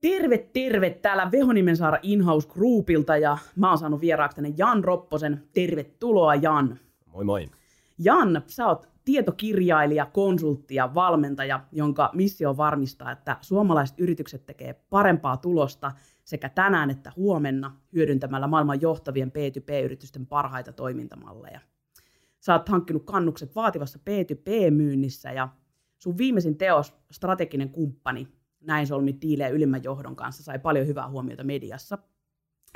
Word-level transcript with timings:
Terve, 0.00 0.38
terve 0.38 0.90
täällä 0.90 1.28
Vehonimensaara 1.32 1.98
Inhouse 2.02 2.48
Groupilta 2.48 3.16
ja 3.16 3.38
mä 3.56 3.68
oon 3.68 3.78
saanut 3.78 4.00
vieraaksi 4.00 4.36
tänne 4.36 4.54
Jan 4.56 4.84
Ropposen. 4.84 5.42
Tervetuloa 5.52 6.34
Jan. 6.34 6.78
Moi 7.06 7.24
moi. 7.24 7.50
Jan, 7.98 8.42
sä 8.46 8.66
oot 8.66 8.88
tietokirjailija, 9.04 10.06
konsultti 10.06 10.74
ja 10.74 10.94
valmentaja, 10.94 11.60
jonka 11.72 12.10
missio 12.14 12.50
on 12.50 12.56
varmistaa, 12.56 13.10
että 13.10 13.36
suomalaiset 13.40 14.00
yritykset 14.00 14.46
tekee 14.46 14.72
parempaa 14.90 15.36
tulosta 15.36 15.92
sekä 16.24 16.48
tänään 16.48 16.90
että 16.90 17.12
huomenna 17.16 17.76
hyödyntämällä 17.92 18.46
maailman 18.46 18.80
johtavien 18.80 19.32
P2P-yritysten 19.32 20.26
parhaita 20.26 20.72
toimintamalleja. 20.72 21.60
Sä 22.40 22.52
oot 22.52 22.68
hankkinut 22.68 23.04
kannukset 23.04 23.54
vaativassa 23.54 23.98
P2P-myynnissä 23.98 25.32
ja 25.32 25.48
sun 25.98 26.18
viimeisin 26.18 26.56
teos, 26.56 26.94
Strateginen 27.10 27.70
kumppani, 27.70 28.28
näin 28.60 28.86
solmi 28.86 29.16
diilejä 29.20 29.48
ylimmän 29.48 29.84
johdon 29.84 30.16
kanssa, 30.16 30.42
sai 30.42 30.58
paljon 30.58 30.86
hyvää 30.86 31.08
huomiota 31.08 31.44
mediassa. 31.44 31.98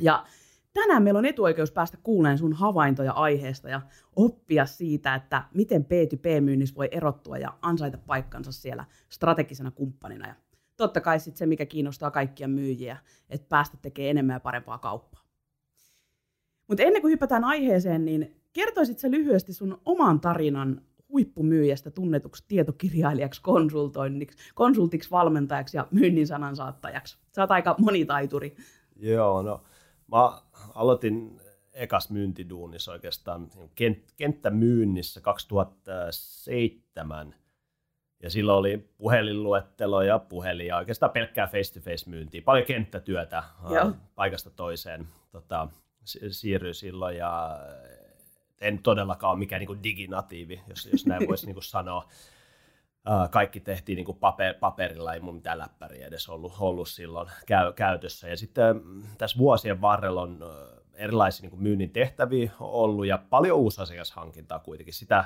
Ja 0.01 0.27
tänään 0.73 1.03
meillä 1.03 1.19
on 1.19 1.25
etuoikeus 1.25 1.73
päästä 1.73 1.99
kuuleen 2.03 2.39
sun 2.39 2.53
havaintoja 2.53 3.13
aiheesta 3.13 3.69
ja 3.69 3.83
oppia 4.17 4.67
siitä, 4.67 5.15
että 5.15 5.45
miten 5.55 5.83
P2P-myynnissä 5.83 6.75
voi 6.75 6.89
erottua 6.93 7.39
ja 7.39 7.59
ansaita 7.63 7.99
paikkansa 7.99 8.53
siellä 8.53 8.85
strategisena 9.09 9.71
kumppanina. 9.71 10.29
Ja 10.29 10.35
totta 10.77 11.01
kai 11.01 11.21
sitten 11.21 11.39
se, 11.39 11.47
mikä 11.47 11.67
kiinnostaa 11.67 12.11
kaikkia 12.11 12.49
myyjiä, 12.49 12.97
että 13.31 13.49
päästä 13.49 13.77
tekemään 13.83 14.11
enemmän 14.11 14.35
ja 14.35 14.41
parempaa 14.41 14.79
kauppaa. 14.79 15.25
Mutta 16.69 16.83
ennen 16.83 17.03
kuin 17.03 17.13
hypätään 17.13 17.45
aiheeseen, 17.45 18.05
niin 18.05 18.41
kertoisit 18.53 18.99
sä 18.99 19.11
lyhyesti 19.11 19.53
sun 19.53 19.81
oman 19.85 20.21
tarinan 20.21 20.83
huippumyyjästä 21.15 21.91
tunnetuksi 21.91 22.45
tietokirjailijaksi, 22.49 23.43
konsultoinniksi, 23.43 24.39
konsultiksi, 24.55 25.11
valmentajaksi 25.11 25.77
ja 25.77 25.87
myynnin 25.91 26.27
sanansaattajaksi. 26.27 27.19
Sä 27.33 27.43
oot 27.43 27.51
aika 27.51 27.75
monitaituri. 27.79 28.57
Joo, 28.97 29.43
no 29.43 29.63
mä 30.13 30.43
aloitin 30.75 31.41
ekas 31.73 32.11
myyntiduunissa 32.11 32.93
oikeastaan 32.93 33.51
kent- 33.81 34.13
kenttämyynnissä 34.17 35.21
2007. 35.21 37.35
Ja 38.23 38.31
silloin 38.31 38.59
oli 38.59 38.89
puhelinluettelo 38.99 40.03
ja 40.03 40.19
puhelin 40.19 40.67
ja 40.67 40.77
oikeastaan 40.77 41.13
pelkkää 41.13 41.47
face-to-face 41.47 42.11
myyntiä. 42.11 42.43
Paljon 42.43 42.67
kenttätyötä 42.67 43.43
Joo. 43.71 43.93
paikasta 44.15 44.51
toiseen. 44.51 45.07
Tota, 45.33 45.69
siirryin 46.31 46.75
silloin 46.75 47.17
ja 47.17 47.59
en 48.65 48.83
todellakaan 48.83 49.31
ole 49.31 49.39
mikään 49.39 49.61
niin 49.61 49.83
diginatiivi, 49.83 50.61
jos, 50.69 50.89
jos 50.93 51.07
näin 51.07 51.27
voisi 51.29 51.47
niin 51.47 51.63
sanoa. 51.63 52.09
Kaikki 53.31 53.61
tehtiin 53.61 53.97
niin 53.97 54.17
paper, 54.21 54.55
paperilla, 54.55 55.15
ei 55.15 55.21
mun 55.21 55.35
mitään 55.35 55.59
läppäriä 55.59 56.07
edes 56.07 56.29
ollut, 56.29 56.53
ollut 56.61 56.89
silloin 56.89 57.29
käy, 57.47 57.73
käytössä. 57.73 58.29
Ja 58.29 58.37
sitten 58.37 58.77
mm, 58.85 59.03
tässä 59.19 59.39
vuosien 59.39 59.81
varrella 59.81 60.23
on 60.23 60.39
erilaisia 60.95 61.49
niin 61.49 61.63
myynnin 61.63 61.91
tehtäviä 61.91 62.51
ollut 62.61 63.07
ja 63.07 63.19
paljon 63.31 63.59
uusasiakashankintaa 63.59 64.59
kuitenkin. 64.59 64.95
Sitä, 64.95 65.25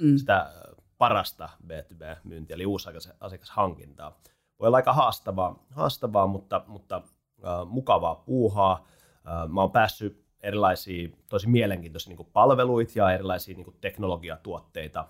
mm. 0.00 0.16
sitä 0.16 0.52
parasta 0.98 1.48
B2B-myyntiä, 1.66 2.54
eli 2.54 2.66
uusasiakashankintaa. 2.66 4.20
Voi 4.58 4.66
olla 4.66 4.76
aika 4.76 4.92
haastavaa, 4.92 5.64
haastavaa 5.70 6.26
mutta, 6.26 6.64
mutta 6.66 7.02
äh, 7.44 7.66
mukavaa 7.66 8.14
puuhaa. 8.14 8.86
Äh, 9.26 9.48
mä 9.48 9.60
oon 9.60 9.72
päässyt 9.72 10.25
erilaisia 10.40 11.08
tosi 11.28 11.48
mielenkiintoisia 11.48 12.14
niin 12.16 12.28
palveluita 12.32 12.92
ja 12.98 13.12
erilaisia 13.12 13.56
niin 13.56 13.76
teknologiatuotteita 13.80 15.08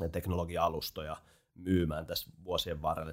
ja 0.00 0.08
teknologia-alustoja 0.08 1.16
myymään 1.54 2.06
tässä 2.06 2.30
vuosien 2.44 2.82
varrella 2.82 3.12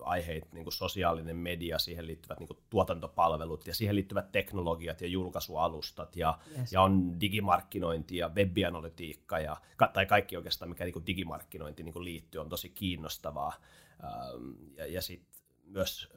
aiheet, 0.00 0.52
niin 0.52 0.72
sosiaalinen 0.72 1.36
media, 1.36 1.78
siihen 1.78 2.06
liittyvät 2.06 2.40
niin 2.40 2.48
tuotantopalvelut 2.70 3.66
ja 3.66 3.74
siihen 3.74 3.94
liittyvät 3.94 4.32
teknologiat 4.32 5.00
ja 5.00 5.06
julkaisualustat 5.06 6.16
ja, 6.16 6.38
yes. 6.58 6.72
ja 6.72 6.82
on 6.82 7.20
digimarkkinointi 7.20 8.16
ja 8.16 8.28
webianalytiikka 8.28 9.38
ja, 9.38 9.56
tai 9.92 10.06
kaikki 10.06 10.36
oikeastaan, 10.36 10.68
mikä 10.68 10.84
niin 10.84 11.06
digimarkkinointi 11.06 11.82
niin 11.82 12.04
liittyy, 12.04 12.40
on 12.40 12.48
tosi 12.48 12.68
kiinnostavaa. 12.68 13.52
Ja, 14.76 14.86
ja 14.86 15.02
sitten 15.02 15.33
myös 15.66 16.12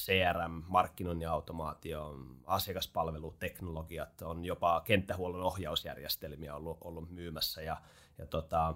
CRM, 0.00 0.62
markkinoinnin 0.68 1.28
automaatio, 1.28 2.16
asiakaspalveluteknologiat, 2.44 4.22
on 4.22 4.44
jopa 4.44 4.80
kenttähuollon 4.80 5.42
ohjausjärjestelmiä 5.42 6.54
ollut, 6.54 6.78
ollut 6.80 7.10
myymässä 7.10 7.62
ja, 7.62 7.76
ja 8.18 8.26
tota, 8.26 8.74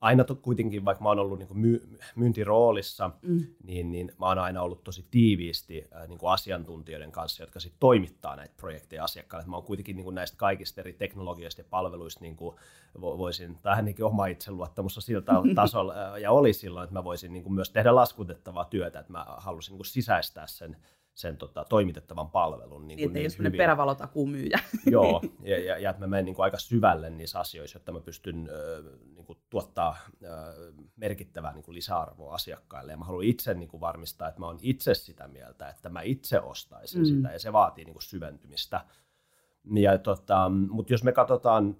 aina 0.00 0.24
to, 0.24 0.34
kuitenkin, 0.34 0.84
vaikka 0.84 1.04
mä 1.04 1.08
oon 1.08 1.18
ollut 1.18 1.38
niin 1.38 1.58
myy, 1.58 1.98
myyntiroolissa, 2.16 3.10
mm. 3.22 3.46
niin, 3.64 3.90
niin 3.90 4.12
mä 4.20 4.26
oon 4.26 4.38
aina 4.38 4.62
ollut 4.62 4.84
tosi 4.84 5.06
tiiviisti 5.10 5.84
äh, 5.96 6.08
niin 6.08 6.18
asiantuntijoiden 6.22 7.12
kanssa, 7.12 7.42
jotka 7.42 7.60
sitten 7.60 7.80
toimittaa 7.80 8.36
näitä 8.36 8.54
projekteja 8.56 9.04
asiakkaille. 9.04 9.46
Mä 9.46 9.56
oon 9.56 9.64
kuitenkin 9.64 9.96
niin 9.96 10.14
näistä 10.14 10.36
kaikista 10.36 10.80
eri 10.80 10.92
teknologioista 10.92 11.60
ja 11.60 11.66
palveluista 11.70 12.20
niin 12.20 12.36
kuin 12.36 12.56
voisin, 13.00 13.58
tai 13.62 13.74
ainakin 13.74 14.04
oma 14.04 14.26
itseluottamus 14.26 14.96
on 14.96 15.02
siltä 15.02 15.32
tasolla, 15.54 16.18
ja 16.18 16.32
oli 16.32 16.52
silloin, 16.52 16.84
että 16.84 16.94
mä 16.94 17.04
voisin 17.04 17.32
niin 17.32 17.52
myös 17.52 17.70
tehdä 17.70 17.94
laskutettavaa 17.94 18.64
työtä, 18.64 18.98
että 18.98 19.12
mä 19.12 19.24
halusin 19.28 19.74
niin 19.74 19.84
sisäistää 19.84 20.46
sen 20.46 20.76
sen 21.16 21.36
tota, 21.36 21.64
toimitettavan 21.68 22.30
palvelun. 22.30 22.88
Niin, 22.88 23.12
niin, 23.12 23.30
niin 23.38 23.52
perävalotakuun 23.56 24.30
myyjä. 24.30 24.58
Joo, 24.86 25.22
ja, 25.42 25.58
ja, 25.58 25.78
ja 25.78 25.90
että 25.90 26.02
mä 26.02 26.06
menen 26.06 26.24
niin 26.24 26.34
kuin 26.34 26.44
aika 26.44 26.58
syvälle 26.58 27.10
niissä 27.10 27.40
asioissa, 27.40 27.76
jotta 27.76 27.92
mä 27.92 28.00
pystyn 28.00 28.48
äh, 28.50 28.98
niin 29.14 29.26
kuin, 29.26 29.38
tuottaa 29.50 29.96
äh, 30.24 30.30
merkittävää 30.96 31.52
niin 31.52 31.64
kuin 31.64 31.74
lisäarvoa 31.74 32.34
asiakkaille. 32.34 32.92
Ja 32.92 32.98
mä 32.98 33.04
haluan 33.04 33.24
itse 33.24 33.54
niin 33.54 33.68
kuin, 33.68 33.80
varmistaa, 33.80 34.28
että 34.28 34.40
mä 34.40 34.46
oon 34.46 34.58
itse 34.62 34.94
sitä 34.94 35.28
mieltä, 35.28 35.68
että 35.68 35.88
mä 35.88 36.02
itse 36.02 36.40
ostaisin 36.40 37.00
mm. 37.00 37.06
sitä, 37.06 37.28
ja 37.28 37.38
se 37.38 37.52
vaatii 37.52 37.84
niin 37.84 37.94
kuin, 37.94 38.02
syventymistä. 38.02 38.80
Ja, 39.74 39.98
tota, 39.98 40.48
mutta 40.48 40.92
jos 40.92 41.04
me 41.04 41.12
katsotaan 41.12 41.76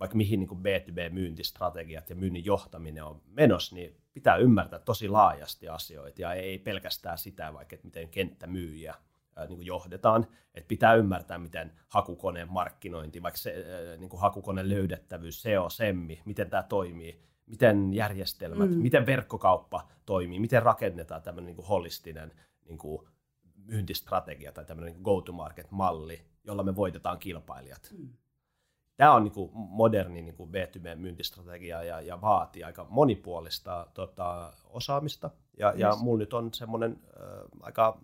vaikka 0.00 0.16
mihin 0.16 0.40
niin 0.40 0.50
B2B-myyntistrategiat 0.50 2.10
ja 2.10 2.16
myynnin 2.16 2.44
johtaminen 2.44 3.04
on 3.04 3.22
menossa, 3.26 3.74
niin 3.74 3.96
pitää 4.18 4.36
ymmärtää 4.36 4.78
tosi 4.78 5.08
laajasti 5.08 5.68
asioita 5.68 6.22
ja 6.22 6.32
ei 6.32 6.58
pelkästään 6.58 7.18
sitä, 7.18 7.52
vaikka 7.52 7.74
että 7.74 7.86
miten 7.86 8.08
kenttämyyjiä 8.08 8.94
niin 9.48 9.66
johdetaan, 9.66 10.26
että 10.54 10.68
pitää 10.68 10.94
ymmärtää, 10.94 11.38
miten 11.38 11.72
hakukoneen 11.88 12.52
markkinointi, 12.52 13.22
vaikka 13.22 13.38
se 13.38 13.54
niin 13.98 14.10
kuin 14.10 14.20
hakukoneen 14.20 14.68
löydettävyys, 14.68 15.42
SEO, 15.42 15.70
SEMMI, 15.70 16.22
miten 16.24 16.50
tämä 16.50 16.62
toimii, 16.62 17.20
miten 17.46 17.94
järjestelmät, 17.94 18.70
mm. 18.70 18.76
miten 18.76 19.06
verkkokauppa 19.06 19.88
toimii, 20.06 20.40
miten 20.40 20.62
rakennetaan 20.62 21.22
tämmöinen 21.22 21.46
niin 21.46 21.56
kuin 21.56 21.68
holistinen 21.68 22.32
niin 22.64 22.78
kuin 22.78 23.08
myyntistrategia 23.64 24.52
tai 24.52 24.64
tämmöinen 24.64 24.92
niin 24.92 25.02
go-to-market-malli, 25.02 26.24
jolla 26.44 26.62
me 26.62 26.76
voitetaan 26.76 27.18
kilpailijat. 27.18 27.94
Mm 27.98 28.08
tämä 28.98 29.14
on 29.14 29.24
niin 29.24 29.32
kuin 29.32 29.50
moderni 29.54 30.22
niin 30.22 30.34
kuin 30.34 30.50
B2B-myyntistrategia 30.50 31.82
ja, 31.82 32.00
ja 32.00 32.20
vaatii 32.20 32.64
aika 32.64 32.86
monipuolista 32.90 33.86
tota, 33.94 34.52
osaamista. 34.64 35.30
Ja, 35.58 35.70
yes. 35.70 35.80
ja 35.80 35.96
mulla 36.00 36.18
nyt 36.18 36.34
on 36.34 36.54
semmoinen 36.54 37.00
äh, 37.20 37.26
aika 37.60 38.00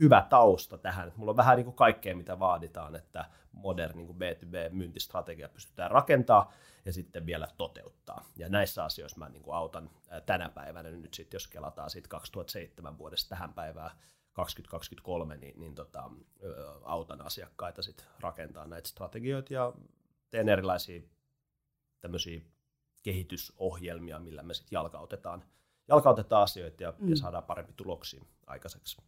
hyvä 0.00 0.26
tausta 0.30 0.78
tähän. 0.78 1.08
Että 1.08 1.18
mulla 1.18 1.30
on 1.30 1.36
vähän 1.36 1.56
niin 1.56 1.64
kuin 1.64 1.76
kaikkea, 1.76 2.16
mitä 2.16 2.38
vaaditaan, 2.38 2.96
että 2.96 3.24
moderni 3.52 3.96
niin 3.96 4.06
kuin 4.06 4.18
B2B-myyntistrategia 4.18 5.48
pystytään 5.48 5.90
rakentaa 5.90 6.52
ja 6.84 6.92
sitten 6.92 7.26
vielä 7.26 7.48
toteuttaa. 7.56 8.24
Ja 8.36 8.48
näissä 8.48 8.84
asioissa 8.84 9.18
mä 9.18 9.28
niin 9.28 9.42
kuin 9.42 9.54
autan 9.54 9.90
tänä 10.26 10.48
päivänä, 10.48 10.90
nyt 10.90 11.14
sitten 11.14 11.36
jos 11.38 11.48
kelataan 11.48 11.90
siitä 11.90 12.08
2007 12.08 12.98
vuodesta 12.98 13.28
tähän 13.28 13.52
päivään 13.52 13.90
2023, 14.32 15.36
niin, 15.36 15.60
niin 15.60 15.74
tota, 15.74 16.10
autan 16.82 17.22
asiakkaita 17.22 17.82
sitten 17.82 18.06
rakentaa 18.20 18.66
näitä 18.66 18.88
strategioita 18.88 19.54
ja 19.54 19.72
teen 20.32 20.48
erilaisia 20.48 21.02
tämmöisiä 22.00 22.40
kehitysohjelmia, 23.02 24.18
millä 24.18 24.42
me 24.42 24.54
sitten 24.54 24.76
jalkautetaan, 24.76 25.44
jalkautetaan 25.88 26.42
asioita 26.42 26.82
ja, 26.82 26.94
mm. 26.98 27.08
ja 27.08 27.16
saadaan 27.16 27.44
parempi 27.44 27.72
tuloksia 27.72 28.24
aikaiseksi. 28.46 29.02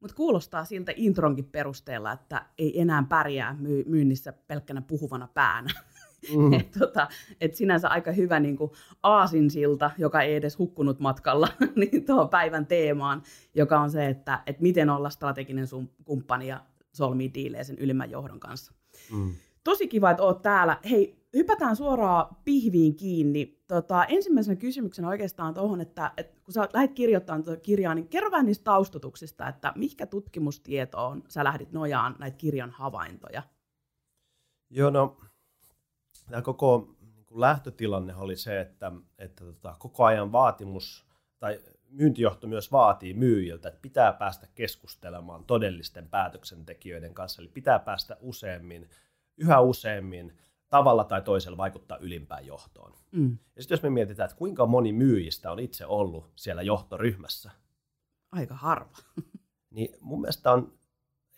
Mutta 0.00 0.16
kuulostaa 0.16 0.64
siltä 0.64 0.92
intronkin 0.96 1.44
perusteella, 1.44 2.12
että 2.12 2.46
ei 2.58 2.80
enää 2.80 3.04
pärjää 3.08 3.56
myy- 3.58 3.84
myynnissä 3.86 4.32
pelkkänä 4.32 4.82
puhuvana 4.82 5.28
päänä. 5.34 5.70
Mm. 6.36 6.52
et, 6.60 6.70
tota, 6.78 7.08
et 7.40 7.54
sinänsä 7.54 7.88
aika 7.88 8.12
hyvä 8.12 8.40
niin 8.40 8.56
kuin 8.56 8.70
aasinsilta, 9.02 9.90
joka 9.98 10.22
ei 10.22 10.34
edes 10.34 10.58
hukkunut 10.58 11.00
matkalla, 11.00 11.48
niin 11.76 12.04
tuohon 12.04 12.28
päivän 12.28 12.66
teemaan, 12.66 13.22
joka 13.54 13.80
on 13.80 13.90
se, 13.90 14.06
että 14.06 14.42
et 14.46 14.60
miten 14.60 14.90
olla 14.90 15.10
strateginen 15.10 15.66
sun 15.66 15.90
kumppani 16.04 16.46
ja 16.46 16.64
solmii 16.92 17.30
diilejä 17.34 17.64
sen 17.64 17.78
ylimmän 17.78 18.10
johdon 18.10 18.40
kanssa. 18.40 18.72
Mm. 19.12 19.34
Tosi 19.68 19.88
kiva, 19.88 20.10
että 20.10 20.22
oot 20.22 20.42
täällä. 20.42 20.78
Hei, 20.90 21.26
hypätään 21.36 21.76
suoraan 21.76 22.36
pihviin 22.44 22.96
kiinni. 22.96 23.62
Tota, 23.66 24.04
ensimmäisenä 24.04 24.56
kysymyksenä 24.56 25.08
oikeastaan 25.08 25.54
tuohon, 25.54 25.80
että, 25.80 26.12
että 26.16 26.40
kun 26.44 26.54
sä 26.54 26.68
lähdit 26.72 26.92
kirjoittamaan 26.92 27.42
tuota 27.42 27.60
kirjaa, 27.60 27.94
niin 27.94 28.08
kerro 28.08 28.30
vähän 28.30 28.46
niistä 28.46 28.64
taustutuksista, 28.64 29.48
että 29.48 29.72
mikä 29.76 30.06
tutkimustietoon 30.06 31.22
sä 31.28 31.44
lähdit 31.44 31.72
nojaan 31.72 32.16
näitä 32.18 32.36
kirjan 32.36 32.70
havaintoja? 32.70 33.42
Joo, 34.70 34.90
no 34.90 35.16
tämä 36.28 36.42
koko 36.42 36.96
niin 37.00 37.26
lähtötilanne 37.30 38.14
oli 38.14 38.36
se, 38.36 38.60
että, 38.60 38.92
että 39.18 39.44
tota, 39.44 39.76
koko 39.78 40.04
ajan 40.04 40.32
vaatimus 40.32 41.06
tai 41.38 41.60
myyntijohto 41.90 42.46
myös 42.46 42.72
vaatii 42.72 43.14
myyjiltä, 43.14 43.68
että 43.68 43.80
pitää 43.82 44.12
päästä 44.12 44.46
keskustelemaan 44.54 45.44
todellisten 45.44 46.08
päätöksentekijöiden 46.08 47.14
kanssa, 47.14 47.42
eli 47.42 47.48
pitää 47.48 47.78
päästä 47.78 48.16
useammin, 48.20 48.88
yhä 49.38 49.60
useammin 49.60 50.38
tavalla 50.68 51.04
tai 51.04 51.22
toisella 51.22 51.56
vaikuttaa 51.56 51.98
ylimpään 51.98 52.46
johtoon. 52.46 52.94
Mm. 53.12 53.38
Ja 53.56 53.62
sitten 53.62 53.76
jos 53.76 53.82
me 53.82 53.90
mietitään, 53.90 54.24
että 54.24 54.38
kuinka 54.38 54.66
moni 54.66 54.92
myyjistä 54.92 55.52
on 55.52 55.58
itse 55.58 55.86
ollut 55.86 56.30
siellä 56.36 56.62
johtoryhmässä. 56.62 57.50
Aika 58.32 58.54
harva. 58.54 58.96
Niin 59.70 59.96
mun 60.00 60.20
mielestä 60.20 60.52
on 60.52 60.78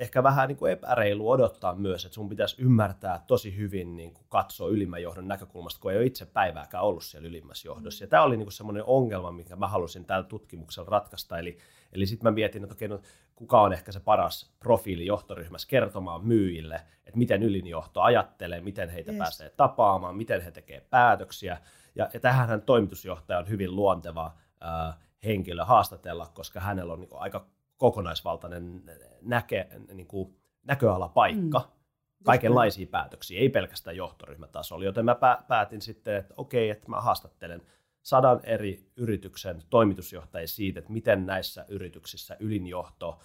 ehkä 0.00 0.22
vähän 0.22 0.48
niin 0.48 0.56
kuin 0.56 0.72
epäreilu 0.72 1.30
odottaa 1.30 1.74
myös, 1.74 2.04
että 2.04 2.14
sun 2.14 2.28
pitäisi 2.28 2.62
ymmärtää 2.62 3.24
tosi 3.26 3.56
hyvin 3.56 3.96
niin 3.96 4.14
kuin 4.14 4.26
katsoa 4.28 4.68
ylimmän 4.68 5.02
johdon 5.02 5.28
näkökulmasta, 5.28 5.80
kun 5.80 5.90
ei 5.90 5.96
ole 5.96 6.06
itse 6.06 6.26
päivääkään 6.26 6.84
ollut 6.84 7.04
siellä 7.04 7.28
ylimmässä 7.28 7.68
johdossa. 7.68 8.04
Ja 8.04 8.08
tämä 8.08 8.22
oli 8.22 8.36
niin 8.36 8.46
kuin 8.46 8.52
semmoinen 8.52 8.84
ongelma, 8.86 9.32
minkä 9.32 9.56
mä 9.56 9.68
halusin 9.68 10.04
tällä 10.04 10.24
tutkimuksella 10.24 10.90
ratkaista. 10.90 11.38
Eli, 11.38 11.58
eli 11.92 12.06
sitten 12.06 12.26
mä 12.26 12.34
mietin, 12.34 12.62
että 12.62 12.74
okei, 12.74 12.88
no, 12.88 13.00
kuka 13.40 13.60
on 13.60 13.72
ehkä 13.72 13.92
se 13.92 14.00
paras 14.00 14.52
profiili 14.58 15.06
johtoryhmässä 15.06 15.68
kertomaan 15.68 16.26
myyjille, 16.26 16.74
että 17.06 17.18
miten 17.18 17.42
ylinjohto 17.42 18.00
ajattelee, 18.00 18.60
miten 18.60 18.88
heitä 18.88 19.12
yes. 19.12 19.18
pääsee 19.18 19.50
tapaamaan, 19.50 20.16
miten 20.16 20.42
he 20.42 20.50
tekevät 20.50 20.90
päätöksiä. 20.90 21.58
Ja, 21.94 22.08
ja 22.12 22.20
tähän 22.20 22.62
toimitusjohtaja 22.62 23.38
on 23.38 23.48
hyvin 23.48 23.76
luonteva 23.76 24.34
äh, 24.64 24.96
henkilö 25.24 25.64
haastatella, 25.64 26.26
koska 26.34 26.60
hänellä 26.60 26.92
on 26.92 27.00
niin 27.00 27.08
kuin 27.08 27.22
aika 27.22 27.46
kokonaisvaltainen 27.76 28.82
näke, 29.22 29.68
niin 29.92 30.06
kuin 30.06 30.36
näköalapaikka 30.66 31.58
mm. 31.58 32.24
kaikenlaisia 32.24 32.86
päätöksiä, 32.86 33.40
ei 33.40 33.48
pelkästään 33.48 33.96
johtoryhmätasolla, 33.96 34.84
joten 34.84 35.04
mä 35.04 35.16
päätin 35.48 35.80
sitten, 35.80 36.16
että 36.16 36.34
okei, 36.36 36.70
että 36.70 36.88
mä 36.88 37.00
haastattelen 37.00 37.62
sadan 38.02 38.40
eri 38.42 38.90
yrityksen 38.96 39.62
toimitusjohtajia 39.70 40.48
siitä, 40.48 40.78
että 40.78 40.92
miten 40.92 41.26
näissä 41.26 41.64
yrityksissä 41.68 42.36
ylinjohto 42.40 43.20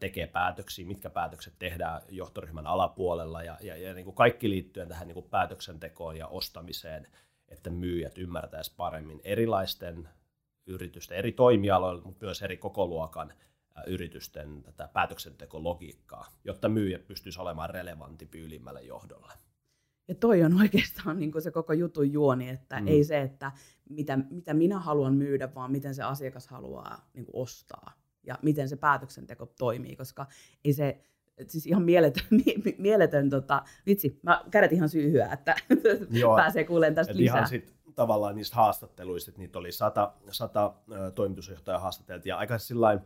tekee 0.00 0.26
päätöksiä, 0.26 0.86
mitkä 0.86 1.10
päätökset 1.10 1.54
tehdään 1.58 2.02
johtoryhmän 2.08 2.66
alapuolella 2.66 3.42
ja, 3.42 3.58
ja, 3.60 3.76
ja 3.76 3.94
niin 3.94 4.04
kuin 4.04 4.14
kaikki 4.14 4.50
liittyen 4.50 4.88
tähän 4.88 5.06
niin 5.06 5.14
kuin 5.14 5.30
päätöksentekoon 5.30 6.16
ja 6.16 6.26
ostamiseen, 6.26 7.06
että 7.48 7.70
myyjät 7.70 8.18
ymmärtäisivät 8.18 8.76
paremmin 8.76 9.20
erilaisten 9.24 10.08
yritysten, 10.66 11.18
eri 11.18 11.32
toimialoilla, 11.32 12.02
mutta 12.04 12.24
myös 12.24 12.42
eri 12.42 12.56
kokoluokan 12.56 13.32
yritysten 13.86 14.62
tätä 14.62 14.88
päätöksentekologiikkaa, 14.92 16.32
jotta 16.44 16.68
myyjä 16.68 16.98
pystyisi 16.98 17.40
olemaan 17.40 17.70
relevantti 17.70 18.28
ylimmälle 18.34 18.82
johdolle. 18.82 19.32
Ja 20.08 20.14
toi 20.14 20.42
on 20.42 20.54
oikeastaan 20.62 21.18
niin 21.18 21.42
se 21.42 21.50
koko 21.50 21.72
jutun 21.72 22.12
juoni, 22.12 22.48
että 22.48 22.80
mm. 22.80 22.88
ei 22.88 23.04
se, 23.04 23.20
että 23.20 23.52
mitä, 23.88 24.18
mitä 24.30 24.54
minä 24.54 24.78
haluan 24.78 25.14
myydä, 25.14 25.54
vaan 25.54 25.72
miten 25.72 25.94
se 25.94 26.02
asiakas 26.02 26.48
haluaa 26.48 27.10
niin 27.14 27.26
ostaa 27.32 27.92
ja 28.26 28.38
miten 28.42 28.68
se 28.68 28.76
päätöksenteko 28.76 29.46
toimii, 29.46 29.96
koska 29.96 30.26
ei 30.64 30.72
se, 30.72 31.00
siis 31.48 31.66
ihan 31.66 31.82
mieletön, 31.82 32.24
mieletön 32.78 33.30
tota, 33.30 33.62
vitsi, 33.86 34.20
mä 34.22 34.44
kädet 34.50 34.72
ihan 34.72 34.88
syyhyä, 34.88 35.32
että 35.32 35.54
Joo, 36.10 36.36
pääsee 36.36 36.64
kuulemaan 36.64 36.94
tästä 36.94 37.16
lisää. 37.16 37.36
Ihan 37.36 37.48
sit, 37.48 37.74
tavallaan 37.94 38.36
niistä 38.36 38.56
haastatteluista, 38.56 39.30
että 39.30 39.40
niitä 39.40 39.58
oli 39.58 39.72
sata, 39.72 40.12
sata 40.30 40.74
toimitusjohtajaa 41.14 41.80
haastateltiin 41.80 42.30
ja 42.30 42.38
aika 42.38 42.58
sillain, 42.58 43.00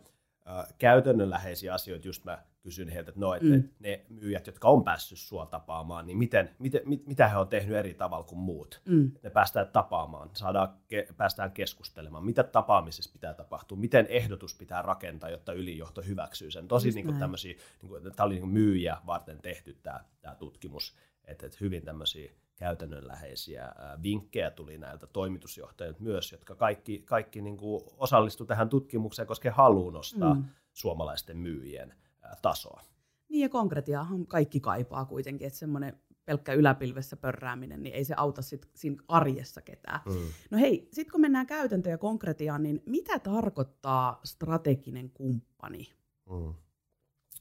käytännönläheisiä 0.78 1.74
asioita, 1.74 2.08
just 2.08 2.24
mä 2.24 2.42
kysyn 2.62 2.88
heiltä, 2.88 3.10
että 3.10 3.20
no, 3.20 3.34
että 3.34 3.48
mm. 3.48 3.68
ne 3.80 4.04
myyjät, 4.08 4.46
jotka 4.46 4.68
on 4.68 4.84
päässyt 4.84 5.18
sua 5.18 5.46
tapaamaan, 5.46 6.06
niin 6.06 6.18
miten, 6.18 6.50
miten, 6.58 6.80
mit, 6.84 7.06
mitä 7.06 7.28
he 7.28 7.36
on 7.36 7.48
tehnyt 7.48 7.76
eri 7.76 7.94
tavalla 7.94 8.24
kuin 8.24 8.38
muut. 8.38 8.80
Mm. 8.88 9.12
Ne 9.22 9.30
päästään 9.30 9.68
tapaamaan, 9.68 10.30
saadaan, 10.34 10.68
ke, 10.88 11.08
päästään 11.16 11.52
keskustelemaan, 11.52 12.24
mitä 12.24 12.42
tapaamisessa 12.42 13.12
pitää 13.12 13.34
tapahtua, 13.34 13.78
miten 13.78 14.06
ehdotus 14.08 14.54
pitää 14.54 14.82
rakentaa, 14.82 15.30
jotta 15.30 15.52
ylijohto 15.52 16.02
hyväksyy 16.02 16.50
sen. 16.50 16.68
Tosi 16.68 16.90
niin 16.90 17.06
kuin 17.06 17.18
tämmöisiä, 17.18 17.54
niin 17.82 17.88
kuin, 17.88 18.02
tämä 18.02 18.26
oli 18.26 18.34
niin 18.34 18.42
kuin 18.42 18.52
myyjä 18.52 18.96
varten 19.06 19.38
tehty 19.42 19.78
tämä, 19.82 20.04
tämä 20.20 20.34
tutkimus, 20.34 20.96
että, 21.24 21.46
että 21.46 21.58
hyvin 21.60 21.84
tämmöisiä 21.84 22.32
käytännönläheisiä 22.56 23.72
vinkkejä 24.02 24.50
tuli 24.50 24.78
näiltä 24.78 25.06
toimitusjohtajilta 25.06 26.00
myös, 26.00 26.32
jotka 26.32 26.54
kaikki, 26.54 26.98
kaikki 26.98 27.42
niin 27.42 27.58
osallistu 27.96 28.46
tähän 28.46 28.68
tutkimukseen, 28.68 29.28
koska 29.28 29.50
he 29.50 29.56
nostaa 29.92 30.34
mm. 30.34 30.44
suomalaisten 30.72 31.36
myyjien 31.36 31.94
tasoa. 32.42 32.82
Niin 33.28 33.42
ja 33.42 33.48
konkretiaahan 33.48 34.26
kaikki 34.26 34.60
kaipaa 34.60 35.04
kuitenkin, 35.04 35.46
että 35.46 35.58
semmoinen 35.58 36.00
pelkkä 36.24 36.52
yläpilvessä 36.52 37.16
pörrääminen, 37.16 37.82
niin 37.82 37.94
ei 37.94 38.04
se 38.04 38.14
auta 38.16 38.42
sit 38.42 38.68
siinä 38.74 39.02
arjessa 39.08 39.62
ketään. 39.62 40.00
Mm. 40.06 40.26
No 40.50 40.58
hei, 40.58 40.88
sitten 40.92 41.12
kun 41.12 41.20
mennään 41.20 41.46
käytäntöön 41.46 41.92
ja 41.92 41.98
konkretiaan, 41.98 42.62
niin 42.62 42.82
mitä 42.86 43.18
tarkoittaa 43.18 44.20
strateginen 44.24 45.10
kumppani? 45.10 45.92
Mm. 46.30 46.54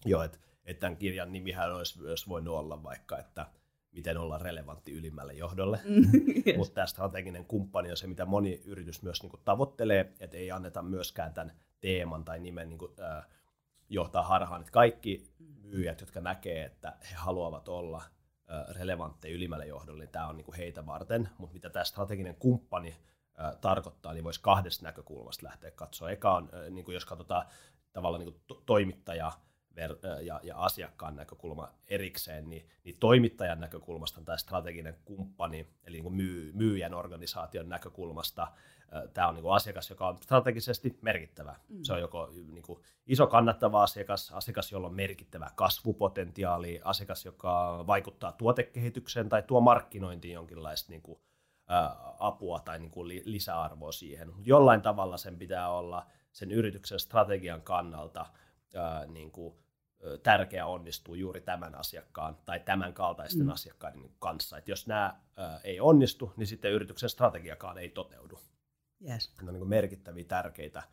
Joo, 0.05 0.23
että 0.23 0.37
et 0.65 0.79
tämän 0.79 0.97
kirjan 0.97 1.31
nimihän 1.31 1.75
olisi 1.75 2.01
myös 2.01 2.27
voinut 2.27 2.55
olla 2.55 2.83
vaikka, 2.83 3.19
että 3.19 3.45
miten 3.91 4.17
olla 4.17 4.37
relevantti 4.37 4.91
ylimmälle 4.91 5.33
johdolle. 5.33 5.79
yes. 6.47 6.57
Mutta 6.57 6.73
tämä 6.73 6.87
strateginen 6.87 7.45
kumppani 7.45 7.91
on 7.91 7.97
se, 7.97 8.07
mitä 8.07 8.25
moni 8.25 8.61
yritys 8.65 9.01
myös 9.01 9.21
niin 9.21 9.29
kuin 9.29 9.41
tavoittelee, 9.45 10.13
että 10.19 10.37
ei 10.37 10.51
anneta 10.51 10.81
myöskään 10.81 11.33
tämän 11.33 11.53
teeman 11.81 12.25
tai 12.25 12.39
nimen 12.39 12.69
niin 12.69 12.79
kuin, 12.79 12.91
äh, 12.99 13.25
johtaa 13.89 14.23
harhaan. 14.23 14.61
Että 14.61 14.71
kaikki 14.71 15.23
myyjät, 15.61 16.01
jotka 16.01 16.21
näkee, 16.21 16.65
että 16.65 16.97
he 17.11 17.15
haluavat 17.15 17.67
olla 17.67 18.03
relevantteja 18.69 19.35
ylimmälle 19.35 19.65
johdolle, 19.65 20.03
niin 20.03 20.11
tämä 20.11 20.27
on 20.27 20.37
niin 20.37 20.45
kuin 20.45 20.57
heitä 20.57 20.85
varten. 20.85 21.29
Mutta 21.37 21.53
mitä 21.53 21.69
tämä 21.69 21.85
strateginen 21.85 22.35
kumppani 22.35 22.95
tarkoittaa, 23.61 24.13
niin 24.13 24.23
voisi 24.23 24.41
kahdesta 24.41 24.85
näkökulmasta 24.85 25.45
lähteä 25.45 25.71
katsoa. 25.71 26.09
Eka 26.09 26.35
on, 26.35 26.49
niin 26.69 26.85
kuin 26.85 26.93
jos 26.93 27.05
katsotaan 27.05 27.45
tavallaan 27.93 28.19
niin 28.25 28.33
kuin 28.33 28.43
to- 28.47 28.63
toimittaja, 28.65 29.31
ja, 30.21 30.39
ja 30.43 30.57
asiakkaan 30.57 31.15
näkökulma 31.15 31.69
erikseen, 31.87 32.49
niin, 32.49 32.69
niin 32.83 32.95
toimittajan 32.99 33.59
näkökulmasta 33.59 34.21
tämä 34.21 34.37
strateginen 34.37 34.97
kumppani, 35.05 35.67
eli 35.83 35.95
niin 35.95 36.03
kuin 36.03 36.15
myy, 36.15 36.51
myyjän 36.55 36.93
organisaation 36.93 37.69
näkökulmasta, 37.69 38.47
tämä 39.13 39.27
on 39.27 39.35
niin 39.35 39.43
kuin 39.43 39.55
asiakas, 39.55 39.89
joka 39.89 40.07
on 40.07 40.17
strategisesti 40.17 40.99
merkittävä. 41.01 41.55
Mm. 41.69 41.83
Se 41.83 41.93
on 41.93 41.99
joko 41.99 42.29
niin 42.51 42.63
kuin 42.63 42.79
iso 43.07 43.27
kannattava 43.27 43.83
asiakas, 43.83 44.31
asiakas, 44.31 44.71
jolla 44.71 44.87
on 44.87 44.95
merkittävä 44.95 45.51
kasvupotentiaali, 45.55 46.81
asiakas, 46.83 47.25
joka 47.25 47.83
vaikuttaa 47.87 48.31
tuotekehitykseen 48.31 49.29
tai 49.29 49.43
tuo 49.43 49.61
markkinointiin 49.61 50.33
jonkinlaista 50.33 50.91
niin 50.91 51.01
kuin, 51.01 51.19
ä, 51.71 51.95
apua 52.19 52.59
tai 52.59 52.79
niin 52.79 52.91
kuin 52.91 53.21
lisäarvoa 53.25 53.91
siihen. 53.91 54.33
Jollain 54.43 54.81
tavalla 54.81 55.17
sen 55.17 55.37
pitää 55.37 55.69
olla 55.69 56.05
sen 56.31 56.51
yrityksen 56.51 56.99
strategian 56.99 57.61
kannalta 57.61 58.25
ää, 58.75 59.05
niin 59.05 59.31
kuin, 59.31 59.55
tärkeä 60.23 60.65
onnistuu 60.65 61.15
juuri 61.15 61.41
tämän 61.41 61.75
asiakkaan 61.75 62.37
tai 62.45 62.59
tämän 62.59 62.93
kaltaisten 62.93 63.45
mm. 63.45 63.51
asiakkaiden 63.51 64.09
kanssa. 64.19 64.57
Et 64.57 64.67
jos 64.67 64.87
nämä 64.87 65.19
ää, 65.37 65.59
ei 65.63 65.79
onnistu, 65.79 66.33
niin 66.37 66.47
sitten 66.47 66.71
yrityksen 66.71 67.09
strategiakaan 67.09 67.77
ei 67.77 67.89
toteudu. 67.89 68.39
Yes. 69.07 69.33
Ne 69.41 69.49
on 69.49 69.53
niin 69.53 69.67
merkittäviä, 69.67 70.23
tärkeitä 70.23 70.83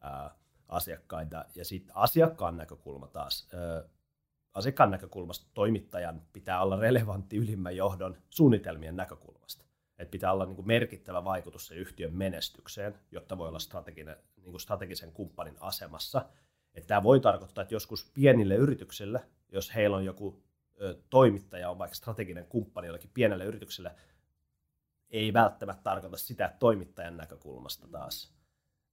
ää, 0.00 0.34
asiakkaita. 0.68 1.44
Ja 1.54 1.64
sitten 1.64 1.96
asiakkaan 1.96 2.56
näkökulma 2.56 3.06
taas. 3.06 3.48
Ää, 3.54 3.84
asiakkaan 4.54 4.90
näkökulmasta 4.90 5.46
toimittajan 5.54 6.22
pitää 6.32 6.62
olla 6.62 6.76
relevantti 6.76 7.36
ylimmän 7.36 7.76
johdon 7.76 8.16
suunnitelmien 8.30 8.96
näkökulmasta. 8.96 9.64
Et 9.98 10.10
pitää 10.10 10.32
olla 10.32 10.46
niin 10.46 10.56
kuin 10.56 10.66
merkittävä 10.66 11.24
vaikutus 11.24 11.66
se 11.66 11.74
yhtiön 11.74 12.14
menestykseen, 12.14 12.98
jotta 13.10 13.38
voi 13.38 13.48
olla 13.48 13.58
strateginen, 13.58 14.16
niin 14.36 14.50
kuin 14.50 14.60
strategisen 14.60 15.12
kumppanin 15.12 15.56
asemassa– 15.60 16.24
tämä 16.86 17.02
voi 17.02 17.20
tarkoittaa, 17.20 17.62
että 17.62 17.74
joskus 17.74 18.10
pienille 18.14 18.54
yrityksille, 18.54 19.20
jos 19.52 19.74
heillä 19.74 19.96
on 19.96 20.04
joku 20.04 20.42
toimittaja, 21.10 21.70
on 21.70 21.78
vaikka 21.78 21.94
strateginen 21.94 22.46
kumppani 22.46 22.86
jollekin 22.86 23.10
pienelle 23.14 23.44
yritykselle, 23.44 23.94
ei 25.12 25.32
välttämättä 25.32 25.82
tarkoita 25.82 26.16
sitä, 26.16 26.44
että 26.44 26.58
toimittajan 26.58 27.16
näkökulmasta 27.16 27.88
taas 27.88 28.34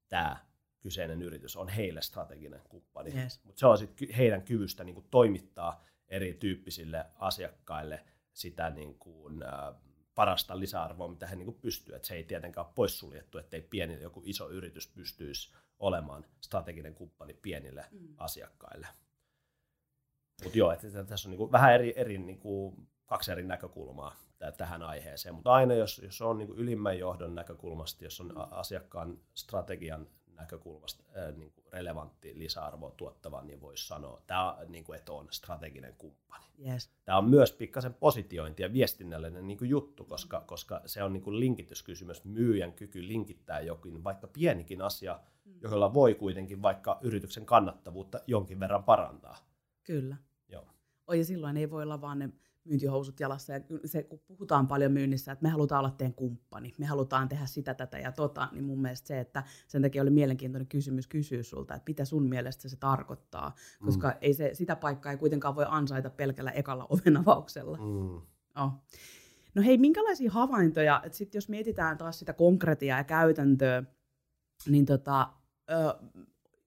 tämä 0.10 0.46
kyseinen 0.80 1.22
yritys 1.22 1.56
on 1.56 1.68
heille 1.68 2.02
strateginen 2.02 2.62
kumppani. 2.70 3.14
Yes. 3.16 3.44
Mutta 3.44 3.60
se 3.60 3.68
on 3.68 3.78
sitten 3.78 4.14
heidän 4.14 4.42
kyvystä 4.42 4.84
niin 4.84 4.96
kuin 4.96 5.08
toimittaa 5.12 5.84
erityyppisille 6.08 7.06
asiakkaille 7.16 8.06
sitä 8.34 8.70
niin 8.70 9.00
kuin, 9.00 9.44
äh, 9.44 9.76
parasta 10.16 10.60
lisäarvoa, 10.60 11.08
mitä 11.08 11.28
he 11.28 11.36
niin 11.36 11.46
kuin 11.46 11.60
pystyy. 11.62 11.96
Et 11.96 12.06
se 12.06 12.16
ei 12.16 12.24
tietenkään 12.24 12.66
ole 12.66 12.74
poissuljettu, 12.76 13.38
ettei 13.38 13.62
pieni 13.62 14.02
joku 14.02 14.22
iso 14.26 14.50
yritys 14.50 14.88
pystyisi 14.88 15.54
olemaan 15.80 16.26
strateginen 16.42 16.96
kumppani 16.96 17.34
pienille 17.34 17.86
mm. 17.92 18.14
asiakkaille. 18.18 18.88
Mutta 20.44 20.58
joo, 20.58 20.72
että 20.72 21.04
tässä 21.04 21.30
on 21.30 21.32
niinku 21.32 21.52
vähän 21.52 21.74
eri, 21.74 21.94
eri 21.96 22.18
niinku, 22.18 22.76
kaksi 23.06 23.32
eri 23.32 23.44
näkökulmaa 23.44 24.29
tähän 24.58 24.82
aiheeseen, 24.82 25.36
mutta 25.36 25.54
aina 25.54 25.74
jos, 25.74 26.02
jos 26.04 26.22
on 26.22 26.38
niinku 26.38 26.54
ylimmän 26.54 27.00
johdon 27.00 27.36
näkökulmasta, 27.36 28.04
jos 28.04 28.22
on 28.22 28.54
asiakkaan 28.54 29.20
strategian 29.34 30.08
näkökulmasta 30.40 31.04
niin 31.38 31.52
kuin 31.52 31.66
relevantti 31.74 32.40
lisäarvoa 32.40 32.92
tuottava, 32.92 33.42
niin 33.42 33.62
voisi 33.62 33.88
sanoa, 33.88 34.22
tämä, 34.28 34.58
niin 34.68 34.84
kuin, 34.84 35.00
että 35.00 35.12
on 35.12 35.28
strateginen 35.32 35.96
kumppani. 35.98 36.46
Yes. 36.68 36.90
Tämä 37.06 37.18
on 37.18 37.30
myös 37.30 37.52
pikkasen 37.52 37.94
positiointi 37.94 38.64
ja 38.64 38.74
viestinnällinen 38.74 39.48
niin 39.48 39.58
kuin 39.58 39.70
juttu, 39.70 40.06
koska, 40.06 40.44
koska 40.48 40.82
se 40.86 41.04
on 41.04 41.14
niin 41.14 41.24
kuin 41.24 41.40
linkityskysymys, 41.40 42.24
myyjän 42.24 42.74
kyky 42.74 43.08
linkittää 43.08 43.62
jokin, 43.62 44.04
vaikka 44.04 44.28
pienikin 44.28 44.82
asia, 44.82 45.20
jolla 45.62 45.94
voi 45.94 46.16
kuitenkin 46.16 46.62
vaikka 46.62 46.98
yrityksen 47.02 47.46
kannattavuutta 47.46 48.20
jonkin 48.28 48.60
verran 48.60 48.84
parantaa. 48.84 49.38
Kyllä. 49.84 50.18
Joo. 50.48 50.68
Oi, 51.08 51.18
ja 51.18 51.26
silloin 51.26 51.58
ei 51.58 51.70
voi 51.70 51.84
olla 51.84 52.02
vaan 52.02 52.20
ne 52.20 52.30
myyntihousut 52.70 53.20
jalassa. 53.20 53.54
Ja 53.54 53.60
se, 53.86 54.04
kun 54.04 54.20
puhutaan 54.28 54.68
paljon 54.68 54.92
myynnissä, 54.92 55.32
että 55.32 55.44
me 55.44 55.50
halutaan 55.50 55.80
olla 55.80 55.96
teidän 55.98 56.14
kumppani, 56.14 56.74
me 56.78 56.86
halutaan 56.86 57.30
tehdä 57.30 57.46
sitä, 57.46 57.74
tätä 57.74 58.00
ja 58.00 58.12
tota, 58.12 58.48
niin 58.52 58.64
mun 58.64 58.82
mielestä 58.82 59.08
se, 59.08 59.20
että 59.20 59.44
sen 59.68 59.82
takia 59.82 60.02
oli 60.02 60.10
mielenkiintoinen 60.10 60.68
kysymys 60.68 61.08
kysyä 61.08 61.44
sulta, 61.44 61.76
että 61.76 61.90
mitä 61.90 62.06
sun 62.06 62.24
mielestä 62.30 62.70
se 62.70 62.78
tarkoittaa, 62.78 63.56
koska 63.86 64.08
mm. 64.08 64.18
ei 64.22 64.34
se, 64.34 64.50
sitä 64.54 64.76
paikkaa 64.76 65.12
ei 65.12 65.18
kuitenkaan 65.18 65.56
voi 65.56 65.66
ansaita 65.70 66.10
pelkällä 66.10 66.52
ekalla 66.52 66.88
ovenavauksella. 66.90 67.78
Mm. 67.78 68.22
Oh. 68.64 68.72
No 69.56 69.62
hei, 69.62 69.78
minkälaisia 69.78 70.32
havaintoja, 70.32 71.02
että 71.06 71.18
sit 71.18 71.36
jos 71.36 71.50
mietitään 71.50 71.98
taas 71.98 72.20
sitä 72.20 72.34
konkretiaa 72.34 73.00
ja 73.00 73.04
käytäntöä, 73.04 73.84
niin 74.68 74.86
tota, 74.86 75.30
ö, 75.72 75.76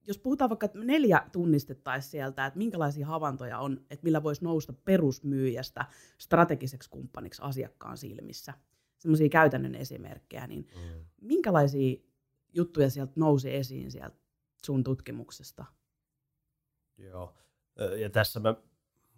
jos 0.06 0.18
puhutaan 0.18 0.50
vaikka 0.50 0.66
että 0.66 0.78
neljä 0.78 1.22
tunnistettaisiin 1.32 2.10
sieltä, 2.10 2.46
että 2.46 2.58
minkälaisia 2.58 3.06
havaintoja 3.06 3.58
on, 3.58 3.80
että 3.90 4.04
millä 4.04 4.22
voisi 4.22 4.44
nousta 4.44 4.72
perusmyyjästä 4.72 5.86
strategiseksi 6.18 6.90
kumppaniksi 6.90 7.42
asiakkaan 7.42 7.98
silmissä, 7.98 8.54
semmoisia 8.98 9.28
käytännön 9.28 9.74
esimerkkejä, 9.74 10.46
niin 10.46 10.68
mm. 10.74 11.04
minkälaisia 11.20 11.96
juttuja 12.52 12.90
sieltä 12.90 13.12
nousi 13.16 13.54
esiin 13.54 13.90
sieltä 13.90 14.16
sun 14.64 14.84
tutkimuksesta? 14.84 15.64
Joo, 16.98 17.34
ja 17.98 18.10
tässä 18.10 18.40
mä 18.40 18.54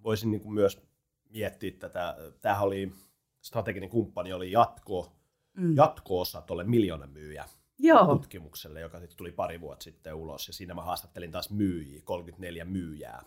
voisin 0.03 0.31
niin 0.31 0.41
kuin 0.41 0.55
myös 0.55 0.83
miettiä 1.31 1.71
tätä, 1.71 2.17
tämähän 2.41 2.65
oli, 2.65 2.93
strateginen 3.41 3.91
kumppani 3.91 4.33
oli 4.33 4.53
jatko, 4.53 5.17
mm. 5.57 5.77
jatko-osa 5.77 6.43
tuolle 6.43 6.65
miljoonan 6.65 7.11
myyjä 7.11 7.45
Joo. 7.79 8.07
tutkimukselle, 8.07 8.81
joka 8.81 9.01
sitten 9.01 9.17
tuli 9.17 9.33
pari 9.33 9.61
vuotta 9.61 9.85
sitten 9.85 10.15
ulos. 10.15 10.49
Ja 10.49 10.55
siinä 10.55 10.75
mä 10.75 10.83
haastattelin 10.83 11.31
taas 11.31 11.51
myyjiä, 11.51 12.03
34 12.05 12.65
myyjää. 12.65 13.25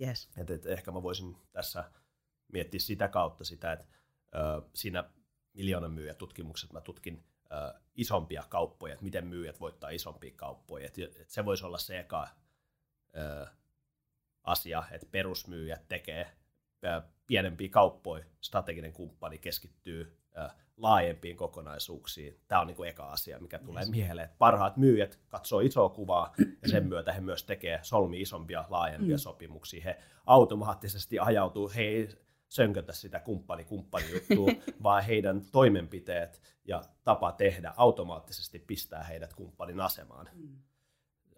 Yes. 0.00 0.30
Et, 0.36 0.50
et 0.50 0.66
ehkä 0.66 0.90
mä 0.90 1.02
voisin 1.02 1.36
tässä 1.52 1.84
miettiä 2.52 2.80
sitä 2.80 3.08
kautta 3.08 3.44
sitä, 3.44 3.72
että 3.72 3.86
ö, 4.34 4.62
siinä 4.74 5.04
miljoonan 5.52 5.92
myyjä 5.92 6.14
tutkimuksessa 6.14 6.72
mä 6.72 6.80
tutkin 6.80 7.24
ö, 7.52 7.80
isompia 7.94 8.44
kauppoja, 8.48 8.92
että 8.92 9.04
miten 9.04 9.26
myyjät 9.26 9.60
voittaa 9.60 9.90
isompia 9.90 10.32
kauppoja. 10.36 10.86
Et, 10.86 10.98
et 10.98 11.30
se 11.30 11.44
voisi 11.44 11.66
olla 11.66 11.78
se 11.78 11.98
eka 11.98 12.28
ö, 13.16 13.46
asia, 14.42 14.84
että 14.90 15.06
perusmyyjät 15.10 15.88
tekee 15.88 16.36
ö, 16.84 17.02
pienempiä 17.26 17.68
kauppoja, 17.68 18.24
strateginen 18.40 18.92
kumppani 18.92 19.38
keskittyy 19.38 20.18
laajempiin 20.82 21.36
kokonaisuuksiin. 21.36 22.40
Tämä 22.48 22.60
on 22.60 22.66
niin 22.66 22.76
kuin 22.76 22.88
eka 22.88 23.04
asia, 23.04 23.40
mikä 23.40 23.58
tulee 23.58 23.82
yes. 23.82 23.90
mieleen. 23.90 24.28
Parhaat 24.38 24.76
myyjät 24.76 25.18
katsoo 25.28 25.60
isoa 25.60 25.88
kuvaa 25.88 26.34
ja 26.62 26.68
sen 26.68 26.86
myötä 26.86 27.12
he 27.12 27.20
myös 27.20 27.44
tekee 27.44 27.78
solmi 27.82 28.20
isompia, 28.20 28.64
laajempia 28.68 29.16
mm. 29.16 29.20
sopimuksia. 29.20 29.84
He 29.84 29.98
automaattisesti 30.26 31.18
ajautuu, 31.18 31.72
he 31.76 31.82
ei 31.82 32.08
sönkötä 32.48 32.92
sitä 32.92 33.20
kumppani-kumppani 33.20 34.10
juttua, 34.12 34.48
vaan 34.82 35.04
heidän 35.04 35.42
toimenpiteet 35.52 36.42
ja 36.64 36.82
tapa 37.04 37.32
tehdä 37.32 37.74
automaattisesti 37.76 38.58
pistää 38.58 39.02
heidät 39.02 39.34
kumppanin 39.34 39.80
asemaan. 39.80 40.28
Mm 40.34 40.56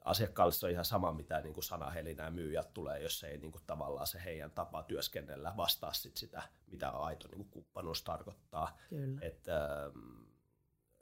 asiakkaalle 0.05 0.53
se 0.53 0.67
on 0.67 0.73
ihan 0.73 0.85
sama, 0.85 1.13
mitä 1.13 1.41
niin 1.41 1.55
kuin 1.55 1.65
sanahelinää 1.65 2.31
myyjät 2.31 2.75
tulee, 2.75 3.03
jos 3.03 3.25
ei 3.25 3.39
niin 3.39 3.53
kuin, 3.53 3.63
tavallaan 3.67 4.07
se 4.07 4.25
heidän 4.25 4.51
tapa 4.51 4.83
työskennellä 4.83 5.55
vastaa 5.57 5.93
sit 5.93 6.17
sitä, 6.17 6.43
mitä 6.67 6.89
aito 6.89 7.29
niin 7.29 7.39
kuin, 7.39 7.51
kumppanuus 7.51 8.03
tarkoittaa. 8.03 8.79
Kyllä. 8.89 9.21
Että, 9.21 9.75
ähm, 9.85 10.25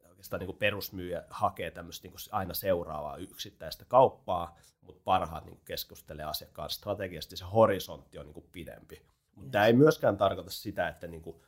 oikeastaan 0.08 0.40
niin 0.40 0.46
kuin 0.46 0.58
perusmyyjä 0.58 1.24
hakee 1.30 1.70
tämmöistä 1.70 2.04
niin 2.04 2.12
kuin 2.12 2.20
aina 2.32 2.54
seuraavaa 2.54 3.16
yksittäistä 3.16 3.84
kauppaa, 3.84 4.56
mutta 4.80 5.02
parhaat 5.04 5.44
niin 5.44 5.56
kuin 5.56 5.64
keskustelee 5.64 6.24
asiakkaan 6.24 6.70
strategiasti, 6.70 7.36
se 7.36 7.44
horisontti 7.44 8.18
on 8.18 8.26
niin 8.26 8.34
kuin 8.34 8.48
pidempi. 8.52 9.02
Mutta 9.34 9.50
tämä 9.50 9.66
ei 9.66 9.72
myöskään 9.72 10.16
tarkoita 10.16 10.50
sitä, 10.50 10.88
että 10.88 11.06
niin 11.06 11.22
kuin, 11.22 11.42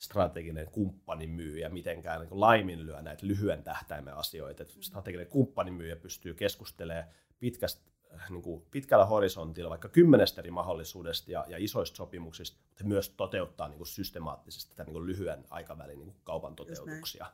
strateginen 0.00 0.66
kumppanimyyjä 0.70 1.68
mitenkään 1.68 2.20
niin 2.20 2.40
laiminlyö 2.40 3.02
näitä 3.02 3.26
lyhyen 3.26 3.62
tähtäimen 3.62 4.14
asioita. 4.14 4.62
Että 4.62 4.74
strateginen 4.80 5.26
kumppanimyyjä 5.26 5.96
pystyy 5.96 6.34
keskustelemaan 6.34 7.08
pitkästä, 7.38 7.82
niin 8.30 8.42
kuin 8.42 8.66
pitkällä 8.70 9.04
horisontilla 9.04 9.70
vaikka 9.70 9.88
kymmenestä 9.88 10.40
eri 10.40 10.50
mahdollisuudesta 10.50 11.32
ja, 11.32 11.44
ja 11.48 11.56
isoista 11.58 11.96
sopimuksista, 11.96 12.60
mutta 12.68 12.84
myös 12.84 13.08
toteuttaa 13.08 13.68
niin 13.68 13.78
kuin 13.78 13.86
systemaattisesti 13.86 14.70
tätä 14.70 14.84
niin 14.84 14.92
kuin 14.92 15.06
lyhyen 15.06 15.44
aikavälin 15.50 15.98
niin 15.98 16.12
kuin 16.12 16.20
kaupan 16.24 16.56
toteutuksia. 16.56 17.26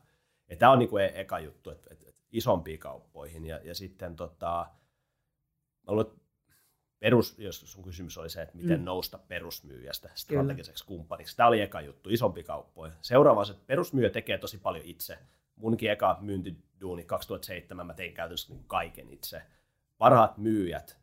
Ja 0.51 0.57
tämä 0.57 0.73
on 0.73 0.79
niin 0.79 0.89
kuin 0.89 1.05
e- 1.05 1.21
eka 1.21 1.39
juttu, 1.39 1.71
että, 1.71 1.89
että, 1.91 2.09
että 2.09 2.23
isompiin 2.33 2.79
kauppoihin. 2.79 3.47
Ja, 3.47 3.61
ja 3.65 3.75
sitten 3.75 4.17
tota, 4.17 4.67
mä 5.87 5.93
luulen, 5.93 6.07
perus, 7.07 7.39
jos 7.39 7.61
sun 7.61 7.85
kysymys 7.85 8.19
oli 8.19 8.31
se, 8.31 8.43
että 8.43 8.57
miten 8.57 8.79
mm. 8.79 8.85
nousta 8.85 9.19
perusmyyjästä 9.19 10.11
strategiseksi 10.15 10.85
Kyllä. 10.85 10.97
kumppaniksi. 10.97 11.37
Tämä 11.37 11.49
oli 11.49 11.61
eka 11.61 11.81
juttu, 11.81 12.11
isompi 12.11 12.43
kauppoja. 12.43 12.93
Seuraava 13.03 13.41
on 13.41 13.47
se, 13.47 13.53
että 13.53 13.67
perusmyyjä 13.67 14.11
tekee 14.11 14.39
tosi 14.39 14.59
paljon 14.59 14.85
itse. 14.85 15.19
Munkin 15.57 15.91
eka 15.91 16.19
myyntiduuni 16.21 17.05
2007 17.05 17.87
mä 17.87 17.95
tein 17.95 18.15
käytännössä 18.15 18.53
niin 18.53 18.65
kaiken 18.67 19.11
itse. 19.11 19.43
Parhaat 19.99 20.39
myyjät, 20.39 20.99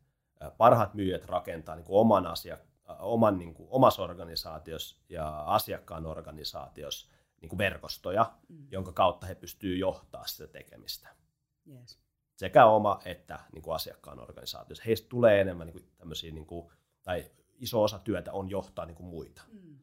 parhaat 0.58 0.94
myyjät 0.94 1.26
rakentaa 1.26 1.76
niin 1.76 1.86
kuin 1.86 2.00
oman 2.00 2.28
asia, 2.28 2.58
oman, 3.00 3.38
niin 3.38 3.54
kuin, 3.54 3.68
omassa 3.72 4.04
organisaatiossa 4.04 4.98
ja 5.10 5.40
asiakkaan 5.42 6.06
organisaatiossa 6.06 7.10
niin 7.42 7.50
kuin 7.50 7.58
verkostoja, 7.58 8.32
mm. 8.50 8.68
jonka 8.72 8.92
kautta 8.92 9.26
he 9.26 9.36
pystyvät 9.36 9.78
johtamaan 9.78 10.30
sitä 10.30 10.48
tekemistä. 10.48 11.10
Yes 11.68 12.03
sekä 12.36 12.66
oma 12.66 13.00
että 13.06 13.40
niin 13.54 13.62
kuin 13.62 13.76
asiakkaan 13.76 14.20
organisaatiossa. 14.20 14.84
Heistä 14.88 15.10
tulee 15.10 15.42
enemmän 15.42 15.68
niin 15.68 15.74
kuin 15.74 15.92
tämmöisiä, 15.98 16.32
niin 16.32 16.46
kuin, 16.46 16.72
tai 17.04 17.32
iso 17.54 17.84
osa 17.84 18.00
työtä 18.00 18.32
on 18.34 18.50
johtaa 18.50 18.86
niin 18.86 18.96
kuin 18.96 19.08
muita. 19.08 19.42
Mm. 19.52 19.80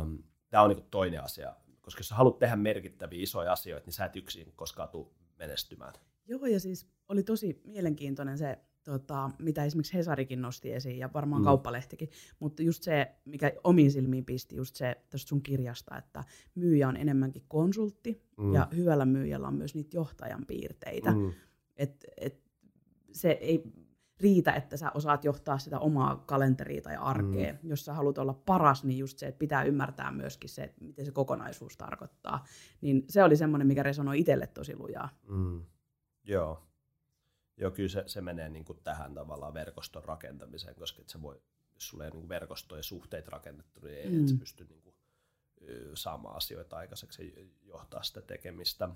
Um, 0.00 0.18
Tämä 0.50 0.62
on 0.62 0.68
niin 0.68 0.78
kuin 0.78 0.90
toinen 0.90 1.24
asia, 1.24 1.56
koska 1.80 2.00
jos 2.00 2.10
haluat 2.10 2.38
tehdä 2.38 2.56
merkittäviä 2.56 3.22
isoja 3.22 3.52
asioita, 3.52 3.86
niin 3.86 3.92
sä 3.92 4.04
et 4.04 4.16
yksin 4.16 4.52
koskaan 4.56 4.88
tule 4.88 5.06
menestymään. 5.38 5.94
Joo, 6.26 6.46
ja 6.46 6.60
siis 6.60 6.86
oli 7.08 7.22
tosi 7.22 7.60
mielenkiintoinen 7.64 8.38
se, 8.38 8.58
tota, 8.84 9.30
mitä 9.38 9.64
esimerkiksi 9.64 9.94
Hesarikin 9.94 10.42
nosti 10.42 10.72
esiin, 10.72 10.98
ja 10.98 11.10
varmaan 11.14 11.42
mm. 11.42 11.44
kauppalehtikin, 11.44 12.10
mutta 12.38 12.62
just 12.62 12.82
se, 12.82 13.14
mikä 13.24 13.52
omiin 13.64 13.92
silmiin 13.92 14.24
pisti, 14.24 14.56
just 14.56 14.76
se 14.76 14.96
tästä 15.10 15.28
sun 15.28 15.42
kirjasta, 15.42 15.98
että 15.98 16.24
myyjä 16.54 16.88
on 16.88 16.96
enemmänkin 16.96 17.44
konsultti, 17.48 18.22
mm. 18.36 18.54
ja 18.54 18.68
hyvällä 18.76 19.04
myyjällä 19.04 19.48
on 19.48 19.54
myös 19.54 19.74
niitä 19.74 19.96
johtajan 19.96 20.46
piirteitä. 20.46 21.10
Mm 21.10 21.32
et, 21.76 22.04
et 22.16 22.42
se 23.12 23.30
ei 23.30 23.62
riitä, 24.20 24.52
että 24.52 24.76
sä 24.76 24.90
osaat 24.94 25.24
johtaa 25.24 25.58
sitä 25.58 25.78
omaa 25.78 26.16
kalenteria 26.16 26.82
tai 26.82 26.96
arkea. 26.96 27.52
Mm. 27.52 27.58
Jos 27.68 27.84
sä 27.84 27.92
haluat 27.92 28.18
olla 28.18 28.34
paras, 28.34 28.84
niin 28.84 28.98
just 28.98 29.18
se, 29.18 29.26
että 29.26 29.38
pitää 29.38 29.62
ymmärtää 29.62 30.10
myöskin 30.12 30.50
se, 30.50 30.62
että 30.62 30.84
miten 30.84 31.06
se 31.06 31.12
kokonaisuus 31.12 31.76
tarkoittaa. 31.76 32.44
Niin 32.80 33.04
se 33.08 33.22
oli 33.22 33.36
semmoinen, 33.36 33.66
mikä 33.66 33.82
resonoi 33.82 34.20
itselle 34.20 34.46
tosi 34.46 34.76
lujaa. 34.76 35.08
Mm. 35.28 35.64
Joo. 36.24 36.68
Joo, 37.56 37.70
kyllä 37.70 37.88
se, 37.88 38.02
se 38.06 38.20
menee 38.20 38.48
niin 38.48 38.64
kuin 38.64 38.78
tähän 38.84 39.14
tavallaan 39.14 39.54
verkoston 39.54 40.04
rakentamiseen, 40.04 40.74
koska 40.74 41.02
se 41.06 41.22
voi, 41.22 41.42
jos 41.74 41.88
sulla 41.88 42.04
ei 42.04 42.10
ole 42.10 42.20
niin 42.20 42.28
verkosto 42.28 42.76
ja 42.76 42.82
suhteet 42.82 43.28
rakennettu, 43.28 43.80
niin 43.80 43.98
ei 43.98 44.10
mm. 44.10 44.24
et 44.24 44.38
pysty 44.38 44.64
niin 44.64 44.82
kuin, 44.82 44.94
saamaan 45.94 46.36
asioita 46.36 46.76
aikaiseksi 46.76 47.34
ja 47.36 47.44
johtaa 47.62 48.02
sitä 48.02 48.22
tekemistä. 48.22 48.88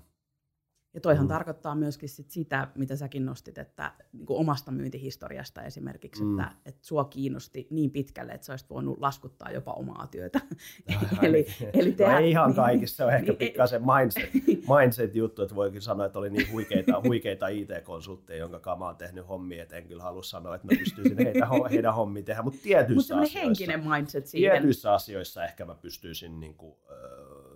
Ja 0.97 1.01
toihan 1.01 1.25
mm. 1.25 1.27
tarkoittaa 1.27 1.75
myöskin 1.75 2.09
sit 2.09 2.31
sitä, 2.31 2.67
mitä 2.75 2.95
säkin 2.95 3.25
nostit, 3.25 3.57
että 3.57 3.91
niin 4.13 4.25
kuin 4.25 4.39
omasta 4.39 4.71
myyntihistoriasta 4.71 5.61
esimerkiksi, 5.61 6.23
mm. 6.23 6.39
että, 6.39 6.55
että 6.65 6.87
sua 6.87 7.05
kiinnosti 7.05 7.67
niin 7.69 7.91
pitkälle, 7.91 8.31
että 8.31 8.45
sä 8.45 8.53
olisit 8.53 8.69
voinut 8.69 8.99
laskuttaa 8.99 9.51
jopa 9.51 9.71
omaa 9.73 10.07
työtä. 10.07 10.39
eli, 11.21 11.45
eli 11.73 11.91
tehdä, 11.91 12.11
no 12.11 12.17
ei 12.17 12.29
ihan 12.29 12.49
niin, 12.49 12.55
kaikissa, 12.55 12.95
se 12.95 13.03
on 13.03 13.13
ehkä 13.13 13.31
niin, 13.31 13.37
pikkasen 13.37 13.81
mindset, 13.85 14.29
mindset-juttu, 14.77 15.41
että 15.41 15.55
voikin 15.55 15.81
sanoa, 15.81 16.05
että 16.05 16.19
oli 16.19 16.29
niin 16.29 16.51
huikeita, 16.51 17.01
huikeita 17.07 17.47
IT-konsultteja, 17.47 18.39
jonka 18.39 18.59
kanssa 18.59 18.79
mä 18.79 18.85
oon 18.85 18.95
tehnyt 18.95 19.27
hommia, 19.27 19.63
että 19.63 19.75
en 19.75 19.87
kyllä 19.87 20.03
halua 20.03 20.23
sanoa, 20.23 20.55
että 20.55 20.67
mä 20.67 20.77
pystyisin 20.79 21.17
heitä, 21.17 21.47
heidän 21.71 21.93
hommia 21.93 22.23
tehdä, 22.23 22.41
mutta 22.41 22.59
tietyissä 22.63 23.15
Mut 23.15 23.23
asioissa, 23.23 23.39
henkinen 23.39 23.89
mindset 23.89 24.27
siihen. 24.27 24.51
tietyissä 24.51 24.93
asioissa 24.93 25.43
ehkä 25.43 25.65
mä 25.65 25.75
pystyisin 25.75 26.39
niin 26.39 26.55
kuin, 26.55 26.73
niin, 26.73 26.89
äh, 26.91 27.46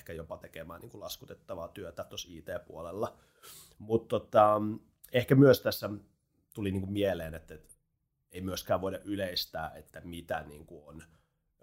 ehkä 0.00 0.12
jopa 0.12 0.36
tekemään 0.36 0.80
niin 0.80 0.90
kuin 0.90 1.00
laskutettavaa 1.00 1.68
työtä 1.68 2.04
tuossa 2.04 2.28
IT-puolella. 2.30 3.16
Mutta 3.78 4.08
tota, 4.08 4.60
ehkä 5.12 5.34
myös 5.34 5.60
tässä 5.60 5.90
tuli 6.54 6.70
niin 6.70 6.80
kuin 6.80 6.92
mieleen, 6.92 7.34
että, 7.34 7.54
että 7.54 7.74
ei 8.32 8.40
myöskään 8.40 8.80
voida 8.80 8.98
yleistää, 9.04 9.72
että 9.74 10.00
mitä 10.04 10.42
niin 10.42 10.66
kuin 10.66 10.84
on 10.84 11.02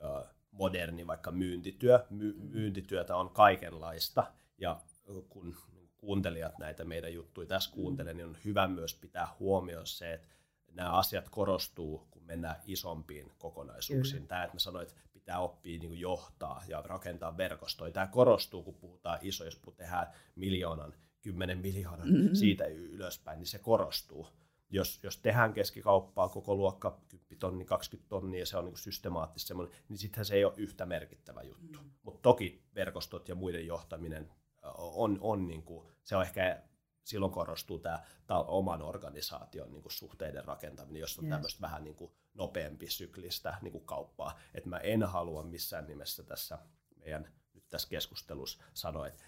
ö, 0.03 0.25
moderni 0.51 1.07
vaikka 1.07 1.31
myyntityö. 1.31 2.05
My, 2.09 2.33
myyntityötä 2.33 3.15
on 3.15 3.29
kaikenlaista 3.29 4.31
ja 4.57 4.81
kun 5.29 5.55
kuuntelijat 5.97 6.59
näitä 6.59 6.85
meidän 6.85 7.13
juttuja 7.13 7.47
tässä 7.47 7.71
kuuntelee, 7.71 8.13
niin 8.13 8.27
on 8.27 8.37
hyvä 8.45 8.67
myös 8.67 8.93
pitää 8.93 9.27
huomioon 9.39 9.87
se, 9.87 10.13
että 10.13 10.27
nämä 10.73 10.91
asiat 10.91 11.29
korostuu, 11.29 12.07
kun 12.11 12.23
mennään 12.25 12.61
isompiin 12.65 13.31
kokonaisuuksiin. 13.37 14.15
Kyllä. 14.15 14.27
Tämä, 14.27 14.43
että 14.43 14.55
mä 14.55 14.59
sanoin, 14.59 14.87
että 14.87 15.01
pitää 15.27 15.39
oppia 15.39 15.79
niin 15.79 15.99
johtaa 15.99 16.63
ja 16.67 16.81
rakentaa 16.81 17.37
verkostoja, 17.37 17.91
tämä 17.91 18.07
korostuu, 18.07 18.63
kun 18.63 18.75
puhutaan 18.75 19.19
iso, 19.21 19.45
jos 19.45 19.61
tehdään 19.77 20.07
miljoonan, 20.35 20.93
kymmenen 21.21 21.57
miljoonan 21.57 22.09
mm-hmm. 22.09 22.35
siitä 22.35 22.65
ylöspäin, 22.65 23.39
niin 23.39 23.47
se 23.47 23.59
korostuu. 23.59 24.27
Jos, 24.69 24.99
jos 25.03 25.17
tehdään 25.17 25.53
keskikauppaa 25.53 26.29
koko 26.29 26.55
luokka 26.55 27.01
10 27.07 27.39
tonni, 27.39 27.65
20 27.65 28.09
tonnia 28.09 28.39
ja 28.39 28.45
se 28.45 28.57
on 28.57 28.65
niin 28.65 28.77
systemaattisesti 28.77 29.47
semmoinen, 29.47 29.75
niin 29.89 29.97
sittenhän 29.97 30.25
se 30.25 30.35
ei 30.35 30.45
ole 30.45 30.53
yhtä 30.57 30.85
merkittävä 30.85 31.41
juttu. 31.41 31.79
Mm-hmm. 31.79 31.91
Mutta 32.03 32.21
toki 32.21 32.63
verkostot 32.75 33.29
ja 33.29 33.35
muiden 33.35 33.67
johtaminen 33.67 34.29
on, 34.77 35.17
on 35.21 35.47
niin 35.47 35.63
kuin, 35.63 35.87
se 36.03 36.15
on 36.15 36.23
ehkä 36.23 36.63
silloin 37.07 37.31
korostuu 37.31 37.79
tämä, 37.79 38.03
tämä 38.27 38.39
oman 38.39 38.81
organisaation 38.81 39.71
niin 39.71 39.81
kuin 39.81 39.93
suhteiden 39.93 40.45
rakentaminen, 40.45 40.99
jos 40.99 41.19
on 41.19 41.25
yes. 41.25 41.31
tämmöistä 41.31 41.61
vähän 41.61 41.83
niin 41.83 41.95
kuin 41.95 42.11
nopeampi 42.33 42.89
syklistä 42.89 43.57
niin 43.61 43.71
kuin 43.71 43.85
kauppaa. 43.85 44.39
Että 44.53 44.69
mä 44.69 44.77
en 44.77 45.03
halua 45.03 45.43
missään 45.43 45.87
nimessä 45.87 46.23
tässä 46.23 46.57
meidän 46.95 47.33
nyt 47.53 47.69
tässä 47.69 47.89
keskustelussa 47.89 48.63
sanoa, 48.73 49.07
että, 49.07 49.23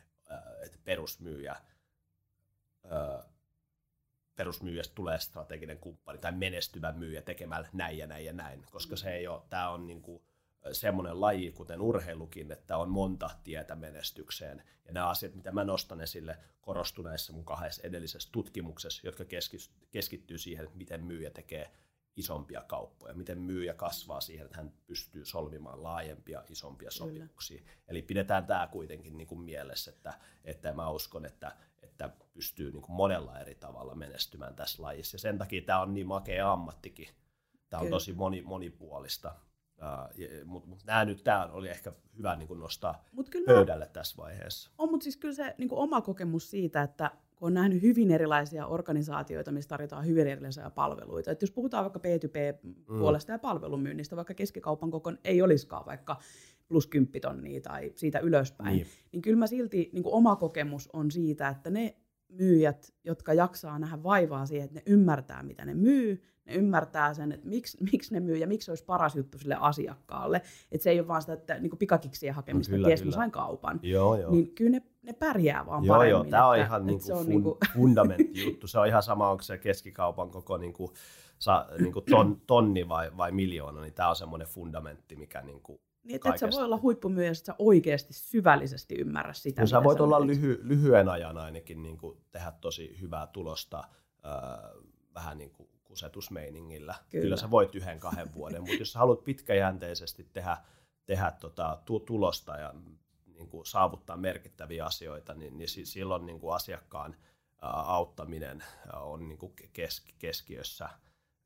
että 0.66 0.78
perusmyyjä, 0.84 1.56
perusmyyjästä 4.36 4.96
tulee 4.96 5.20
strateginen 5.20 5.80
kumppani 5.80 6.18
tai 6.18 6.32
menestyvä 6.32 6.92
myyjä 6.92 7.22
tekemällä 7.22 7.70
näin 7.74 7.98
ja 7.98 8.08
näin 8.08 8.26
ja 8.26 8.34
näin, 8.34 8.66
koska 8.72 8.96
se 8.96 9.12
ei 9.14 9.28
ole, 9.28 9.42
tämä 9.50 9.70
on 9.70 9.88
niin 9.88 10.02
kuin, 10.02 10.24
semmoinen 10.72 11.22
laji, 11.22 11.51
kuten 11.51 11.82
urheilukin, 11.82 12.51
että 12.51 12.78
on 12.78 12.89
monta 12.89 13.30
tietä 13.44 13.75
menestykseen. 13.75 14.63
Ja 14.86 14.94
nämä 14.94 15.10
asiat, 15.10 15.36
mitä 15.36 15.51
mä 15.51 15.63
nostan 15.63 16.01
esille, 16.01 16.38
korostuneissa 16.62 17.34
mun 17.34 17.46
kahdessa 17.46 17.82
edellisessä 17.88 18.30
tutkimuksessa, 18.32 19.08
jotka 19.08 19.24
keskittyy 19.92 20.38
siihen, 20.38 20.66
että 20.66 20.78
miten 20.78 21.04
myyjä 21.04 21.30
tekee 21.30 21.72
isompia 22.16 22.62
kauppoja, 22.62 23.13
miten 23.13 23.39
myyjä 23.42 23.74
kasvaa 23.74 24.22
siihen, 24.22 24.46
että 24.46 24.58
hän 24.58 24.74
pystyy 24.88 25.25
solmimaan 25.25 25.84
laajempia, 25.84 26.44
isompia 26.50 26.92
sopimuksia. 26.92 27.58
Kyllä. 27.58 27.72
Eli 27.88 28.01
pidetään 28.01 28.46
tämä 28.46 28.68
kuitenkin 28.72 29.18
niin 29.18 29.28
kuin 29.28 29.42
mielessä, 29.42 29.92
että, 29.92 30.13
että 30.44 30.74
mä 30.74 30.89
uskon, 30.89 31.25
että, 31.25 31.56
että 31.82 32.10
pystyy 32.34 32.72
niin 32.72 32.82
kuin 32.82 32.96
monella 32.96 33.39
eri 33.39 33.56
tavalla 33.56 33.96
menestymään 33.96 34.56
tässä 34.56 34.84
lajissa. 34.84 35.16
Ja 35.16 35.20
sen 35.20 35.38
takia 35.38 35.62
tämä 35.62 35.82
on 35.82 35.94
niin 35.94 36.08
makea 36.08 36.51
ammattikin. 36.51 37.08
Tämä 37.70 37.80
on 37.80 37.86
Kyllä. 37.86 37.96
tosi 37.96 38.13
moni, 38.13 38.42
monipuolista. 38.42 39.36
Uh, 39.82 40.46
mutta 40.46 40.70
mut 40.70 40.84
nämä 40.86 41.06
nyt 41.06 41.24
tämä 41.24 41.46
oli 41.46 41.70
ehkä 41.70 41.94
hyvä 42.18 42.36
niin 42.36 42.48
kuin 42.48 42.60
nostaa 42.60 43.04
mut 43.12 43.30
kyllä 43.30 43.46
pöydälle 43.46 43.86
mä, 43.86 43.92
tässä 43.92 44.18
vaiheessa. 44.18 44.72
On, 44.78 44.92
mutta 44.92 45.04
siis 45.04 45.18
kyllä 45.18 45.34
se 45.34 45.56
niin 45.58 45.70
kuin 45.70 45.80
oma 45.80 46.02
kokemus 46.02 46.50
siitä, 46.50 46.82
että 46.82 47.12
kun 47.36 47.48
on 47.48 47.54
nähnyt 47.54 47.82
hyvin 47.82 48.12
erilaisia 48.12 48.68
organisaatioita, 48.68 49.52
missä 49.52 49.70
tarjotaan 49.70 50.06
hyvin 50.06 50.28
erilaisia 50.28 50.70
palveluita. 50.70 51.32
Et 51.32 51.42
jos 51.42 51.52
puhutaan 51.52 51.84
vaikka 51.84 52.00
B2B-puolesta 52.00 53.32
mm. 53.32 53.34
ja 53.34 53.40
palvelumyynnistä, 53.40 54.16
vaikka 54.16 54.34
keskikaupan 54.34 54.92
kokon 54.92 55.18
ei 55.24 55.42
olisikaan 55.42 55.86
vaikka 55.86 56.18
plus 56.68 56.88
10 56.88 57.22
tonnia 57.22 57.62
tai 57.62 57.92
siitä 57.96 58.20
ylöspäin, 58.20 58.76
niin, 58.76 58.88
niin 59.12 59.22
kyllä 59.22 59.38
mä 59.38 59.48
silti, 59.48 59.90
niin 59.94 60.04
kuin 60.04 60.14
oma 60.14 60.36
kokemus 60.36 60.90
on 60.94 61.12
siitä, 61.12 61.50
että 61.50 61.70
ne 61.70 61.96
myyjät, 62.30 62.94
jotka 63.04 63.34
jaksaa 63.34 63.80
nähdä 63.80 64.04
vaivaa 64.04 64.46
siihen, 64.46 64.66
että 64.66 64.80
ne 64.80 64.84
ymmärtää, 64.86 65.44
mitä 65.44 65.66
ne 65.66 65.74
myy, 65.74 66.24
ne 66.46 66.54
ymmärtää 66.54 67.14
sen, 67.14 67.32
että 67.32 67.48
miksi, 67.48 67.78
miksi 67.92 68.14
ne 68.14 68.20
myy 68.20 68.38
ja 68.38 68.48
miksi 68.48 68.66
se 68.66 68.72
olisi 68.72 68.86
paras 68.86 69.16
juttu 69.16 69.38
sille 69.38 69.58
asiakkaalle. 69.60 70.42
Että 70.72 70.84
se 70.84 70.90
ei 70.90 71.00
ole 71.00 71.08
vaan 71.08 71.22
sitä, 71.22 71.34
että 71.34 71.60
niin 71.60 71.78
pikakiksien 71.78 72.34
hakemista, 72.34 72.72
no, 72.72 72.76
kyllä, 72.76 72.88
ties 72.88 73.02
kyllä. 73.02 73.16
mä 73.16 73.16
sain 73.16 73.32
kaupan. 73.32 73.80
Joo, 73.84 74.16
joo. 74.16 74.32
Niin 74.32 74.56
kyllä 74.56 74.72
ne, 74.72 74.82
ne 75.02 75.14
pärjää 75.14 75.66
vaan 75.66 75.86
joo, 75.86 75.96
paremmin. 75.96 76.12
Joo, 76.12 76.24
tämä 76.24 76.48
on 76.48 76.58
ihan 76.58 76.86
niin 76.86 77.00
kuin 77.00 77.18
fun, 77.18 77.30
niin 77.30 77.44
kuin... 77.44 77.58
fundamentti 77.74 78.46
juttu. 78.46 78.68
Se 78.68 78.80
on 78.80 78.88
ihan 78.88 79.04
sama, 79.04 79.30
onko 79.30 79.44
se 79.44 79.58
keskikaupan 79.58 80.30
koko 80.30 80.58
niin 80.58 80.74
kuin, 80.74 80.92
sa, 81.40 81.68
niin 81.80 81.94
kuin 81.94 82.06
ton, 82.06 82.42
tonni 82.48 82.90
vai, 82.90 83.18
vai 83.18 83.32
miljoona, 83.32 83.82
niin 83.82 83.94
tämä 83.94 84.10
on 84.10 84.16
semmoinen 84.16 84.48
fundamentti, 84.48 85.16
mikä 85.16 85.42
niin 85.42 85.62
kuin 85.62 85.80
niin, 86.03 86.15
että 86.15 86.29
et 86.29 86.38
sä 86.38 86.50
voi 86.51 86.63
olla 86.63 86.77
huippumyyjä, 86.77 87.32
että 87.32 87.46
sä 87.46 87.56
oikeasti 87.60 88.13
syvällisesti 88.13 88.96
ymmärrä 88.96 89.34
sitä. 89.34 89.62
No, 89.62 89.68
sä 89.68 89.84
voit 89.84 90.01
olla 90.01 90.27
lyhy, 90.27 90.60
lyhyen 90.63 91.10
ajan 91.10 91.38
ainakin 91.38 91.84
niin 91.84 91.98
kuin 91.98 92.18
tehdä 92.32 92.51
tosi 92.62 92.98
hyvää 93.01 93.27
tulosta, 93.27 93.84
äh, 94.25 94.34
vähän 95.13 95.38
niin 95.38 95.51
kuin 95.51 95.70
kusetusmeiningillä. 95.84 96.96
Kyllä. 97.10 97.24
Kyllä 97.24 97.38
sä 97.38 97.51
voit 97.51 97.75
yhden 97.75 98.00
kahden 98.00 98.34
vuoden, 98.34 98.62
mutta 98.62 98.75
jos 98.75 98.91
sä 98.91 99.00
haluat 99.00 99.24
pitkäjänteisesti 99.24 100.30
tehdä, 100.34 100.58
tehdä 101.06 101.32
tota, 101.39 101.82
tu- 101.86 102.00
tulosta 102.00 102.58
ja 102.58 102.74
niin 103.26 103.50
kuin 103.50 103.65
saavuttaa 103.65 104.17
merkittäviä 104.17 104.86
asioita, 104.86 105.34
niin, 105.34 105.58
niin 105.58 105.69
silloin 105.69 106.26
niin 106.26 106.39
kuin 106.39 106.56
asiakkaan 106.56 107.15
auttaminen 107.62 108.63
on 108.93 109.28
niin 109.28 109.38
kuin 109.38 109.54
keski- 109.74 110.15
keskiössä 110.19 110.89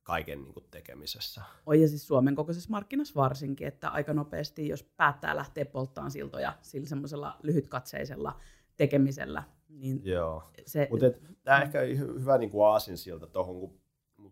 kaiken 0.04 0.44
niin 0.44 0.54
kuin 0.54 0.66
tekemisessä. 0.72 1.42
Oi 1.66 1.82
ja 1.82 1.88
siis 1.88 2.08
Suomen 2.08 2.36
kokoisessa 2.36 2.70
markkinassa 2.70 3.16
varsinkin, 3.16 3.68
että 3.68 3.90
aika 3.90 4.14
nopeasti, 4.14 4.68
jos 4.68 4.84
päättää 4.84 5.36
lähteä 5.36 5.66
polttaan 5.66 6.12
siltoja 6.12 6.54
sillä 6.62 6.88
semmoisella 6.88 7.40
lyhytkatseisella 7.44 8.40
tekemisellä, 8.78 9.44
niin 9.70 10.02
Joo. 10.04 10.52
se... 10.66 10.88
Mutta 10.92 11.06
tämä 11.44 11.62
ehkä 11.62 11.80
hyvä 11.98 12.38
niin 12.38 12.50
kuin 12.50 12.68
aasinsilta 12.68 13.28
tuohon, 13.28 13.56
kun 13.56 13.84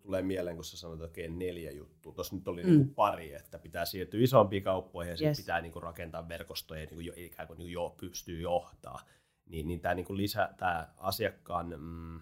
tulee 0.02 0.22
mieleen, 0.22 0.56
kun 0.56 0.66
sä 0.66 0.78
sanoit 0.78 1.02
oikein 1.02 1.40
neljä 1.40 1.72
juttua. 1.72 2.14
Tuossa 2.14 2.36
nyt 2.36 2.48
oli 2.48 2.64
mm. 2.64 2.70
niin 2.70 2.86
kuin 2.86 2.96
pari, 2.96 3.34
että 3.34 3.60
pitää 3.60 3.86
siirtyä 3.86 4.20
isompiin 4.24 4.64
kauppoihin 4.64 5.12
ja 5.20 5.28
yes. 5.28 5.38
pitää 5.38 5.62
niin 5.62 5.72
kuin 5.72 5.84
rakentaa 5.84 6.28
verkostoja, 6.28 6.80
niin 6.80 6.96
kuin 6.96 7.06
jo, 7.06 7.14
ikään 7.16 7.48
kuin, 7.48 7.58
niin 7.58 7.66
kuin 7.66 7.74
jo 7.74 7.96
pystyy 8.00 8.42
johtaa. 8.42 9.00
Niin, 9.46 9.68
niin 9.68 9.80
tämä 9.80 9.96
niin 9.96 10.06
kuin 10.06 10.18
lisä, 10.18 10.50
tämä 10.58 10.94
asiakkaan, 10.98 11.74
mm, 11.78 12.22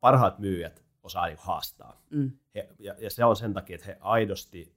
parhaat 0.00 0.38
myyjät 0.38 0.87
osaa 1.02 1.26
niin 1.26 1.38
haastaa. 1.40 2.02
Mm. 2.10 2.32
He, 2.54 2.68
ja, 2.78 2.94
ja 2.98 3.10
se 3.10 3.24
on 3.24 3.36
sen 3.36 3.54
takia, 3.54 3.74
että 3.74 3.86
he 3.86 3.96
aidosti 4.00 4.74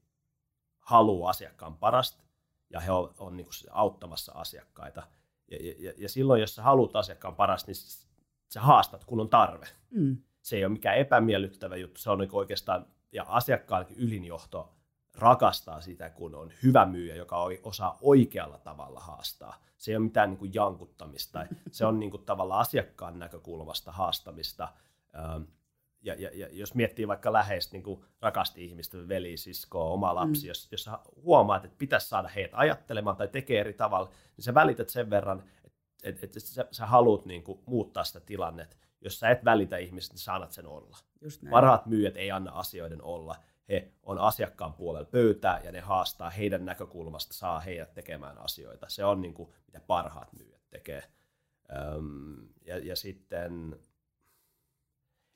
haluaa 0.80 1.30
asiakkaan 1.30 1.78
parasta 1.78 2.24
ja 2.70 2.80
he 2.80 2.92
on, 2.92 3.14
on 3.18 3.38
niin 3.38 3.46
kuin 3.46 3.54
auttamassa 3.72 4.32
asiakkaita. 4.36 5.08
Ja, 5.52 5.58
ja, 5.80 5.94
ja 5.98 6.10
silloin, 6.10 6.42
jos 6.42 6.56
sä 6.56 6.64
haluat 6.64 6.96
asiakkaan 6.96 7.36
parasta, 7.36 7.72
niin 7.72 8.08
sä 8.50 8.62
haastat, 8.62 9.06
kun 9.06 9.20
on 9.20 9.30
tarve. 9.30 9.68
Mm 9.90 10.18
se 10.42 10.56
ei 10.56 10.66
ole 10.66 10.74
mikään 10.74 10.98
epämiellyttävä 10.98 11.76
juttu, 11.76 12.02
se 12.02 12.10
on 12.10 12.20
niin 12.20 12.30
oikeastaan, 12.32 12.86
ja 13.12 13.26
asiakkaankin 13.28 13.98
ylinjohto 13.98 14.74
rakastaa 15.16 15.82
sitä, 15.82 16.10
kun 16.10 16.36
on 16.36 16.52
hyvä 16.64 16.86
myyjä, 16.86 17.16
joka 17.16 17.38
osaa 17.64 17.98
oikealla 18.02 18.58
tavalla 18.58 19.00
haastaa. 19.00 19.64
Se 19.78 19.92
ei 19.92 19.96
ole 19.96 20.04
mitään 20.04 20.30
niin 20.30 20.38
kuin 20.38 20.54
jankuttamista, 20.54 21.46
se 21.72 21.86
on 21.86 22.00
niin 22.00 22.12
kuin 22.12 22.26
tavallaan 22.26 22.62
asiakkaan 22.62 23.20
näkökulmasta 23.20 23.92
haastamista. 23.92 24.68
Ähm, 25.16 25.42
ja, 26.02 26.16
ja, 26.18 26.30
ja 26.34 26.48
jos 26.52 26.76
miettii 26.76 27.08
vaikka 27.08 27.34
läheistä 27.34 27.78
niin 27.78 28.04
rakasti 28.22 28.66
ihmistä, 28.66 28.98
veli, 29.08 29.38
siskoa, 29.38 29.84
oma 29.84 30.16
lapsi, 30.16 30.46
mm. 30.46 30.48
jos, 30.48 30.68
jos 30.72 30.90
huomaat, 31.16 31.66
että 31.66 31.78
pitäisi 31.78 32.08
saada 32.08 32.28
heitä 32.28 32.58
ajattelemaan 32.58 33.18
tai 33.18 33.28
tekee 33.28 33.60
eri 33.60 33.74
tavalla, 33.74 34.10
niin 34.38 34.44
sä 34.44 34.54
välität 34.54 34.90
sen 34.90 35.10
verran, 35.10 35.44
että, 36.04 36.26
että, 36.26 36.26
että 36.26 36.40
sä, 36.40 36.68
sä 36.72 36.86
haluat 36.86 37.26
niin 37.26 37.44
kuin 37.44 37.60
muuttaa 37.66 38.04
sitä 38.04 38.20
tilannetta 38.20 38.78
jos 39.02 39.20
sä 39.20 39.30
et 39.30 39.46
välitä 39.46 39.78
ihmistä, 39.78 40.14
niin 40.14 40.20
sä 40.20 40.34
annat 40.34 40.52
sen 40.52 40.68
olla. 40.68 40.98
Parhaat 41.50 41.86
myyjät 41.86 42.18
ei 42.18 42.32
anna 42.32 42.52
asioiden 42.52 43.02
olla. 43.02 43.36
He 43.70 43.92
on 44.04 44.20
asiakkaan 44.20 44.74
puolella 44.74 45.10
pöytää 45.12 45.62
ja 45.64 45.72
ne 45.72 45.80
haastaa 45.80 46.30
heidän 46.30 46.66
näkökulmasta, 46.66 47.34
saa 47.34 47.60
heidät 47.60 47.94
tekemään 47.94 48.38
asioita. 48.38 48.90
Se 48.90 49.06
on 49.06 49.22
niin 49.22 49.34
kuin, 49.34 49.50
mitä 49.68 49.80
parhaat 49.80 50.34
myyjät 50.34 50.62
tekee. 50.70 51.04
Öm, 51.96 52.48
ja, 52.66 52.78
ja 52.78 52.96
sitten 52.96 53.80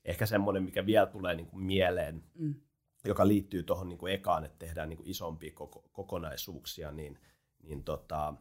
ehkä 0.06 0.26
semmoinen, 0.26 0.64
mikä 0.64 0.86
vielä 0.86 1.06
tulee 1.06 1.36
niin 1.36 1.48
kuin 1.48 1.64
mieleen, 1.64 2.24
mm. 2.36 2.56
joka 3.06 3.28
liittyy 3.28 3.64
tuohon 3.64 3.90
niin 3.90 4.08
ekaan, 4.08 4.46
että 4.46 4.60
tehdään 4.60 4.90
niin 4.90 4.98
kuin 4.98 5.10
isompia 5.10 5.52
koko, 5.54 5.90
kokonaisuuksia, 5.92 6.92
niin, 6.92 7.20
niin 7.64 7.84
tota, 7.84 8.34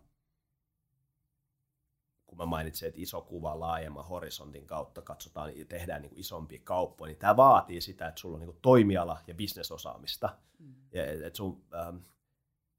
kun 2.27 2.39
mä 2.39 2.47
mainitsin, 2.47 2.89
että 2.89 3.01
iso 3.01 3.21
kuva 3.21 3.61
laajemman 3.61 4.05
horisontin 4.05 4.67
kautta 4.67 5.03
katsotaan 5.03 5.59
ja 5.59 5.65
tehdään 5.65 6.03
niin 6.03 6.11
kuin 6.11 6.21
isompia 6.21 6.61
kauppoja, 6.65 7.09
niin 7.09 7.19
tämä 7.19 7.37
vaatii 7.37 7.81
sitä, 7.81 8.09
että 8.09 8.21
sulla 8.21 8.35
on 8.35 8.41
niin 8.41 8.51
kuin 8.51 8.63
toimiala- 8.63 9.23
ja 9.27 9.35
bisnesosaamista. 9.35 10.39
Mm. 10.59 10.75
Ja, 10.93 11.07
että 11.07 11.37
sun, 11.37 11.65
ähm, 11.75 11.97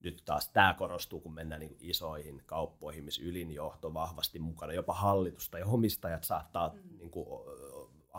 nyt 0.04 0.22
taas 0.26 0.50
tämä 0.50 0.74
korostuu, 0.74 1.20
kun 1.20 1.34
mennään 1.34 1.60
niin 1.60 1.70
kuin 1.70 1.90
isoihin 1.90 2.44
kauppoihin, 2.46 3.04
missä 3.04 3.22
ylinjohto 3.24 3.94
vahvasti 3.94 4.40
mukana, 4.40 4.74
jopa 4.74 4.94
hallitusta 4.94 5.60
ja 5.60 5.66
omistajat 5.66 6.24
saattaa 6.24 6.70
mm. 6.70 6.98
niin 6.98 7.12
kuin, 7.12 7.28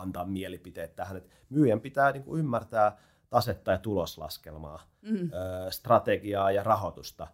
antaa 0.01 0.25
mielipiteet 0.25 0.95
tähän, 0.95 1.17
että 1.17 1.35
myyjän 1.49 1.81
pitää 1.81 2.11
niin 2.11 2.23
kuin 2.23 2.39
ymmärtää 2.39 2.97
tasetta 3.29 3.71
ja 3.71 3.77
tuloslaskelmaa, 3.77 4.91
mm. 5.01 5.31
strategiaa 5.69 6.51
ja 6.51 6.63
rahoitusta, 6.63 7.27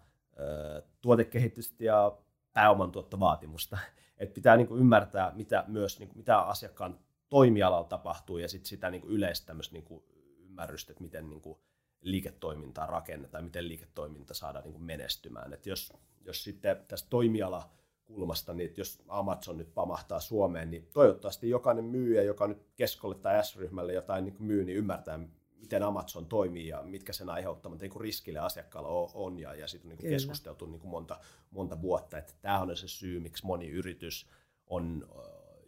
tuotekehitystä 1.02 1.84
ja 1.84 2.18
pääomantuottovaatimusta. 2.54 3.78
Et 4.18 4.34
pitää 4.34 4.58
niin 4.58 4.68
kuin 4.68 4.80
ymmärtää, 4.80 5.32
mitä 5.36 5.64
myös 5.68 6.00
niin 6.00 6.10
kuin, 6.10 6.18
mitä 6.18 6.40
asiakkaan 6.40 7.00
toimialalla 7.30 7.88
tapahtuu 7.88 8.38
ja 8.38 8.50
sit 8.50 8.66
sitä 8.66 8.90
niin 8.90 9.02
kuin 9.02 9.14
yleistä 9.14 9.56
niin 9.72 9.84
kuin 9.84 10.04
ymmärrystä, 10.38 10.92
että 10.92 11.04
miten 11.04 11.30
niin 11.30 11.42
kuin 11.42 11.60
liiketoimintaa 12.02 12.86
rakennetaan, 12.86 13.44
miten 13.44 13.68
liiketoiminta 13.68 14.34
saadaan 14.34 14.64
niin 14.64 14.74
kuin 14.74 14.84
menestymään. 14.84 15.54
Et 15.54 15.66
jos, 15.66 15.94
jos 16.22 16.44
sitten 16.44 16.86
tässä 16.88 17.06
toimiala 17.10 17.70
kulmasta, 18.06 18.54
niin 18.54 18.74
jos 18.78 19.04
Amazon 19.08 19.58
nyt 19.58 19.74
pamahtaa 19.74 20.20
Suomeen, 20.20 20.72
niin 20.72 20.90
toivottavasti 20.94 21.50
jokainen 21.50 21.86
myyjä, 21.86 22.22
joka 22.22 22.48
nyt 22.48 22.68
keskolle 22.76 23.16
tai 23.16 23.44
S-ryhmälle 23.44 23.94
jotain 23.94 24.24
niin 24.24 24.36
myy, 24.40 24.66
niin 24.66 24.78
ymmärtää, 24.78 25.20
miten 25.56 25.84
Amazon 25.84 26.26
toimii 26.26 26.68
ja 26.68 26.82
mitkä 26.82 27.14
sen 27.14 27.30
aiheuttamat 27.30 27.82
niin 27.82 28.02
riskille 28.02 28.40
asiakkaalla 28.40 29.10
on, 29.14 29.40
ja, 29.40 29.56
ja 29.56 29.68
siitä 29.68 29.88
on 29.88 29.90
niin 29.90 30.10
keskusteltu 30.10 30.66
niin 30.66 30.88
monta, 30.88 31.20
monta 31.52 31.82
vuotta, 31.82 32.18
että 32.18 32.34
tämä 32.42 32.60
on 32.60 32.78
se 32.78 32.88
syy, 32.88 33.20
miksi 33.20 33.46
moni 33.46 33.70
yritys 33.70 34.30
on 34.68 35.08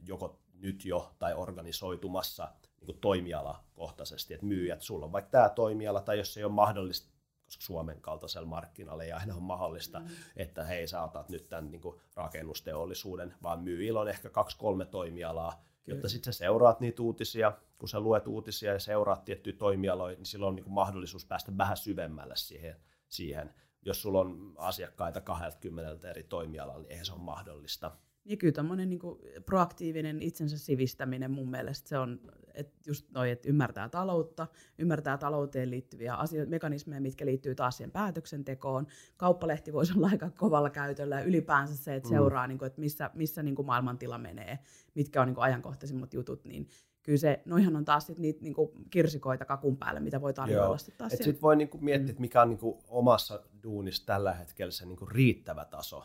joko 0.07 0.39
nyt 0.53 0.85
jo 0.85 1.15
tai 1.19 1.33
organisoitumassa 1.33 2.51
niin 2.81 2.99
toimialakohtaisesti, 2.99 4.33
että 4.33 4.45
myyjät, 4.45 4.81
sulla 4.81 5.05
on 5.05 5.11
vaikka 5.11 5.31
tämä 5.31 5.49
toimiala, 5.49 6.01
tai 6.01 6.17
jos 6.17 6.33
se 6.33 6.39
ei 6.39 6.43
ole 6.43 6.53
mahdollista, 6.53 7.14
koska 7.55 7.65
Suomen 7.65 8.01
kaltaisella 8.01 8.47
markkinalle 8.47 9.03
ei 9.03 9.11
aina 9.11 9.33
ole 9.33 9.43
mahdollista, 9.43 9.99
mm. 9.99 10.07
että 10.35 10.63
hei, 10.63 10.87
sä 10.87 11.03
otat 11.03 11.29
nyt 11.29 11.49
tämän 11.49 11.71
niin 11.71 11.81
kuin 11.81 12.01
rakennusteollisuuden, 12.15 13.33
vaan 13.43 13.63
myyjillä 13.63 13.99
on 13.99 14.07
ehkä 14.07 14.29
kaksi-kolme 14.29 14.85
toimialaa, 14.85 15.63
jotta 15.87 16.09
sitten 16.09 16.33
sä 16.33 16.37
seuraat 16.37 16.79
niitä 16.79 17.01
uutisia, 17.01 17.53
kun 17.77 17.89
sä 17.89 17.99
luet 17.99 18.27
uutisia 18.27 18.73
ja 18.73 18.79
seuraat 18.79 19.25
tiettyjä 19.25 19.55
toimialoja, 19.57 20.15
niin 20.15 20.25
silloin 20.25 20.49
on 20.49 20.55
niin 20.55 20.73
mahdollisuus 20.73 21.25
päästä 21.25 21.57
vähän 21.57 21.77
syvemmälle 21.77 22.35
siihen, 22.35 22.75
siihen. 23.07 23.53
Jos 23.85 24.01
sulla 24.01 24.19
on 24.19 24.53
asiakkaita 24.57 25.21
20 25.21 26.09
eri 26.09 26.23
toimialalla, 26.23 26.81
niin 26.81 26.91
eihän 26.91 27.05
se 27.05 27.13
ole 27.13 27.21
mahdollista. 27.21 27.91
Ja 28.25 28.37
kyllä 28.37 28.51
tämmöinen 28.51 28.89
niin 28.89 28.99
proaktiivinen 29.45 30.21
itsensä 30.21 30.57
sivistäminen 30.57 31.31
mun 31.31 31.49
mielestä 31.49 31.89
se 31.89 31.97
on, 31.97 32.19
että 32.53 32.73
just 32.87 33.11
noi, 33.11 33.31
että 33.31 33.49
ymmärtää 33.49 33.89
taloutta, 33.89 34.47
ymmärtää 34.77 35.17
talouteen 35.17 35.71
liittyviä 35.71 36.15
asioita, 36.15 36.49
mekanismeja, 36.49 37.01
mitkä 37.01 37.25
liittyy 37.25 37.55
taas 37.55 37.77
siihen 37.77 37.91
päätöksentekoon. 37.91 38.87
Kauppalehti 39.17 39.73
voisi 39.73 39.93
olla 39.97 40.07
aika 40.11 40.29
kovalla 40.29 40.69
käytöllä 40.69 41.19
ja 41.19 41.25
ylipäänsä 41.25 41.75
se, 41.75 41.95
että 41.95 42.09
mm. 42.09 42.15
seuraa, 42.15 42.47
mm. 42.47 42.49
niin 42.49 42.57
kuin, 42.57 42.67
että 42.67 42.81
missä, 42.81 43.11
missä 43.13 43.43
niin 43.43 43.55
kuin 43.55 43.65
maailmantila 43.65 44.17
menee, 44.17 44.59
mitkä 44.95 45.21
on 45.21 45.27
niin 45.27 45.35
kuin 45.35 45.43
ajankohtaisimmat 45.43 46.13
jutut, 46.13 46.45
niin 46.45 46.67
kyllä 47.03 47.17
se, 47.17 47.41
noihan 47.45 47.75
on 47.75 47.85
taas 47.85 48.07
sit 48.07 48.19
niitä 48.19 48.41
niin 48.41 48.53
kuin 48.53 48.69
kirsikoita 48.89 49.45
kakun 49.45 49.77
päälle, 49.77 49.99
mitä 49.99 50.21
voi 50.21 50.33
tarjolla 50.33 50.77
sitten 50.77 50.97
taas. 50.97 51.11
Sitten 51.11 51.41
voi 51.41 51.55
niin 51.55 51.69
kuin 51.69 51.85
miettiä, 51.85 52.09
että 52.09 52.21
mikä 52.21 52.41
on 52.41 52.49
niin 52.49 52.59
kuin 52.59 52.77
omassa 52.87 53.43
duunissa 53.63 54.05
tällä 54.05 54.33
hetkellä 54.33 54.71
se 54.71 54.85
niin 54.85 54.97
kuin 54.97 55.11
riittävä 55.11 55.65
taso 55.65 56.03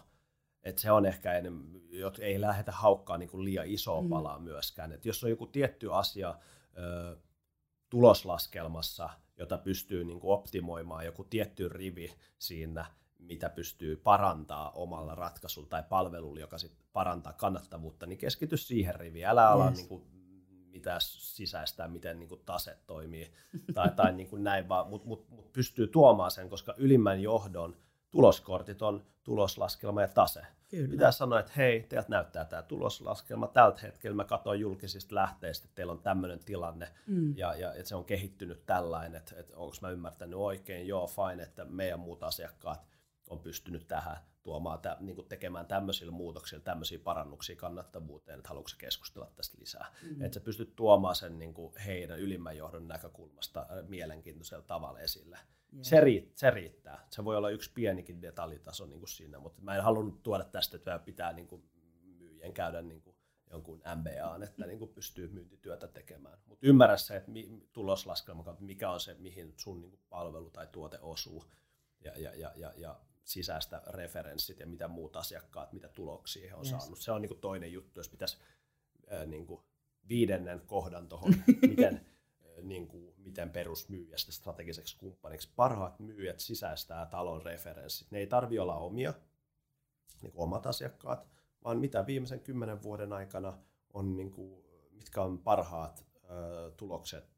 et 0.62 0.79
se 0.79 0.92
on 0.92 1.07
ehkä 1.07 1.33
enemmän, 1.33 1.81
ei 2.20 2.40
lähdetä 2.40 2.73
haukkaa 2.73 3.18
niin 3.18 3.29
kuin 3.29 3.44
liian 3.44 3.66
isoa 3.66 4.03
mm. 4.03 4.09
palaa 4.09 4.38
myöskään. 4.38 4.92
Et 4.92 5.07
jos 5.07 5.25
on 5.25 5.31
joku 5.31 5.46
tietty 5.46 5.94
asia 5.94 6.35
ö, 6.79 7.16
tuloslaskelmassa, 7.90 9.11
jota 9.38 9.59
pystyy 9.59 10.05
niin 10.05 10.20
kuin 10.20 10.33
optimoimaan, 10.33 11.05
joku 11.05 11.25
tietty 11.25 11.68
rivi 11.68 12.14
siinä, 12.38 12.87
mitä 13.18 13.49
pystyy 13.49 13.96
parantaa 13.96 14.70
omalla 14.70 15.14
ratkaisulla 15.14 15.68
tai 15.68 15.83
palvelulla, 15.88 16.40
joka 16.40 16.59
sit 16.59 16.73
parantaa 16.92 17.33
kannattavuutta, 17.33 18.07
niin 18.07 18.18
keskity 18.18 18.57
siihen 18.57 18.94
riviin. 18.94 19.27
Älä 19.27 19.49
ala 19.49 19.68
yes. 19.68 19.77
niin 19.77 19.88
kuin, 19.88 20.05
mitä 20.70 20.96
sisäistää, 21.01 21.88
miten 21.88 22.18
niin 22.18 22.29
kuin 22.29 22.40
tase 22.46 22.79
toimii 22.87 23.33
tai, 23.75 23.90
tai 23.96 24.12
niin 24.16 24.29
kuin 24.29 24.44
näin, 24.44 24.68
vaan, 24.68 24.88
mutta 24.88 25.09
mut, 25.09 25.31
mut 25.31 25.53
pystyy 25.53 25.87
tuomaan 25.87 26.31
sen, 26.31 26.49
koska 26.49 26.75
ylimmän 26.77 27.20
johdon 27.20 27.77
tuloskortit 28.11 28.83
on 28.83 29.07
tuloslaskelma 29.25 30.03
ja 30.03 30.09
tase. 30.09 30.46
Kyllä. 30.70 30.90
Pitää 30.90 31.12
sanoa, 31.12 31.40
että 31.40 31.53
hei, 31.57 31.81
teiltä 31.83 32.09
näyttää 32.09 32.44
tämä 32.44 32.62
tuloslaskelma 32.62 33.46
tältä 33.46 33.81
hetkellä. 33.83 34.16
Mä 34.16 34.25
katsoin 34.25 34.61
julkisista 34.61 35.14
lähteistä, 35.14 35.64
että 35.64 35.75
teillä 35.75 35.92
on 35.92 36.03
tämmöinen 36.03 36.38
tilanne 36.44 36.88
mm. 37.07 37.37
ja, 37.37 37.55
ja 37.55 37.75
että 37.75 37.88
se 37.88 37.94
on 37.94 38.05
kehittynyt 38.05 38.66
tällainen, 38.66 39.14
että, 39.14 39.35
että 39.37 39.57
onko 39.57 39.77
mä 39.83 39.90
ymmärtänyt 39.90 40.38
oikein, 40.38 40.88
joo, 40.88 41.07
fine, 41.07 41.42
että 41.42 41.64
meidän 41.64 42.01
muut 42.01 42.23
asiakkaat 42.23 42.87
on 43.31 43.40
pystynyt 43.40 43.88
tähän 43.88 44.16
tuomaan, 44.42 44.81
tä, 44.81 44.96
niin 45.01 45.29
tekemään 45.29 45.66
tämmöisillä 45.66 46.12
muutoksilla 46.12 46.62
tämmöisiä 46.62 46.99
parannuksia 46.99 47.57
kannattavuuteen, 47.57 48.38
että 48.38 48.49
haluatko 48.49 48.70
keskustella 48.79 49.31
tästä 49.37 49.57
lisää. 49.61 49.87
Mm-hmm. 50.03 50.25
Että 50.25 50.35
sä 50.35 50.40
pystyt 50.44 50.77
tuomaan 50.77 51.14
sen 51.14 51.38
niin 51.38 51.55
kuin 51.55 51.77
heidän 51.77 52.18
ylimmän 52.18 52.57
johdon 52.57 52.88
näkökulmasta 52.88 53.66
mielenkiintoisella 53.88 54.64
tavalla 54.64 55.01
esille. 55.01 55.38
Yeah. 55.72 55.83
Se, 55.83 56.00
riittää, 56.00 56.37
se 56.37 56.50
riittää. 56.50 57.06
Se 57.11 57.24
voi 57.24 57.37
olla 57.37 57.50
yksi 57.50 57.70
pienikin 57.74 58.22
detaljitaso 58.22 58.87
niin 58.87 58.98
kuin 58.98 59.09
siinä, 59.09 59.38
mutta 59.38 59.62
mä 59.62 59.76
en 59.76 59.83
halunnut 59.83 60.22
tuoda 60.22 60.44
tästä, 60.44 60.76
että 60.76 60.98
pitää 60.98 61.33
niin 61.33 61.46
kuin 61.46 61.62
myyjien 62.18 62.52
käydä 62.52 62.83
niin 62.83 63.02
kuin 63.02 63.16
jonkun 63.50 63.83
MBAan, 63.96 64.42
että 64.42 64.66
niin 64.66 64.78
kuin 64.78 64.94
pystyy 64.94 65.28
myyntityötä 65.28 65.88
tekemään. 65.88 66.38
Mutta 66.46 66.66
ymmärrä 66.66 66.96
se, 66.96 67.16
että 67.16 67.33
tuloslaskelma, 67.72 68.56
mikä 68.61 68.90
on 68.90 69.00
se, 69.00 69.14
mihin 69.14 69.54
sun 69.56 69.80
niin 69.80 69.90
kuin 69.90 70.00
palvelu 70.09 70.50
tai 70.50 70.66
tuote 70.66 70.98
osuu 71.02 71.44
ja, 72.00 72.12
ja, 72.16 72.35
ja, 72.35 72.52
ja, 72.56 72.72
ja 72.76 73.00
sisäistä 73.24 73.83
referenssit 73.87 74.61
ja 74.61 74.66
mitä 74.66 74.88
muut 74.88 75.16
asiakkaat, 75.16 75.72
mitä 75.72 75.88
tuloksia 75.88 76.48
he 76.48 76.54
on 76.54 76.66
yes. 76.66 76.70
saanut. 76.70 76.98
Se 76.98 77.12
on 77.12 77.22
niin 77.22 77.28
kuin 77.28 77.40
toinen 77.40 77.72
juttu, 77.72 78.00
jos 78.00 78.09
pitäisi 78.09 78.38
äh, 79.12 79.26
niin 79.26 79.46
kuin 79.46 79.62
viidennen 80.09 80.61
kohdan 80.66 81.09
tuohon, 81.09 81.35
miten 81.68 82.06
niin 82.62 82.88
kuin, 82.88 83.10
miten 83.31 83.51
perusmyyjästä 83.51 84.33
strategiseksi 84.33 84.97
kumppaniksi. 84.97 85.53
Parhaat 85.57 86.01
myyjät 86.01 86.40
sisäistää 86.40 87.07
talon 87.07 87.43
referenssit. 87.43 88.11
Ne 88.11 88.19
ei 88.19 88.27
tarvi 88.27 88.59
olla 88.59 88.77
omia, 88.77 89.14
niin 90.23 90.33
kuin 90.33 90.43
omat 90.43 90.66
asiakkaat, 90.66 91.29
vaan 91.64 91.79
mitä 91.79 92.07
viimeisen 92.07 92.40
kymmenen 92.40 92.83
vuoden 92.83 93.12
aikana 93.12 93.59
on, 93.93 94.16
niin 94.16 94.31
kuin, 94.31 94.64
mitkä 94.90 95.23
on 95.23 95.38
parhaat 95.38 96.07
ö, 96.31 96.71
tulokset, 96.77 97.31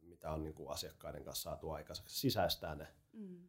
mitä 0.00 0.30
on 0.30 0.42
niin 0.42 0.54
kuin 0.54 0.70
asiakkaiden 0.70 1.24
kanssa 1.24 1.42
saatu 1.42 1.70
aikaiseksi. 1.70 2.20
Sisäistää 2.20 2.74
ne. 2.74 2.88
Mm. 3.12 3.48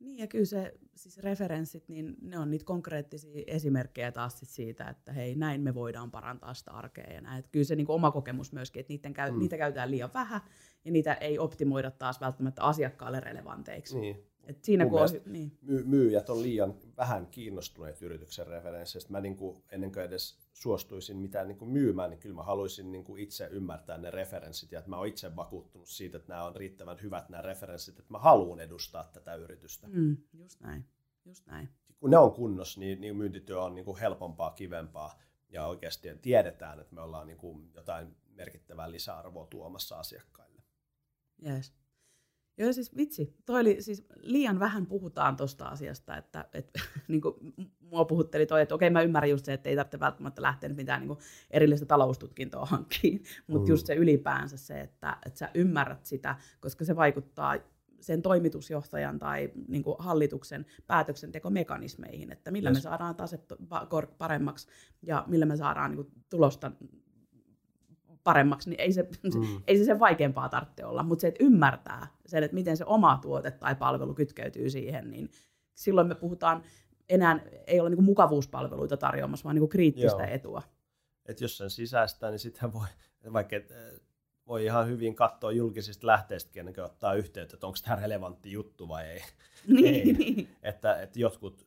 Niin 0.00 0.18
ja 0.18 0.26
kyllä 0.26 0.44
se, 0.44 0.74
siis 0.94 1.18
referenssit, 1.18 1.88
niin 1.88 2.16
ne 2.22 2.38
on 2.38 2.50
niitä 2.50 2.64
konkreettisia 2.64 3.44
esimerkkejä 3.46 4.12
taas 4.12 4.38
sit 4.38 4.48
siitä, 4.48 4.88
että 4.88 5.12
hei 5.12 5.34
näin 5.34 5.60
me 5.60 5.74
voidaan 5.74 6.10
parantaa 6.10 6.54
sitä 6.54 6.70
arkea 6.70 7.12
ja 7.12 7.20
näin. 7.20 7.38
Että 7.38 7.50
kyllä 7.52 7.64
se 7.64 7.76
niin 7.76 7.90
oma 7.90 8.10
kokemus 8.10 8.52
myöskin, 8.52 8.80
että 8.80 8.92
niiden 8.92 9.14
käy, 9.14 9.30
mm. 9.30 9.38
niitä 9.38 9.58
käytetään 9.58 9.90
liian 9.90 10.10
vähän 10.14 10.40
ja 10.84 10.92
niitä 10.92 11.14
ei 11.14 11.38
optimoida 11.38 11.90
taas 11.90 12.20
välttämättä 12.20 12.62
asiakkaalle 12.62 13.20
relevanteiksi. 13.20 14.00
Niin. 14.00 14.26
Et 14.46 14.64
siinä 14.64 14.86
kun 14.86 15.02
on, 15.02 15.08
niin. 15.26 15.58
myyjät 15.62 16.30
on 16.30 16.42
liian 16.42 16.74
vähän 16.96 17.26
kiinnostuneet 17.26 18.02
yrityksen 18.02 18.46
referensseistä. 18.46 19.12
Mä 19.12 19.20
niin 19.20 19.36
kuin, 19.36 19.64
ennen 19.70 19.92
kuin 19.92 20.04
edes 20.04 20.38
suostuisin 20.52 21.16
mitään 21.16 21.48
niin 21.48 21.58
kuin 21.58 21.70
myymään, 21.70 22.10
niin 22.10 22.20
kyllä 22.20 22.34
mä 22.34 22.42
haluaisin 22.42 22.92
niin 22.92 23.04
kuin 23.04 23.22
itse 23.22 23.46
ymmärtää 23.46 23.98
ne 23.98 24.10
referenssit 24.10 24.72
ja 24.72 24.78
että 24.78 24.90
mä 24.90 24.96
oon 24.96 25.06
itse 25.06 25.36
vakuuttunut 25.36 25.88
siitä, 25.88 26.16
että 26.16 26.32
nämä 26.32 26.44
on 26.44 26.56
riittävän 26.56 27.02
hyvät 27.02 27.28
nämä 27.28 27.42
referenssit, 27.42 27.98
että 27.98 28.12
mä 28.12 28.18
haluan 28.18 28.60
edustaa 28.60 29.04
tätä 29.04 29.34
yritystä. 29.34 29.88
Mm, 29.88 30.16
just 30.32 30.60
näin. 30.60 30.84
Just 31.24 31.46
näin. 31.46 31.68
Kun 32.00 32.10
ne 32.10 32.18
on 32.18 32.32
kunnossa, 32.32 32.80
niin, 32.80 33.00
niin 33.00 33.16
myyntityö 33.16 33.62
on 33.62 33.74
niin 33.74 33.84
kuin 33.84 33.98
helpompaa, 33.98 34.50
kivempaa 34.50 35.18
ja 35.48 35.66
oikeasti 35.66 36.08
tiedetään, 36.22 36.80
että 36.80 36.94
me 36.94 37.00
ollaan 37.00 37.26
niin 37.26 37.38
kuin 37.38 37.70
jotain 37.74 38.16
merkittävää 38.34 38.90
lisäarvoa 38.90 39.46
tuomassa 39.46 39.98
asiakkaille. 39.98 40.62
Yes. 41.46 41.72
Joo, 42.58 42.72
siis 42.72 42.96
vitsi. 42.96 43.34
Toi 43.46 43.60
oli, 43.60 43.82
siis 43.82 44.06
liian 44.16 44.58
vähän 44.58 44.86
puhutaan 44.86 45.36
tuosta 45.36 45.64
asiasta, 45.64 46.16
että 46.16 46.48
et, 46.52 46.72
niin 47.08 47.20
kuin, 47.20 47.34
mua 47.80 48.04
puhutteli 48.04 48.46
toi, 48.46 48.62
että 48.62 48.74
okei 48.74 48.90
mä 48.90 49.02
ymmärrän 49.02 49.30
just 49.30 49.44
se, 49.44 49.52
että 49.52 49.68
ei 49.68 49.76
tarvitse 49.76 50.00
välttämättä 50.00 50.42
lähteä 50.42 50.68
mitään 50.68 51.00
niin 51.00 51.08
kuin, 51.08 51.18
erillistä 51.50 51.86
taloustutkintoa 51.86 52.66
hankkiin, 52.66 53.22
mutta 53.46 53.66
mm. 53.66 53.70
just 53.70 53.86
se 53.86 53.94
ylipäänsä 53.94 54.56
se, 54.56 54.80
että, 54.80 55.16
että 55.26 55.38
sä 55.38 55.50
ymmärrät 55.54 56.06
sitä, 56.06 56.36
koska 56.60 56.84
se 56.84 56.96
vaikuttaa 56.96 57.56
sen 58.00 58.22
toimitusjohtajan 58.22 59.18
tai 59.18 59.52
niin 59.68 59.82
kuin 59.82 59.96
hallituksen 59.98 60.66
päätöksentekomekanismeihin, 60.86 62.32
että 62.32 62.50
millä 62.50 62.70
yes. 62.70 62.76
me 62.78 62.80
saadaan 62.80 63.16
taset 63.16 63.52
paremmaksi 64.18 64.68
ja 65.02 65.24
millä 65.26 65.46
me 65.46 65.56
saadaan 65.56 65.90
niin 65.90 65.96
kuin, 65.96 66.24
tulosta 66.30 66.72
paremmaksi, 68.26 68.70
niin 68.70 68.80
ei 68.80 68.92
se, 68.98 69.02
mm. 69.02 69.62
ei 69.66 69.78
se 69.78 69.84
sen 69.84 70.00
vaikeampaa 70.00 70.48
tarvitse 70.48 70.84
olla, 70.84 71.02
mutta 71.02 71.20
se, 71.20 71.28
että 71.28 71.44
ymmärtää 71.44 72.06
sen, 72.26 72.42
että 72.42 72.54
miten 72.54 72.76
se 72.76 72.84
oma 72.84 73.18
tuote 73.22 73.50
tai 73.50 73.74
palvelu 73.74 74.14
kytkeytyy 74.14 74.70
siihen, 74.70 75.10
niin 75.10 75.30
silloin 75.74 76.06
me 76.06 76.14
puhutaan 76.14 76.62
enää, 77.08 77.40
ei 77.66 77.80
ole 77.80 77.90
niin 77.90 77.96
kuin 77.96 78.04
mukavuuspalveluita 78.04 78.96
tarjoamassa, 78.96 79.44
vaan 79.44 79.54
niin 79.54 79.60
kuin 79.60 79.70
kriittistä 79.70 80.22
Joo. 80.22 80.34
etua. 80.34 80.62
Et 81.26 81.40
jos 81.40 81.56
sen 81.56 81.70
sisäistää, 81.70 82.30
niin 82.30 82.38
sitten 82.38 82.72
voi, 82.72 82.86
vaikka 83.32 83.56
voi 84.46 84.64
ihan 84.64 84.86
hyvin 84.86 85.14
katsoa 85.14 85.52
julkisista 85.52 86.06
lähteistä, 86.06 86.60
ennen 86.60 86.74
kuin 86.74 86.84
ottaa 86.84 87.14
yhteyttä, 87.14 87.56
että 87.56 87.66
onko 87.66 87.78
tämä 87.84 87.96
relevantti 87.96 88.52
juttu 88.52 88.88
vai 88.88 89.06
ei. 89.06 89.22
Niin, 89.66 90.16
ei. 90.22 90.48
Että, 90.62 91.02
että 91.02 91.20
jotkut 91.20 91.66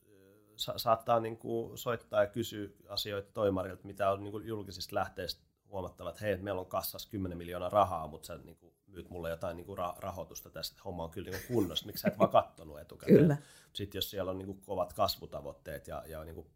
sa- 0.55 0.77
saattaa 0.77 1.19
niin 1.19 1.37
kuin 1.37 1.77
soittaa 1.77 2.21
ja 2.21 2.27
kysyä 2.27 2.69
asioita 2.87 3.31
toimarilta, 3.33 3.87
mitä 3.87 4.11
on 4.11 4.23
niin 4.23 4.31
kuin 4.31 4.47
julkisista 4.47 4.95
lähteistä 4.95 5.48
huomattavat, 5.71 6.15
että 6.15 6.25
hei, 6.25 6.37
meillä 6.37 6.61
on 6.61 6.67
kassassa 6.67 7.09
10 7.09 7.37
miljoonaa 7.37 7.69
rahaa, 7.69 8.07
mutta 8.07 8.25
sä 8.25 8.37
niin 8.37 8.57
kuin, 8.57 8.73
myyt 8.87 9.09
mulle 9.09 9.29
jotain 9.29 9.57
niin 9.57 9.65
kuin 9.65 9.77
ra- 9.77 9.99
rahoitusta 9.99 10.49
tästä, 10.49 10.73
että 10.73 10.83
homma 10.85 11.03
on 11.03 11.11
kyllä 11.11 11.31
niin 11.31 11.47
kunnossa, 11.47 11.85
miksi 11.85 12.01
sä 12.01 12.07
et 12.07 12.19
vaan 12.19 12.29
kattonut 12.29 12.79
etukäteen. 12.79 13.19
Kyllä. 13.19 13.37
Sitten 13.73 13.97
jos 13.97 14.09
siellä 14.09 14.31
on 14.31 14.37
niin 14.37 14.45
kuin 14.45 14.61
kovat 14.61 14.93
kasvutavoitteet 14.93 15.87
ja, 15.87 16.03
ja 16.07 16.23
niin 16.23 16.35
kuin 16.35 16.47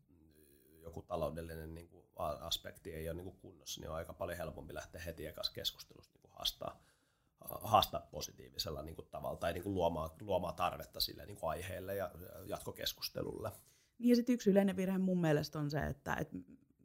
joku 0.82 1.02
taloudellinen 1.02 1.76
niin 1.76 1.90
kuin 1.90 2.04
aspekti 2.40 2.94
ei 2.94 3.10
ole 3.10 3.14
niin 3.16 3.24
kuin 3.24 3.38
kunnossa, 3.38 3.82
niin 3.82 3.90
on 3.90 3.96
aika 3.96 4.14
paljon 4.14 4.38
helpompi 4.38 4.74
lähteä 4.74 5.02
heti 5.02 5.28
ekassa 5.28 5.54
keskustelussa 5.54 6.12
niin 6.14 6.22
kuin 6.22 6.32
haastaa, 6.32 6.84
haastaa 7.62 8.08
positiivisella 8.12 8.82
niin 8.82 8.96
kuin 8.96 9.08
tavalla 9.12 9.38
tai 9.38 9.54
niin 9.54 9.64
kuin 9.64 9.74
luomaan, 9.74 10.10
luomaan 10.22 10.56
tarvetta 10.56 11.00
sille 11.00 11.26
niin 11.26 11.38
kuin 11.38 11.50
aiheelle 11.50 11.96
ja 11.96 12.12
jatkokeskustelulle. 12.46 13.52
Niin 14.00 14.10
ja 14.10 14.16
sitten 14.16 14.34
yksi 14.34 14.50
yleinen 14.50 14.76
virhe 14.76 14.98
mun 14.98 15.22
mielestä 15.22 15.60
on 15.60 15.72
se, 15.72 15.80
että, 15.80 16.16
että 16.16 16.38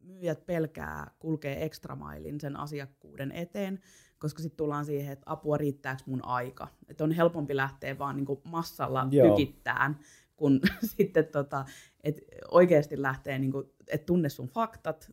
myyjät 0.08 0.46
pelkää 0.46 1.10
kulkee 1.18 1.64
extra 1.64 1.96
mailin 1.96 2.40
sen 2.40 2.56
asiakkuuden 2.56 3.32
eteen, 3.32 3.80
koska 4.18 4.42
sitten 4.42 4.56
tullaan 4.56 4.84
siihen, 4.84 5.12
että 5.12 5.32
apua 5.32 5.56
riittääkö 5.56 6.02
mun 6.06 6.24
aika. 6.24 6.68
Että 6.88 7.04
on 7.04 7.12
helpompi 7.12 7.56
lähteä 7.56 7.98
vaan 7.98 8.16
niinku 8.16 8.40
massalla 8.44 9.08
Joo. 9.10 9.36
tykittään, 9.36 9.98
kun 10.36 10.60
sitten 10.96 11.26
tota, 11.26 11.64
et 12.04 12.20
oikeasti 12.50 13.02
lähtee, 13.02 13.38
niinku, 13.38 13.74
että 13.88 14.06
tunne 14.06 14.28
sun 14.28 14.48
faktat, 14.48 15.12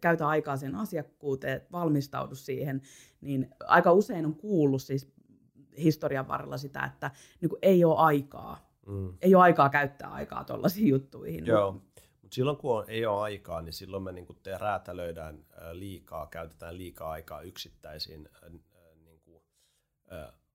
käytä 0.00 0.28
aikaa 0.28 0.56
sen 0.56 0.74
asiakkuuteen, 0.74 1.60
valmistaudu 1.72 2.34
siihen, 2.34 2.82
niin 3.20 3.48
aika 3.66 3.92
usein 3.92 4.26
on 4.26 4.34
kuullut 4.34 4.82
siis 4.82 5.12
historian 5.78 6.28
varrella 6.28 6.58
sitä, 6.58 6.84
että 6.84 7.10
niinku 7.40 7.58
ei 7.62 7.84
ole 7.84 7.98
aikaa. 7.98 8.72
Mm. 8.86 9.12
Ei 9.22 9.34
ole 9.34 9.42
aikaa 9.42 9.68
käyttää 9.68 10.12
aikaa 10.12 10.44
tuollaisiin 10.44 10.88
juttuihin. 10.88 11.46
Joo, 11.46 11.82
mutta 12.32 12.36
silloin 12.36 12.56
kun 12.56 12.78
on, 12.78 12.84
ei 12.88 13.06
ole 13.06 13.22
aikaa, 13.22 13.62
niin 13.62 13.72
silloin 13.72 14.02
me 14.02 14.12
niinku 14.12 14.34
te 14.34 14.58
räätälöidään 14.58 15.44
liikaa, 15.72 16.26
käytetään 16.26 16.78
liikaa 16.78 17.10
aikaa 17.10 17.40
yksittäisiin 17.40 18.28
niinku, 19.04 19.44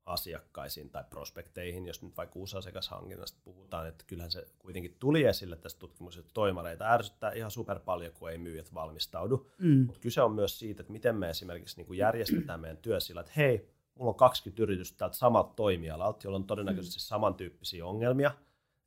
asiakkaisiin 0.05 0.89
tai 0.89 1.03
prospekteihin, 1.09 1.85
jos 1.85 2.01
nyt 2.01 2.17
vaikka 2.17 2.39
uusasiakashankinnasta 2.39 3.39
puhutaan, 3.43 3.87
että 3.87 4.03
kyllähän 4.07 4.31
se 4.31 4.47
kuitenkin 4.59 4.95
tuli 4.99 5.23
esille 5.23 5.55
tästä 5.55 5.79
tutkimuksesta, 5.79 6.21
että 6.21 6.33
toimareita 6.33 6.91
ärsyttää 6.93 7.31
ihan 7.31 7.51
super 7.51 7.79
paljon, 7.79 8.13
kun 8.13 8.31
ei 8.31 8.37
myyjät 8.37 8.73
valmistaudu. 8.73 9.51
Mm. 9.57 9.85
Mutta 9.85 10.01
kyse 10.01 10.21
on 10.21 10.31
myös 10.31 10.59
siitä, 10.59 10.81
että 10.81 10.93
miten 10.93 11.15
me 11.15 11.29
esimerkiksi 11.29 11.77
niin 11.77 11.87
kuin 11.87 11.97
järjestetään 11.97 12.59
meidän 12.59 12.77
työ 12.77 12.99
sillä, 12.99 13.21
että 13.21 13.33
hei, 13.37 13.69
mulla 13.95 14.11
on 14.11 14.15
20 14.15 14.63
yritystä 14.63 14.97
täältä 14.97 15.17
samalta 15.17 15.53
toimialalta, 15.55 16.19
jolla 16.23 16.37
on 16.37 16.47
todennäköisesti 16.47 16.99
mm. 16.99 17.07
samantyyppisiä 17.07 17.85
ongelmia, 17.85 18.31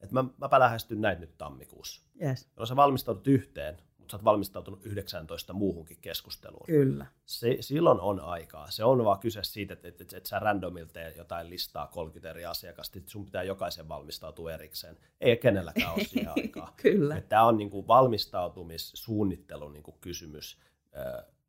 että 0.01 0.15
mä, 0.15 0.25
mäpä 0.39 0.61
lähestyn 0.61 1.01
näitä 1.01 1.21
nyt 1.21 1.39
tammikuussa. 1.39 2.03
Yes. 2.23 2.49
Jolloin 2.57 2.69
sä 2.69 2.77
valmistaudut 2.77 3.27
yhteen, 3.27 3.79
mutta 3.99 4.11
sä 4.13 4.17
oot 4.17 4.25
valmistautunut 4.25 4.87
19 4.87 5.53
muuhunkin 5.53 5.99
keskusteluun. 6.01 6.67
Kyllä. 6.67 7.07
Se, 7.25 7.57
silloin 7.61 8.01
on 8.01 8.21
aikaa. 8.21 8.71
Se 8.71 8.85
on 8.85 9.05
vaan 9.05 9.19
kyse 9.19 9.41
siitä, 9.43 9.75
että, 9.75 9.89
että, 9.89 10.05
että, 10.05 10.17
että 10.17 10.29
sä 10.29 10.39
randomilta 10.39 11.01
jotain 11.01 11.51
listaa 11.51 11.87
30 11.87 12.31
eri 12.31 12.45
asiakasta, 12.45 12.99
että 12.99 13.11
sun 13.11 13.25
pitää 13.25 13.43
jokaisen 13.43 13.89
valmistautua 13.89 14.53
erikseen. 14.53 14.99
Ei 15.21 15.37
kenelläkään 15.37 15.95
ole 15.95 16.05
siihen 16.05 16.33
aikaa. 16.43 16.75
Kyllä. 16.83 17.21
Tämä 17.21 17.45
on 17.45 17.57
niin 17.57 17.71
kuin 17.71 17.87
valmistautumissuunnittelun 17.87 19.73
niin 19.73 19.83
kuin 19.83 19.97
kysymys 20.01 20.59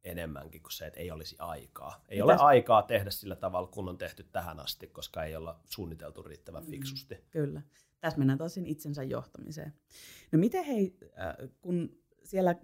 enemmänkin 0.03 0.61
kuin 0.61 0.71
se, 0.71 0.85
että 0.87 0.99
ei 0.99 1.11
olisi 1.11 1.35
aikaa. 1.39 2.03
Ei 2.09 2.21
Mitäs? 2.21 2.39
ole 2.39 2.47
aikaa 2.47 2.81
tehdä 2.83 3.09
sillä 3.09 3.35
tavalla, 3.35 3.67
kun 3.67 3.89
on 3.89 3.97
tehty 3.97 4.23
tähän 4.23 4.59
asti, 4.59 4.87
koska 4.87 5.23
ei 5.23 5.35
olla 5.35 5.59
suunniteltu 5.65 6.23
riittävän 6.23 6.63
mm, 6.63 6.69
fiksusti. 6.69 7.15
Mm, 7.15 7.21
kyllä. 7.31 7.61
Tässä 8.01 8.19
mennään 8.19 8.37
taas 8.37 8.57
itsensä 8.57 9.03
johtamiseen. 9.03 9.73
No 10.31 10.39
miten 10.39 10.63
hei, 10.63 10.97
äh, 11.03 11.49
kun 11.61 11.97
siellä 12.23 12.55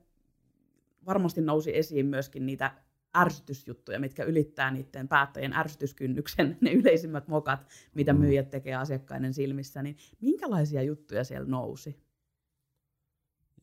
varmasti 1.05 1.41
nousi 1.41 1.77
esiin 1.77 2.05
myöskin 2.05 2.45
niitä 2.45 2.71
ärsytysjuttuja, 3.17 3.99
mitkä 3.99 4.23
ylittää 4.23 4.71
niiden 4.71 5.07
päättäjien 5.07 5.53
ärsytyskynnyksen, 5.53 6.57
ne 6.61 6.71
yleisimmät 6.71 7.27
mokat, 7.27 7.67
mitä 7.95 8.13
mm. 8.13 8.19
myyjät 8.19 8.49
tekee 8.49 8.75
asiakkaiden 8.75 9.33
silmissä, 9.33 9.83
niin 9.83 9.97
minkälaisia 10.21 10.81
juttuja 10.81 11.23
siellä 11.23 11.47
nousi? 11.47 11.99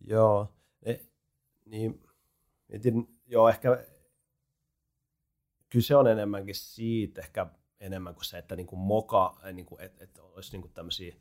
Joo, 0.06 0.54
e, 0.82 0.94
niin 1.64 2.02
mietin, 2.68 3.18
joo, 3.26 3.48
ehkä 3.48 3.84
kyse 5.70 5.96
on 5.96 6.06
enemmänkin 6.06 6.54
siitä, 6.54 7.20
ehkä 7.20 7.46
enemmän 7.80 8.14
kuin 8.14 8.24
se, 8.24 8.38
että 8.38 8.56
niin 8.56 8.66
kuin 8.66 8.80
moka, 8.80 9.40
niin 9.52 9.66
kuin, 9.66 9.80
että, 9.80 10.04
että 10.04 10.22
olisi 10.22 10.52
niin 10.52 10.62
kuin 10.62 10.72
tämmöisiä, 10.72 11.14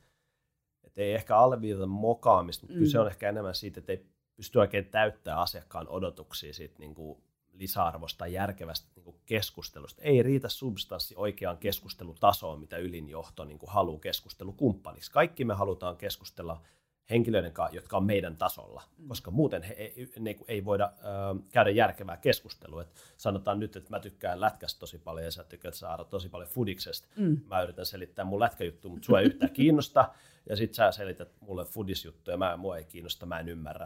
että 0.84 1.02
ei 1.02 1.14
ehkä 1.14 1.38
alleviivata 1.38 1.86
mokaamista, 1.86 2.64
mutta 2.64 2.78
mm. 2.78 2.80
kyse 2.80 3.00
on 3.00 3.08
ehkä 3.08 3.30
enemmän 3.30 3.56
siitä, 3.56 3.80
että 3.80 3.92
ei 3.92 4.06
pysty 4.36 4.60
oikein 4.60 4.86
täyttämään 4.86 5.42
asiakkaan 5.42 5.88
odotuksia 5.88 6.54
siitä 6.54 6.76
niin 6.80 6.96
kuin 6.96 7.24
lisäarvosta 7.54 8.28
järkevästä 8.28 8.88
niin 8.96 9.04
kuin 9.04 9.16
keskustelusta. 9.26 10.02
Ei 10.02 10.24
riitä 10.24 10.50
substanssi 10.50 11.16
oikeaan 11.18 11.58
keskustelutasoon, 11.58 12.60
mitä 12.60 12.78
ylinjohto 12.78 13.46
niin 13.46 13.60
kuin 13.60 13.70
haluaa 13.70 14.00
keskustelukumppaniksi. 14.00 15.12
Kaikki 15.12 15.46
me 15.46 15.54
halutaan 15.54 15.98
keskustella 15.98 16.62
henkilöiden 17.10 17.52
kanssa, 17.52 17.76
jotka 17.76 17.98
on 17.98 18.04
meidän 18.04 18.38
tasolla, 18.38 18.84
mm. 18.98 19.08
koska 19.08 19.32
muuten 19.32 19.64
he, 19.64 19.74
ei, 19.74 20.12
ne, 20.20 20.36
ei 20.48 20.66
voida 20.66 20.94
ö, 20.98 21.42
käydä 21.52 21.70
järkevää 21.70 22.18
keskustelua. 22.18 22.82
Et 22.82 22.94
sanotaan 23.18 23.60
nyt, 23.60 23.76
että 23.76 23.90
mä 23.90 24.00
tykkään 24.00 24.42
lätkästä 24.42 24.80
tosi 24.80 24.98
paljon 24.98 25.26
ja 25.26 25.32
sä 25.32 25.44
tykkäät 25.44 25.74
saada 25.74 26.04
tosi 26.04 26.30
paljon 26.30 26.50
fudiksesta. 26.50 27.08
Mm. 27.16 27.42
Mä 27.46 27.62
yritän 27.62 27.86
selittää 27.86 28.26
mun 28.26 28.40
lätkäjuttu, 28.40 28.90
mutta 28.90 29.06
sua 29.06 29.20
ei 29.20 29.26
yhtään 29.26 29.52
kiinnosta. 29.52 30.14
Ja 30.50 30.56
sit 30.56 30.74
sä 30.74 30.92
selität 30.92 31.32
mulle 31.40 31.66
fudisjuttuja, 31.66 32.38
mä, 32.38 32.58
mua 32.58 32.78
ei 32.78 32.86
kiinnosta, 32.86 33.26
mä 33.26 33.40
en 33.40 33.50
ymmärrä. 33.50 33.86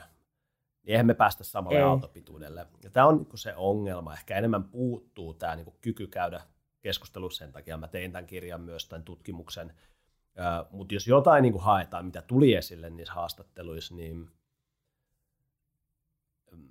Niin 0.83 0.91
eihän 0.91 1.05
me 1.05 1.13
päästä 1.13 1.43
samalle 1.43 1.77
ei. 1.77 1.83
aaltopituudelle. 1.83 2.67
Ja 2.83 2.89
tämä 2.89 3.07
on 3.07 3.17
niin 3.17 3.37
se 3.37 3.55
ongelma. 3.55 4.13
Ehkä 4.13 4.37
enemmän 4.37 4.63
puuttuu 4.63 5.33
tämä 5.33 5.55
niin 5.55 5.73
kyky 5.81 6.07
käydä 6.07 6.41
keskustelussa 6.81 7.45
sen 7.45 7.51
takia. 7.51 7.77
Mä 7.77 7.87
tein 7.87 8.11
tämän 8.11 8.27
kirjan 8.27 8.61
myös 8.61 8.87
tämän 8.87 9.03
tutkimuksen 9.03 9.73
mutta 10.71 10.93
jos 10.93 11.07
jotain 11.07 11.41
niin 11.41 11.51
kuin 11.51 11.63
haetaan, 11.63 12.05
mitä 12.05 12.21
tuli 12.21 12.53
esille 12.53 12.89
niissä 12.89 13.13
haastatteluissa, 13.13 13.95
niin 13.95 14.29
mm, 16.51 16.69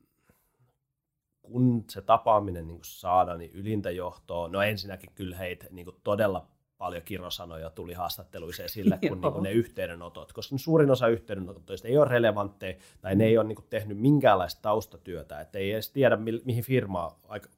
kun 1.42 1.84
se 1.90 2.02
tapaaminen 2.02 2.66
niin 2.66 2.80
saadaan, 2.84 3.38
niin 3.38 3.52
ylintä 3.52 3.90
johtoa, 3.90 4.48
no 4.48 4.62
ensinnäkin 4.62 5.12
kyllä 5.14 5.36
heitä 5.36 5.66
niin 5.70 5.86
todella 6.04 6.48
paljon 6.78 7.02
kirosanoja 7.02 7.70
tuli 7.70 7.92
haastatteluissa 7.92 8.62
esille 8.62 8.98
kuin, 9.08 9.20
niin 9.20 9.32
kuin 9.32 9.42
ne 9.42 9.52
yhteydenotot, 9.52 10.32
koska 10.32 10.58
suurin 10.58 10.90
osa 10.90 11.08
yhteydenotoista 11.08 11.88
ei 11.88 11.98
ole 11.98 12.08
relevantteja 12.08 12.74
tai 13.00 13.14
ne 13.14 13.24
ei 13.24 13.38
ole 13.38 13.46
niin 13.48 13.56
kuin 13.56 13.66
tehnyt 13.70 13.98
minkäänlaista 13.98 14.62
taustatyötä, 14.62 15.40
että 15.40 15.58
ei 15.58 15.72
edes 15.72 15.90
tiedä 15.90 16.16
mi- 16.16 16.42
mihin 16.44 16.64
firmaan 16.64 17.10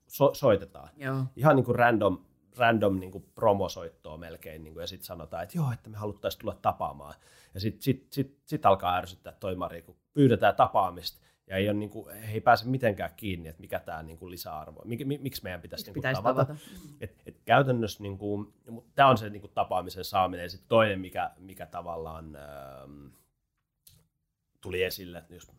so- 0.07 0.35
soitetaan. 0.35 0.89
Joo. 0.97 1.25
Ihan 1.37 1.57
niin 1.57 1.65
kuin 1.65 1.77
random 1.77 2.19
random 2.59 3.01
niin 3.01 3.13
kuin 3.13 3.25
promosoittoa 3.35 4.17
melkein, 4.17 4.65
niin 4.65 4.75
kuin, 4.75 4.81
ja 4.81 4.87
sitten 4.87 5.07
sanotaan, 5.07 5.43
että 5.43 5.59
joo, 5.59 5.73
että 5.73 5.91
me 5.91 5.97
haluttaisiin 5.97 6.41
tulla 6.41 6.59
tapaamaan. 6.63 7.15
Ja 7.55 7.61
sitten 7.61 7.83
sit, 7.83 8.07
sit, 8.13 8.39
sit 8.45 8.67
alkaa 8.67 8.97
ärsyttää 8.97 9.33
toimari, 9.33 9.83
kun 9.83 9.97
pyydetään 10.15 10.57
tapaamista, 10.57 11.27
ja 11.49 11.57
ei, 11.57 11.69
ole, 11.69 11.77
niin 11.77 11.91
kuin, 11.91 12.15
he 12.15 12.33
ei 12.33 12.41
pääse 12.41 12.69
mitenkään 12.69 13.11
kiinni, 13.17 13.49
että 13.49 13.61
mikä 13.61 13.81
tämä 13.81 14.03
niin 14.03 14.19
kuin 14.19 14.31
lisäarvo, 14.31 14.83
mik, 14.85 15.01
miksi 15.21 15.43
meidän 15.43 15.61
pitäisi, 15.61 15.85
niin 15.85 15.95
kuin, 15.95 16.01
pitäisi 16.01 16.23
tavata. 16.23 16.45
tavata. 16.45 16.61
Et, 17.01 17.23
et 17.27 17.41
käytännössä 17.45 18.03
niin 18.03 18.19
kuin, 18.19 18.55
tämä 18.95 19.09
on 19.09 19.19
se 19.19 19.31
niin 19.31 19.41
kuin, 19.41 19.53
tapaamisen 19.55 20.05
saaminen. 20.05 20.43
Ja 20.43 20.51
sitten 20.51 20.69
toinen, 20.69 21.01
mikä, 21.01 21.31
mikä 21.39 21.67
tavallaan 21.67 22.37
ähm, 22.37 23.07
tuli 24.61 24.83
esille, 24.83 25.25
jos 25.31 25.53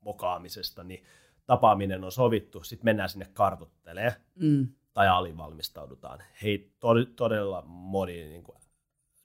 mokaamisesta, 0.00 0.84
niin 0.84 1.04
tapaaminen 1.46 2.04
on 2.04 2.12
sovittu, 2.12 2.64
sitten 2.64 2.84
mennään 2.84 3.08
sinne 3.08 3.26
kartoittelemaan. 3.34 4.12
Mm 4.34 4.68
tai 4.94 5.08
alivalmistaudutaan. 5.08 6.22
Hei, 6.42 6.72
todella 7.16 7.62
moni 7.66 8.24
niin 8.24 8.42
kuin 8.42 8.58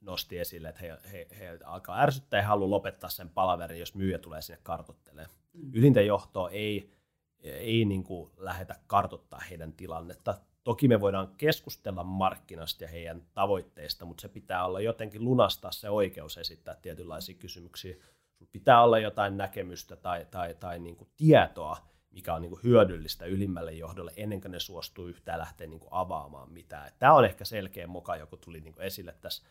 nosti 0.02 0.40
esille, 0.40 0.70
että 0.70 0.82
he, 0.82 0.98
he, 1.12 1.28
he 1.40 1.60
alkaa 1.66 2.00
ärsyttää 2.00 2.40
ja 2.40 2.48
haluaa 2.48 2.70
lopettaa 2.70 3.10
sen 3.10 3.30
palaverin, 3.30 3.80
jos 3.80 3.96
myyjä 3.96 4.18
tulee 4.18 4.42
sinne 4.42 4.60
kartottelemaan. 4.64 5.36
Mm. 5.54 5.70
Ylintä 5.74 6.02
johtoa 6.02 6.50
ei, 6.50 6.92
ei 7.44 7.86
niin 7.86 8.04
kuin 8.04 8.32
lähetä 8.38 8.76
kartottaa 8.88 9.40
heidän 9.40 9.74
tilannetta. 9.74 10.38
Toki 10.64 10.88
me 10.88 11.02
voidaan 11.02 11.34
keskustella 11.38 12.04
markkinasta 12.04 12.84
ja 12.84 12.88
heidän 12.88 13.24
tavoitteista, 13.34 14.06
mutta 14.06 14.22
se 14.22 14.30
pitää 14.30 14.66
olla 14.66 14.80
jotenkin 14.80 15.26
lunastaa 15.26 15.72
se 15.72 15.90
oikeus 15.90 16.38
esittää 16.38 16.76
tietynlaisia 16.82 17.36
kysymyksiä. 17.36 17.96
Pitää 18.52 18.84
olla 18.84 19.00
jotain 19.00 19.38
näkemystä 19.38 19.96
tai, 19.96 20.26
tai, 20.32 20.56
tai 20.60 20.80
niin 20.80 20.96
kuin 20.96 21.10
tietoa, 21.18 21.78
mikä 22.12 22.34
on 22.34 22.42
niin 22.42 22.50
kuin 22.50 22.64
hyödyllistä 22.64 23.26
ylimmälle 23.26 23.74
johdolle 23.74 24.14
ennen 24.16 24.42
kuin 24.42 24.52
ne 24.52 24.60
suostuu 24.60 25.08
yhtään 25.08 25.40
lähteä 25.40 25.68
niin 25.68 25.80
kuin 25.80 25.94
avaamaan 25.94 26.52
mitään. 26.52 26.92
Tämä 27.00 27.14
on 27.14 27.26
ehkä 27.26 27.46
selkeä 27.46 27.88
moka, 27.88 28.16
joka 28.16 28.38
tuli 28.38 28.62
niin 28.62 28.74
kuin 28.74 28.86
esille 28.86 29.16
tässä 29.22 29.44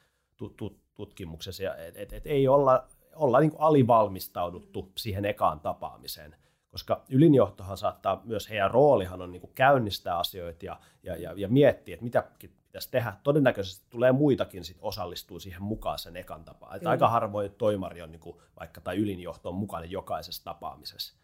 tutkimuksessa, 0.94 1.76
että 1.76 2.00
et, 2.00 2.12
et 2.12 2.26
ei 2.26 2.48
olla, 2.48 2.88
olla 3.14 3.40
niin 3.40 3.52
alivalmistauduttu 3.58 4.92
siihen 4.96 5.24
ekaan 5.24 5.60
tapaamiseen, 5.60 6.36
koska 6.68 7.04
ylinjohtohan 7.08 7.76
saattaa, 7.76 8.22
myös 8.24 8.50
heidän 8.50 8.70
roolihan 8.70 9.22
on 9.22 9.32
niin 9.32 9.50
käynnistää 9.54 10.18
asioita 10.18 10.64
ja, 10.64 10.80
ja, 11.02 11.16
ja, 11.16 11.32
ja 11.36 11.48
miettiä, 11.48 11.94
että 11.94 12.04
mitä 12.04 12.24
pitäisi 12.40 12.90
tehdä. 12.90 13.12
Todennäköisesti 13.22 13.86
tulee 13.90 14.12
muitakin 14.12 14.64
sit 14.64 14.78
osallistuu 14.80 15.40
siihen 15.40 15.62
mukaan 15.62 15.98
sen 15.98 16.16
ekan 16.16 16.44
tapaan. 16.44 16.76
Että 16.76 16.90
aika 16.90 17.08
harvoin 17.08 17.52
toimari 17.58 18.02
on 18.02 18.12
niin 18.12 18.20
kuin, 18.20 18.36
vaikka 18.60 18.80
tai 18.80 18.96
ylinjohto 18.96 19.48
on 19.48 19.54
mukana 19.54 19.84
jokaisessa 19.84 20.44
tapaamisessa 20.44 21.16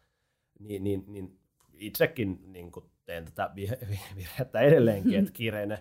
niin, 0.59 0.85
niin, 0.85 1.05
niin 1.07 1.39
itsekin 1.75 2.41
niin 2.53 2.73
kuin 2.73 2.85
teen 3.05 3.25
tätä 3.25 3.51
virhettä 4.17 4.61
edelleenkin, 4.61 5.19
että 5.19 5.33
kiireinen, 5.39 5.79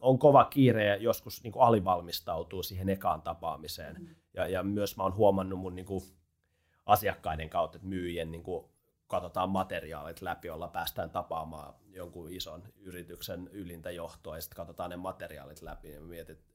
on 0.00 0.18
kova 0.18 0.44
kiire 0.44 0.84
ja 0.84 0.96
joskus 0.96 1.42
niin 1.42 1.52
kuin 1.52 1.62
alivalmistautuu 1.62 2.62
siihen 2.62 2.88
ekaan 2.88 3.22
tapaamiseen. 3.22 3.96
Mm. 4.00 4.14
Ja, 4.34 4.48
ja 4.48 4.62
myös 4.62 4.96
mä 4.96 5.02
oon 5.02 5.14
huomannut 5.14 5.58
mun 5.58 5.74
niin 5.74 5.86
kuin 5.86 6.04
asiakkaiden 6.86 7.50
kautta, 7.50 7.76
että 7.76 7.88
myyjien 7.88 8.30
niin 8.30 8.42
kuin 8.42 8.64
katsotaan 9.06 9.50
materiaalit 9.50 10.22
läpi, 10.22 10.48
jolla 10.48 10.68
päästään 10.68 11.10
tapaamaan 11.10 11.74
jonkun 11.92 12.32
ison 12.32 12.62
yrityksen 12.76 13.48
ylintä 13.52 13.90
johtoa 13.90 14.36
ja 14.36 14.40
sitten 14.40 14.56
katsotaan 14.56 14.90
ne 14.90 14.96
materiaalit 14.96 15.62
läpi 15.62 15.92
ja 15.92 16.00
mietit, 16.00 16.38
että 16.38 16.54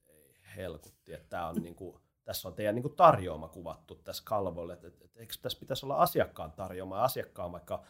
helkutti, 0.55 1.13
että 1.13 1.29
tämä 1.29 1.47
on, 1.47 1.55
niin 1.55 1.75
kuin, 1.75 1.99
tässä 2.23 2.47
on 2.47 2.53
teidän 2.53 2.75
niin 2.75 2.83
kuin 2.83 2.95
tarjoama 2.95 3.47
kuvattu 3.47 3.95
tässä 3.95 4.23
kalvolle, 4.25 4.73
että, 4.73 4.87
että, 4.87 5.05
että 5.05 5.19
eikö 5.19 5.33
tässä 5.41 5.59
pitäisi 5.59 5.85
olla 5.85 5.95
asiakkaan 5.95 6.51
tarjoama 6.51 6.97
ja 6.97 7.03
asiakkaan 7.03 7.51
vaikka 7.51 7.83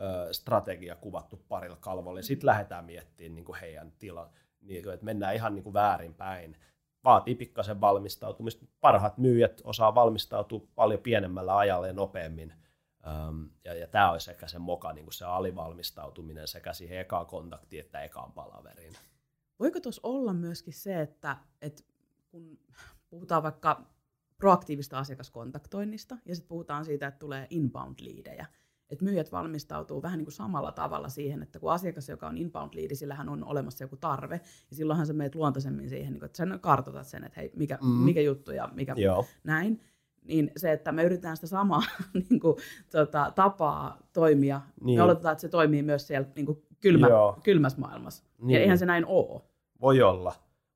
ö, 0.00 0.32
strategia 0.32 0.94
kuvattu 0.94 1.44
parilla 1.48 1.76
kalvolla, 1.76 2.18
ja 2.18 2.22
sitten 2.22 2.46
lähdetään 2.46 2.84
miettimään 2.84 3.34
niin 3.34 3.44
kuin 3.44 3.60
heidän 3.60 3.92
tilan, 3.98 4.30
niin, 4.64 4.90
että 4.92 5.04
mennään 5.04 5.34
ihan 5.34 5.54
niin 5.54 5.62
kuin 5.62 5.74
väärinpäin. 5.74 6.56
Vaatii 7.04 7.34
pikkasen 7.34 7.80
valmistautumista. 7.80 8.66
Parhaat 8.80 9.18
myyjät 9.18 9.60
osaa 9.64 9.94
valmistautua 9.94 10.66
paljon 10.74 11.00
pienemmällä 11.00 11.56
ajalla 11.56 11.86
ja 11.86 11.92
nopeammin. 11.92 12.54
Um, 13.28 13.50
ja, 13.64 13.74
ja 13.74 13.86
tämä 13.86 14.12
olisi 14.12 14.30
ehkä 14.30 14.46
se 14.46 14.58
moka, 14.58 14.92
niin 14.92 15.04
kuin 15.04 15.14
se 15.14 15.24
alivalmistautuminen 15.24 16.48
sekä 16.48 16.72
siihen 16.72 16.98
ekaan 16.98 17.26
kontaktiin 17.26 17.84
että 17.84 18.02
ekaan 18.02 18.32
palaveriin. 18.32 18.92
Voiko 19.60 19.80
tuossa 19.80 20.00
olla 20.02 20.32
myöskin 20.32 20.74
se, 20.74 21.00
että, 21.00 21.36
että 21.62 21.82
kun 22.30 22.58
puhutaan 23.10 23.42
vaikka 23.42 23.86
proaktiivista 24.36 24.98
asiakaskontaktoinnista 24.98 26.16
ja 26.24 26.34
sitten 26.34 26.48
puhutaan 26.48 26.84
siitä, 26.84 27.06
että 27.06 27.18
tulee 27.18 27.46
inbound-liidejä, 27.50 28.46
että 28.90 29.04
myyjät 29.04 29.32
valmistautuu 29.32 30.02
vähän 30.02 30.18
niin 30.18 30.26
kuin 30.26 30.32
samalla 30.32 30.72
tavalla 30.72 31.08
siihen, 31.08 31.42
että 31.42 31.58
kun 31.58 31.72
asiakas, 31.72 32.08
joka 32.08 32.28
on 32.28 32.38
inbound 32.38 32.74
liidi, 32.74 32.94
sillähän 32.94 33.28
on 33.28 33.44
olemassa 33.44 33.84
joku 33.84 33.96
tarve, 33.96 34.40
ja 34.70 34.76
silloinhan 34.76 35.06
sä 35.06 35.12
meet 35.12 35.34
luontaisemmin 35.34 35.88
siihen, 35.88 36.12
niin 36.12 36.20
kuin, 36.20 36.26
että 36.26 36.36
sä 36.36 36.58
kartoitat 36.58 37.06
sen, 37.06 37.24
että 37.24 37.40
hei, 37.40 37.52
mikä, 37.56 37.78
mm. 37.82 37.88
mikä 37.88 38.20
juttu 38.20 38.52
ja 38.52 38.68
mikä 38.74 38.94
Joo. 38.96 39.24
näin. 39.44 39.80
Niin 40.24 40.50
se, 40.56 40.72
että 40.72 40.92
me 40.92 41.04
yritetään 41.04 41.36
sitä 41.36 41.46
samaa 41.46 41.82
niin 42.30 42.40
kuin, 42.40 42.56
tota, 42.90 43.32
tapaa 43.34 44.08
toimia, 44.12 44.60
niin. 44.84 44.98
me 44.98 45.02
oletetaan, 45.02 45.32
että 45.32 45.42
se 45.42 45.48
toimii 45.48 45.82
myös 45.82 46.06
siellä 46.06 46.28
niin 46.36 46.46
kuin 46.46 46.62
kylmä, 46.80 47.08
kylmässä 47.42 47.80
maailmassa. 47.80 48.24
Niin. 48.38 48.54
Ja 48.54 48.60
eihän 48.60 48.78
se 48.78 48.86
näin 48.86 49.06
ole. 49.06 49.40
Voi 49.80 50.02
olla. 50.02 50.34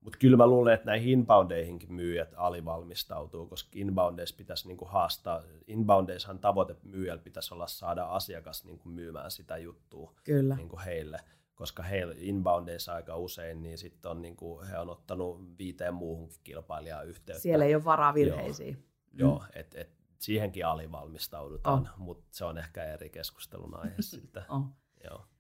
Mutta 0.08 0.18
kyllä 0.18 0.36
mä 0.36 0.46
luulen, 0.46 0.74
että 0.74 0.86
näihin 0.86 1.12
inboundeihinkin 1.12 1.92
myyjät 1.92 2.34
alivalmistautuu, 2.36 3.46
koska 3.46 3.70
inboundeissa 3.74 4.36
pitäisi 4.36 4.68
niinku 4.68 4.84
haastaa. 4.84 5.42
Inboundeissahan 5.66 6.38
tavoite 6.38 6.76
myyjällä 6.82 7.22
pitäisi 7.22 7.54
olla 7.54 7.66
saada 7.66 8.04
asiakas 8.04 8.64
niinku 8.64 8.88
myymään 8.88 9.30
sitä 9.30 9.58
juttua 9.58 10.12
kyllä. 10.24 10.56
Niinku 10.56 10.80
heille 10.84 11.20
koska 11.54 11.82
heillä 11.82 12.14
inboundeissa 12.18 12.94
aika 12.94 13.16
usein, 13.16 13.62
niin 13.62 13.78
sitten 13.78 14.10
on, 14.10 14.22
niinku, 14.22 14.62
he 14.70 14.78
on 14.78 14.90
ottanut 14.90 15.58
viiteen 15.58 15.94
muuhunkin 15.94 16.40
kilpailijaa 16.44 17.02
yhteyttä. 17.02 17.42
Siellä 17.42 17.64
ei 17.64 17.74
ole 17.74 17.84
varaa 17.84 18.14
virheisiin. 18.14 18.74
Joo, 19.12 19.12
mm. 19.12 19.18
joo 19.18 19.44
et, 19.54 19.74
et, 19.74 19.90
siihenkin 20.18 20.66
alivalmistaudutaan, 20.66 21.82
oh. 21.82 21.98
mutta 21.98 22.26
se 22.30 22.44
on 22.44 22.58
ehkä 22.58 22.84
eri 22.84 23.10
keskustelun 23.10 23.74
aihe 23.74 24.02
sitten. 24.12 24.42
Oh. 24.48 24.64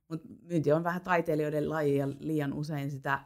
Mutta 0.08 0.28
myynti 0.42 0.72
on 0.72 0.84
vähän 0.84 1.02
taiteilijoiden 1.02 1.70
laji 1.70 1.96
ja 1.96 2.08
liian 2.20 2.52
usein 2.52 2.90
sitä 2.90 3.20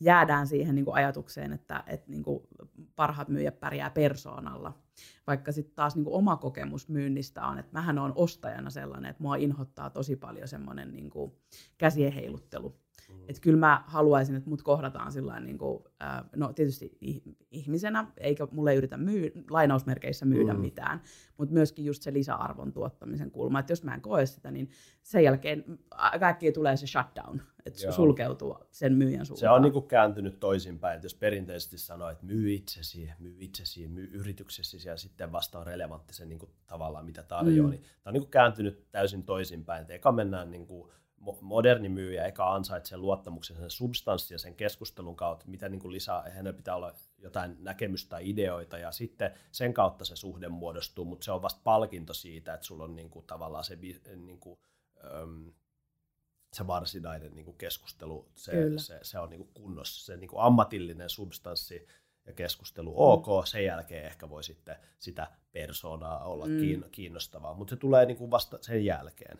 jäädään 0.00 0.46
siihen 0.46 0.74
niin 0.74 0.84
kuin 0.84 0.94
ajatukseen, 0.94 1.52
että, 1.52 1.84
että 1.86 2.10
niin 2.10 2.22
kuin 2.22 2.42
parhaat 2.96 3.28
myyjät 3.28 3.60
pärjää 3.60 3.90
persoonalla. 3.90 4.78
Vaikka 5.26 5.52
sitten 5.52 5.74
taas 5.74 5.96
niin 5.96 6.04
kuin 6.04 6.14
oma 6.14 6.36
kokemus 6.36 6.88
myynnistä 6.88 7.46
on, 7.46 7.58
että 7.58 7.72
mähän 7.72 7.98
on 7.98 8.12
ostajana 8.14 8.70
sellainen, 8.70 9.10
että 9.10 9.22
mua 9.22 9.36
inhottaa 9.36 9.90
tosi 9.90 10.16
paljon 10.16 10.48
semmoinen 10.48 10.92
niin 10.92 11.10
käsien 11.78 12.12
heiluttelu. 12.12 12.80
Mm. 13.08 13.20
Että 13.28 13.40
kyllä 13.40 13.58
mä 13.58 13.84
haluaisin, 13.86 14.36
että 14.36 14.50
mut 14.50 14.62
kohdataan 14.62 15.12
sillä 15.12 15.40
niin 15.40 15.58
kuin, 15.58 15.84
äh, 16.02 16.24
no 16.36 16.52
tietysti 16.52 16.98
ihmisenä, 17.50 18.06
eikä 18.16 18.48
mulle 18.50 18.74
yritä 18.74 18.96
myy, 18.96 19.32
lainausmerkeissä 19.50 20.26
myydä 20.26 20.54
mm. 20.54 20.60
mitään, 20.60 21.00
mutta 21.36 21.52
myöskin 21.52 21.84
just 21.84 22.02
se 22.02 22.12
lisäarvon 22.12 22.72
tuottamisen 22.72 23.30
kulma, 23.30 23.60
että 23.60 23.72
jos 23.72 23.84
mä 23.84 23.94
en 23.94 24.00
koe 24.00 24.26
sitä, 24.26 24.50
niin 24.50 24.70
sen 25.02 25.24
jälkeen 25.24 25.64
kaikki 26.20 26.52
tulee 26.52 26.76
se 26.76 26.86
shutdown, 26.86 27.40
että 27.66 27.82
Joo. 27.82 27.92
sulkeutuu 27.92 28.56
sen 28.70 28.94
myyjän 28.94 29.26
suuntaan. 29.26 29.40
Se 29.40 29.56
on 29.56 29.62
niin 29.62 29.72
kuin 29.72 29.88
kääntynyt 29.88 30.40
toisinpäin, 30.40 30.94
että 30.94 31.04
jos 31.04 31.14
perinteisesti 31.14 31.78
sanoo, 31.78 32.10
että 32.10 32.26
myy 32.26 32.54
itsesi, 32.54 33.10
myy 33.18 33.36
itsesi, 33.40 33.88
myy 33.88 34.10
yrityksesi 34.12 34.88
ja 34.88 34.96
sitten 34.96 35.32
vasta 35.32 35.58
on 35.58 35.66
relevantti 35.66 36.14
se 36.14 36.26
niin 36.26 36.38
kuin 36.38 36.50
tavallaan 36.66 37.04
mitä 37.04 37.22
tarjoaa, 37.22 37.68
mm. 37.68 37.70
niin 37.70 37.82
tämä 37.82 38.10
on 38.10 38.12
niin 38.12 38.22
kuin 38.22 38.30
kääntynyt 38.30 38.90
täysin 38.90 39.22
toisinpäin, 39.22 39.80
että 39.80 39.94
eka 39.94 40.12
mennään 40.12 40.50
niin 40.50 40.66
kuin 40.66 40.92
moderni 41.40 41.88
myyjä 41.88 42.26
eka 42.26 42.54
ansaitsee 42.54 42.98
luottamuksen 42.98 43.56
sen 43.56 43.70
substanssin 43.70 44.34
ja 44.34 44.38
sen 44.38 44.54
keskustelun 44.54 45.16
kautta, 45.16 45.44
mitä 45.48 45.68
niin 45.68 45.80
kuin 45.80 45.92
lisää, 45.92 46.22
hänellä 46.22 46.56
pitää 46.56 46.76
olla 46.76 46.94
jotain 47.18 47.56
näkemystä 47.60 48.08
tai 48.08 48.30
ideoita, 48.30 48.78
ja 48.78 48.92
sitten 48.92 49.34
sen 49.52 49.74
kautta 49.74 50.04
se 50.04 50.16
suhde 50.16 50.48
muodostuu, 50.48 51.04
mutta 51.04 51.24
se 51.24 51.32
on 51.32 51.42
vasta 51.42 51.60
palkinto 51.64 52.14
siitä, 52.14 52.54
että 52.54 52.66
sulla 52.66 52.84
on 52.84 52.96
niin 52.96 53.10
kuin, 53.10 53.26
tavallaan 53.26 53.64
se, 53.64 53.78
niin 54.16 54.40
kuin, 54.40 54.58
äm, 55.04 55.52
se 56.52 56.66
varsinainen 56.66 57.34
niin 57.34 57.44
kuin 57.44 57.58
keskustelu, 57.58 58.28
se, 58.34 58.52
se, 58.76 58.98
se 59.02 59.18
on 59.18 59.30
niin 59.30 59.40
kuin 59.40 59.54
kunnossa, 59.54 60.06
se 60.06 60.16
niin 60.16 60.28
kuin 60.28 60.42
ammatillinen 60.42 61.10
substanssi 61.10 61.86
ja 62.26 62.32
keskustelu 62.32 62.92
ok, 62.96 63.26
mm. 63.26 63.46
sen 63.46 63.64
jälkeen 63.64 64.04
ehkä 64.04 64.28
voi 64.28 64.44
sitten 64.44 64.76
sitä 64.98 65.30
persoonaa 65.52 66.24
olla 66.24 66.46
mm. 66.46 66.90
kiinnostavaa, 66.92 67.54
mutta 67.54 67.70
se 67.70 67.76
tulee 67.76 68.06
niin 68.06 68.16
kuin 68.16 68.30
vasta 68.30 68.58
sen 68.60 68.84
jälkeen. 68.84 69.38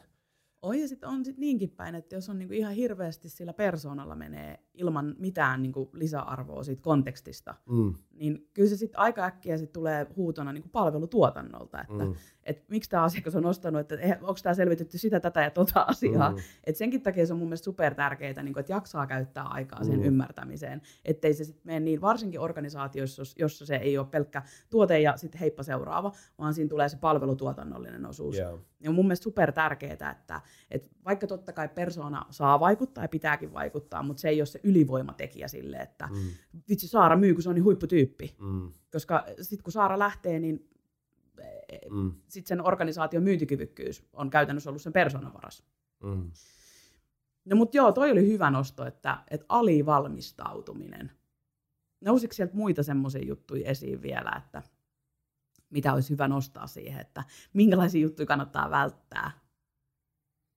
Oi, 0.62 0.80
ja 0.80 0.88
sitten 0.88 1.08
on 1.08 1.24
sit 1.24 1.38
niinkin 1.38 1.70
päin, 1.70 1.94
että 1.94 2.14
jos 2.14 2.28
on 2.28 2.38
niinku 2.38 2.54
ihan 2.54 2.72
hirveästi 2.74 3.28
sillä 3.28 3.52
persoonalla 3.52 4.14
menee 4.14 4.58
ilman 4.74 5.14
mitään 5.18 5.62
niinku 5.62 5.90
lisäarvoa 5.92 6.62
siitä 6.62 6.82
kontekstista, 6.82 7.54
mm. 7.70 7.94
Niin 8.18 8.48
kyllä 8.54 8.68
se 8.68 8.76
sitten 8.76 9.00
aika 9.00 9.24
äkkiä 9.24 9.58
sit 9.58 9.72
tulee 9.72 10.06
huutona 10.16 10.52
niinku 10.52 10.68
palvelutuotannolta, 10.68 11.80
että 11.80 12.04
mm. 12.04 12.14
et 12.44 12.64
miksi 12.68 12.90
tämä 12.90 13.02
asiakas 13.02 13.34
on 13.34 13.46
ostanut, 13.46 13.80
että 13.80 14.18
onko 14.20 14.38
tämä 14.42 14.54
selvitetty 14.54 14.98
sitä, 14.98 15.20
tätä 15.20 15.42
ja 15.42 15.50
tota 15.50 15.80
asiaa. 15.80 16.30
Mm. 16.30 16.36
Et 16.64 16.76
senkin 16.76 17.02
takia 17.02 17.26
se 17.26 17.32
on 17.32 17.38
mun 17.38 17.48
mielestä 17.48 17.64
super 17.64 17.94
tärkeää, 17.94 18.42
niinku, 18.42 18.60
että 18.60 18.72
jaksaa 18.72 19.06
käyttää 19.06 19.44
aikaa 19.44 19.84
sen 19.84 19.98
mm. 19.98 20.04
ymmärtämiseen, 20.04 20.82
ettei 21.04 21.34
se 21.34 21.44
sitten 21.44 21.62
mene 21.64 21.80
niin, 21.80 22.00
varsinkin 22.00 22.40
organisaatioissa, 22.40 23.22
jossa 23.38 23.66
se 23.66 23.76
ei 23.76 23.98
ole 23.98 24.06
pelkkä 24.06 24.42
tuote 24.70 25.00
ja 25.00 25.16
sitten 25.16 25.38
heippa 25.38 25.62
seuraava, 25.62 26.12
vaan 26.38 26.54
siinä 26.54 26.68
tulee 26.68 26.88
se 26.88 26.96
palvelutuotannollinen 26.96 28.06
osuus. 28.06 28.38
Yeah. 28.38 28.58
Ja 28.80 28.90
on 28.90 28.94
mun 28.94 29.06
mielestä 29.06 29.24
super 29.24 29.52
tärkeää, 29.52 30.10
että, 30.10 30.40
että 30.70 30.88
vaikka 31.04 31.26
totta 31.26 31.52
kai 31.52 31.68
persona 31.68 32.26
saa 32.30 32.60
vaikuttaa 32.60 33.04
ja 33.04 33.08
pitääkin 33.08 33.52
vaikuttaa, 33.52 34.02
mutta 34.02 34.20
se 34.20 34.28
ei 34.28 34.40
ole 34.40 34.46
se 34.46 34.60
ylivoimatekijä 34.62 35.48
sille, 35.48 35.76
että 35.76 36.08
mm. 36.12 36.16
vitsi 36.68 36.88
Saara 36.88 37.16
myy, 37.16 37.34
kun 37.34 37.42
se 37.42 37.48
on 37.48 37.54
niin 37.54 37.64
huipputyyppi. 37.64 38.07
Mm. 38.38 38.72
Koska 38.92 39.24
sitten 39.40 39.62
kun 39.62 39.72
Saara 39.72 39.98
lähtee, 39.98 40.38
niin 40.38 40.70
mm. 41.90 42.12
sitten 42.28 42.48
sen 42.48 42.66
organisaation 42.66 43.22
myyntikyvykkyys 43.22 44.04
on 44.12 44.30
käytännössä 44.30 44.70
ollut 44.70 44.82
sen 44.82 44.92
persoonan 44.92 45.34
varas. 45.34 45.64
Mm. 46.02 46.30
No 47.44 47.56
mutta 47.56 47.76
joo, 47.76 47.92
toi 47.92 48.10
oli 48.10 48.28
hyvä 48.28 48.50
nosto, 48.50 48.86
että, 48.86 49.24
että 49.30 49.46
alivalmistautuminen. 49.48 51.10
Nousiko 52.00 52.34
sieltä 52.34 52.56
muita 52.56 52.82
semmoisia 52.82 53.24
juttuja 53.24 53.68
esiin 53.68 54.02
vielä, 54.02 54.32
että 54.44 54.62
mitä 55.70 55.92
olisi 55.92 56.10
hyvä 56.10 56.28
nostaa 56.28 56.66
siihen, 56.66 57.00
että 57.00 57.24
minkälaisia 57.52 58.02
juttuja 58.02 58.26
kannattaa 58.26 58.70
välttää? 58.70 59.30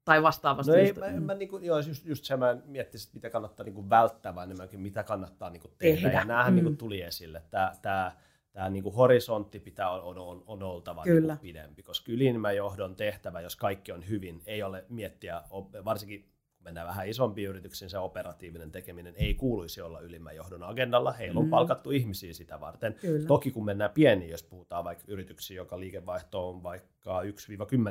Tai 0.05 0.23
vastaavasti. 0.23 0.71
No 0.71 0.77
ei, 0.77 0.93
mä, 0.93 1.19
mä 1.19 1.33
niinku, 1.33 1.57
joo, 1.57 1.79
just, 1.79 2.05
just 2.05 2.25
se, 2.25 2.37
mä 2.37 2.57
miettisin, 2.65 3.11
mitä 3.13 3.29
kannattaa 3.29 3.63
niinku 3.63 3.89
välttää, 3.89 4.35
vaan 4.35 4.47
enemmänkin 4.47 4.79
mitä 4.79 5.03
kannattaa 5.03 5.49
niinku 5.49 5.67
tehdä. 5.77 6.01
tehdä. 6.01 6.19
Ja 6.19 6.25
näähän 6.25 6.55
niinku 6.55 6.69
mm. 6.69 6.73
niinku 6.73 6.85
tuli 6.85 7.01
esille. 7.01 7.43
Tämä, 7.49 7.73
tämä, 7.81 8.11
tämä 8.51 8.69
niinku 8.69 8.91
horisontti 8.91 9.59
pitää 9.59 9.89
on, 9.89 10.17
on, 10.17 10.43
on 10.45 10.63
oltava 10.63 11.03
Kyllä. 11.03 11.33
Niinku 11.33 11.41
pidempi, 11.41 11.83
koska 11.83 12.11
ylimmän 12.11 12.55
johdon 12.55 12.95
tehtävä, 12.95 13.41
jos 13.41 13.55
kaikki 13.55 13.91
on 13.91 14.09
hyvin, 14.09 14.41
ei 14.45 14.63
ole 14.63 14.85
miettiä, 14.89 15.41
varsinkin 15.85 16.30
kun 16.61 16.67
mennään 16.67 16.87
vähän 16.87 17.07
isompiin 17.07 17.49
yrityksiin, 17.49 17.89
se 17.89 17.97
operatiivinen 17.97 18.71
tekeminen 18.71 19.13
ei 19.17 19.33
kuuluisi 19.33 19.81
olla 19.81 19.99
ylimmän 19.99 20.35
johdon 20.35 20.63
agendalla. 20.63 21.11
Heillä 21.11 21.39
on 21.39 21.45
mm. 21.45 21.49
palkattu 21.49 21.91
ihmisiä 21.91 22.33
sitä 22.33 22.59
varten. 22.59 22.95
Kyllä. 23.01 23.27
Toki 23.27 23.51
kun 23.51 23.65
mennään 23.65 23.91
pieniin, 23.91 24.31
jos 24.31 24.43
puhutaan 24.43 24.83
vaikka 24.83 25.03
yrityksiä, 25.07 25.57
joka 25.57 25.79
liikevaihto 25.79 26.49
on 26.49 26.63
vaikka 26.63 27.21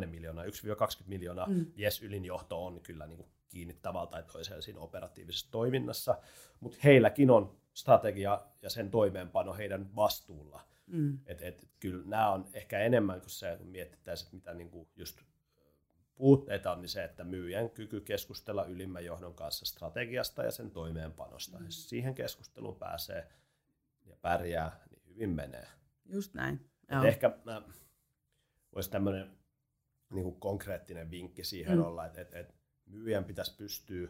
1-10 0.03 0.07
miljoonaa, 0.07 0.45
1-20 0.45 0.49
miljoonaa, 1.07 1.47
mm. 1.47 1.67
yes, 1.81 2.03
ylin 2.03 2.25
johto 2.25 2.67
on 2.67 2.81
kyllä 2.81 3.07
niin 3.07 3.17
kuin 3.17 3.29
kiinni 3.49 3.75
tavalla 3.83 4.07
tai 4.07 4.23
toiseen 4.23 4.63
siinä 4.63 4.81
operatiivisessa 4.81 5.51
toiminnassa, 5.51 6.19
mutta 6.61 6.79
heilläkin 6.85 7.31
on 7.31 7.57
strategia 7.75 8.41
ja 8.63 8.71
sen 8.71 8.91
toimeenpano 8.91 9.55
heidän 9.55 9.97
vastuulla. 9.97 10.61
Mm. 10.87 11.19
Et, 11.27 11.43
et, 11.43 11.69
kyllä 11.81 12.05
nämä 12.07 12.31
on 12.31 12.47
ehkä 12.53 12.79
enemmän 12.79 13.21
kuin 13.21 13.31
se, 13.31 13.57
kun 13.59 13.67
mietittäisiin, 13.67 14.31
mitä 14.33 14.55
niin 14.55 14.71
kuin 14.71 14.89
just 14.97 15.21
puutteita 16.21 16.73
on 16.73 16.81
niin 16.81 16.89
se, 16.89 17.05
että 17.05 17.25
myyjän 17.25 17.71
kyky 17.71 18.01
keskustella 18.01 18.65
ylimmän 18.65 19.05
johdon 19.05 19.35
kanssa 19.35 19.67
strategiasta 19.67 20.43
ja 20.43 20.51
sen 20.51 20.71
toimeenpanosta. 20.71 21.59
Mm. 21.59 21.65
Jos 21.65 21.89
siihen 21.89 22.15
keskusteluun 22.15 22.77
pääsee 22.77 23.29
ja 24.07 24.17
pärjää, 24.17 24.81
niin 24.91 25.03
hyvin 25.09 25.31
menee. 25.31 25.67
Just 26.05 26.35
näin. 26.35 26.71
Joo. 26.91 27.05
Ehkä 27.05 27.39
mä, 27.45 27.63
voisi 28.75 28.91
tämmöinen 28.91 29.31
niin 30.11 30.25
kuin 30.25 30.41
konkreettinen 30.41 31.11
vinkki 31.11 31.45
siihen 31.45 31.79
mm. 31.79 31.85
olla, 31.85 32.07
että, 32.07 32.21
että, 32.21 32.39
että 32.39 32.55
myyjän 32.87 33.25
pitäisi 33.25 33.57
pystyä 33.57 34.09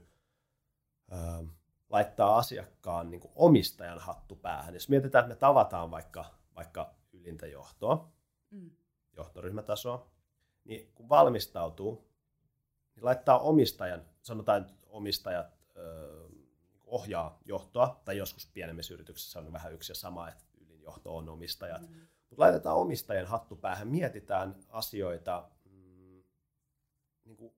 äh, 1.13 1.47
laittaa 1.91 2.39
asiakkaan 2.39 3.11
niin 3.11 3.21
kuin 3.21 3.33
omistajan 3.35 3.99
hattu 3.99 4.37
päähän. 4.37 4.75
Jos 4.75 4.89
mietitään, 4.89 5.23
että 5.23 5.35
me 5.35 5.39
tavataan 5.39 5.91
vaikka, 5.91 6.25
vaikka 6.57 6.95
ylintä 7.13 7.47
johtoa, 7.47 8.13
mm. 8.51 8.71
johtoryhmätasoa, 9.17 10.11
niin 10.71 10.93
kun 10.95 11.09
valmistautuu, 11.09 12.09
niin 12.97 13.05
laittaa 13.05 13.39
omistajan, 13.39 14.03
sanotaan, 14.23 14.63
että 14.63 14.75
omistajat 14.89 15.59
ö, 15.77 16.29
ohjaa 16.87 17.39
johtoa, 17.45 18.01
tai 18.05 18.17
joskus 18.17 18.47
pienemmissä 18.47 18.95
yrityksissä 18.95 19.39
on 19.39 19.53
vähän 19.53 19.73
yksi 19.73 19.93
ja 19.93 19.97
sama, 19.97 20.29
että 20.29 20.45
johto 20.83 21.17
on 21.17 21.29
omistajat. 21.29 21.83
Mm. 21.83 21.95
Mutta 22.31 22.43
laitetaan 22.43 22.77
omistajien 22.77 23.27
hattu 23.27 23.57
päähän, 23.57 23.89
mietitään 23.89 24.57
asioita, 24.69 25.49
mm, 25.65 26.23
niin 27.25 27.37
kuin 27.37 27.55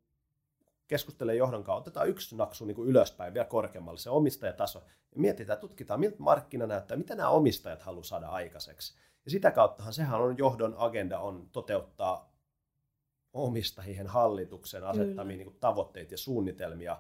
keskustelee 0.88 1.36
johdon 1.36 1.64
kanssa, 1.64 1.80
otetaan 1.80 2.08
yksi 2.08 2.36
naksu 2.36 2.64
niin 2.64 2.74
kuin 2.74 2.88
ylöspäin 2.88 3.34
vielä 3.34 3.46
korkeammalle, 3.46 3.98
se 3.98 4.10
omistajataso, 4.10 4.82
ja 5.14 5.20
mietitään, 5.20 5.58
tutkitaan, 5.58 6.00
miltä 6.00 6.16
markkina 6.18 6.66
näyttää, 6.66 6.96
mitä 6.96 7.14
nämä 7.14 7.28
omistajat 7.28 7.82
haluaa 7.82 8.04
saada 8.04 8.28
aikaiseksi. 8.28 8.94
Ja 9.24 9.30
sitä 9.30 9.50
kauttahan 9.50 9.92
sehän 9.92 10.20
on 10.20 10.38
johdon 10.38 10.74
agenda 10.78 11.18
on 11.18 11.48
toteuttaa 11.52 12.32
omistajien 13.33 14.07
hallituksen 14.07 14.85
asettamia 14.85 15.37
niin 15.37 15.57
tavoitteita 15.61 16.14
ja 16.14 16.18
suunnitelmia. 16.18 16.99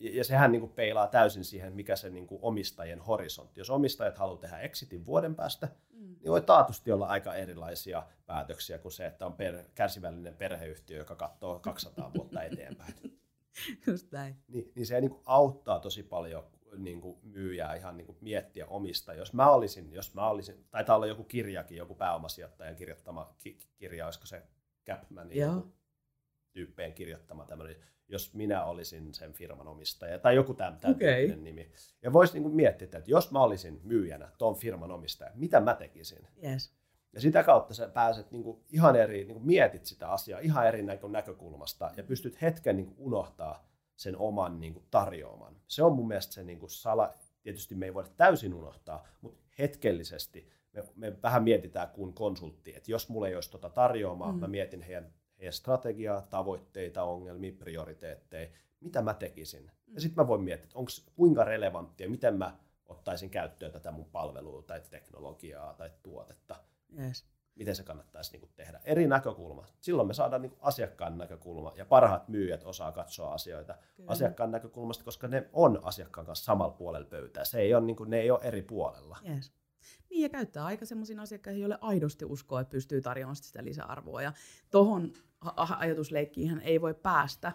Ja, 0.00 0.16
ja 0.16 0.24
sehän 0.24 0.52
niin 0.52 0.60
kuin, 0.60 0.72
peilaa 0.72 1.06
täysin 1.06 1.44
siihen, 1.44 1.72
mikä 1.72 1.96
se 1.96 2.10
niin 2.10 2.26
kuin, 2.26 2.38
omistajien 2.42 3.00
horisontti. 3.00 3.60
Jos 3.60 3.70
omistajat 3.70 4.18
haluaa 4.18 4.40
tehdä 4.40 4.58
exitin 4.58 5.06
vuoden 5.06 5.34
päästä, 5.34 5.68
mm. 5.90 6.16
niin 6.20 6.30
voi 6.30 6.42
taatusti 6.42 6.92
olla 6.92 7.06
aika 7.06 7.34
erilaisia 7.34 8.06
päätöksiä 8.26 8.78
kuin 8.78 8.92
se, 8.92 9.06
että 9.06 9.26
on 9.26 9.32
per, 9.32 9.64
kärsivällinen 9.74 10.36
perheyhtiö, 10.36 10.98
joka 10.98 11.14
katsoo 11.14 11.58
200 11.58 12.14
vuotta 12.14 12.42
eteenpäin. 12.52 13.17
Just 13.86 14.12
näin. 14.12 14.36
Niin, 14.48 14.72
niin 14.74 14.86
se 14.86 15.00
niin 15.00 15.10
kuin, 15.10 15.22
auttaa 15.26 15.80
tosi 15.80 16.02
paljon 16.02 16.44
niin 16.76 17.00
kuin 17.00 17.18
myyjää 17.22 17.74
ihan 17.74 17.96
niin 17.96 18.06
kuin 18.06 18.18
miettiä 18.20 18.66
omista. 18.66 19.14
Jos 19.14 19.32
mä 19.32 19.50
olisin, 19.50 19.92
jos 19.92 20.14
mä 20.14 20.28
olisin, 20.28 20.66
taitaa 20.70 20.96
olla 20.96 21.06
joku 21.06 21.24
kirjakin, 21.24 21.78
joku 21.78 21.94
pääomasijoittajan 21.94 22.76
kirjoittama 22.76 23.34
ki- 23.38 23.58
kirja, 23.76 24.04
olisiko 24.04 24.26
se 24.26 24.42
Capmanin 24.86 25.38
tyyppeen 26.52 26.92
kirjoittama 26.92 27.44
tämmöinen, 27.44 27.76
jos 28.08 28.34
minä 28.34 28.64
olisin 28.64 29.14
sen 29.14 29.32
firman 29.32 29.68
omistaja, 29.68 30.18
tai 30.18 30.34
joku 30.34 30.54
tämän, 30.54 30.80
tämän 30.80 30.96
okay. 30.96 31.36
nimi. 31.36 31.72
Ja 32.02 32.12
voisi 32.12 32.40
niin 32.40 32.54
miettiä, 32.54 32.84
että 32.84 33.02
jos 33.06 33.30
mä 33.30 33.42
olisin 33.42 33.80
myyjänä 33.82 34.30
tuon 34.38 34.56
firman 34.56 34.90
omistaja, 34.90 35.30
mitä 35.34 35.60
mä 35.60 35.74
tekisin? 35.74 36.28
Yes. 36.44 36.77
Ja 37.12 37.20
sitä 37.20 37.42
kautta 37.42 37.74
sä 37.74 37.88
pääset 37.88 38.30
niin 38.30 38.42
kuin 38.42 38.64
ihan 38.72 38.96
eri, 38.96 39.24
niin 39.24 39.34
kuin 39.34 39.46
mietit 39.46 39.86
sitä 39.86 40.08
asiaa 40.08 40.40
ihan 40.40 40.66
eri 40.66 40.82
näkökulmasta 41.08 41.90
ja 41.96 42.04
pystyt 42.04 42.42
hetken 42.42 42.76
niin 42.76 42.86
kuin 42.86 42.98
unohtaa 42.98 43.68
sen 43.96 44.16
oman 44.16 44.60
niin 44.60 44.72
kuin, 44.72 44.84
tarjoaman. 44.90 45.56
Se 45.66 45.82
on 45.82 45.92
mun 45.92 46.08
mielestä 46.08 46.32
se 46.32 46.44
niin 46.44 46.58
kuin, 46.58 46.70
sala, 46.70 47.14
tietysti 47.42 47.74
me 47.74 47.86
ei 47.86 47.94
voida 47.94 48.08
täysin 48.16 48.54
unohtaa, 48.54 49.06
mutta 49.20 49.40
hetkellisesti 49.58 50.48
me, 50.72 50.84
me 50.96 51.22
vähän 51.22 51.42
mietitään 51.42 51.88
kuin 51.88 52.12
konsultti, 52.12 52.74
että 52.76 52.90
jos 52.90 53.08
mulla 53.08 53.28
ei 53.28 53.34
olisi 53.34 53.50
tuota 53.50 53.70
tarjoamaa, 53.70 54.32
mm. 54.32 54.38
mä 54.38 54.46
mietin 54.46 54.82
heidän, 54.82 55.12
heidän 55.38 55.52
strategiaa, 55.52 56.22
tavoitteita, 56.22 57.02
ongelmia, 57.02 57.52
prioriteetteja, 57.58 58.48
mitä 58.80 59.02
mä 59.02 59.14
tekisin. 59.14 59.62
Mm. 59.62 59.94
Ja 59.94 60.00
sitten 60.00 60.24
mä 60.24 60.28
voin 60.28 60.42
miettiä, 60.42 60.64
että 60.64 60.78
onko 60.78 60.90
kuinka 61.16 61.44
relevanttia, 61.44 62.10
miten 62.10 62.38
mä 62.38 62.56
ottaisin 62.86 63.30
käyttöön 63.30 63.72
tätä 63.72 63.90
mun 63.90 64.10
palvelua 64.12 64.62
tai 64.62 64.80
teknologiaa 64.90 65.74
tai 65.74 65.90
tuotetta. 66.02 66.56
Yes 66.98 67.26
miten 67.58 67.76
se 67.76 67.82
kannattaisi 67.82 68.32
niin 68.32 68.40
kuin 68.40 68.50
tehdä. 68.56 68.80
Eri 68.84 69.06
näkökulma. 69.06 69.66
Silloin 69.80 70.08
me 70.08 70.14
saadaan 70.14 70.42
niin 70.42 70.50
kuin 70.50 70.60
asiakkaan 70.62 71.18
näkökulma 71.18 71.72
ja 71.76 71.84
parhaat 71.84 72.28
myyjät 72.28 72.64
osaa 72.64 72.92
katsoa 72.92 73.32
asioita 73.34 73.74
Kyllä. 73.96 74.10
asiakkaan 74.10 74.50
näkökulmasta, 74.50 75.04
koska 75.04 75.28
ne 75.28 75.48
on 75.52 75.80
asiakkaan 75.82 76.26
kanssa 76.26 76.44
samalla 76.44 76.74
puolella 76.74 77.08
pöytää. 77.08 77.44
Se 77.44 77.60
ei 77.60 77.74
ole, 77.74 77.84
niin 77.84 77.96
kuin, 77.96 78.10
ne 78.10 78.20
ei 78.20 78.30
ole 78.30 78.40
eri 78.42 78.62
puolella. 78.62 79.18
Yes. 79.28 79.52
Niin, 80.10 80.22
ja 80.22 80.28
käyttää 80.28 80.64
aika 80.64 80.86
sellaisiin 80.86 81.20
asiakkaisiin, 81.20 81.60
joille 81.60 81.78
aidosti 81.80 82.24
uskoo, 82.24 82.58
että 82.58 82.70
pystyy 82.70 83.00
tarjoamaan 83.00 83.36
sitä 83.36 83.64
lisäarvoa. 83.64 84.22
Ja 84.22 84.32
tuohon 84.70 85.12
ajatusleikkiin 85.78 86.60
ei 86.60 86.80
voi 86.80 86.94
päästä, 86.94 87.52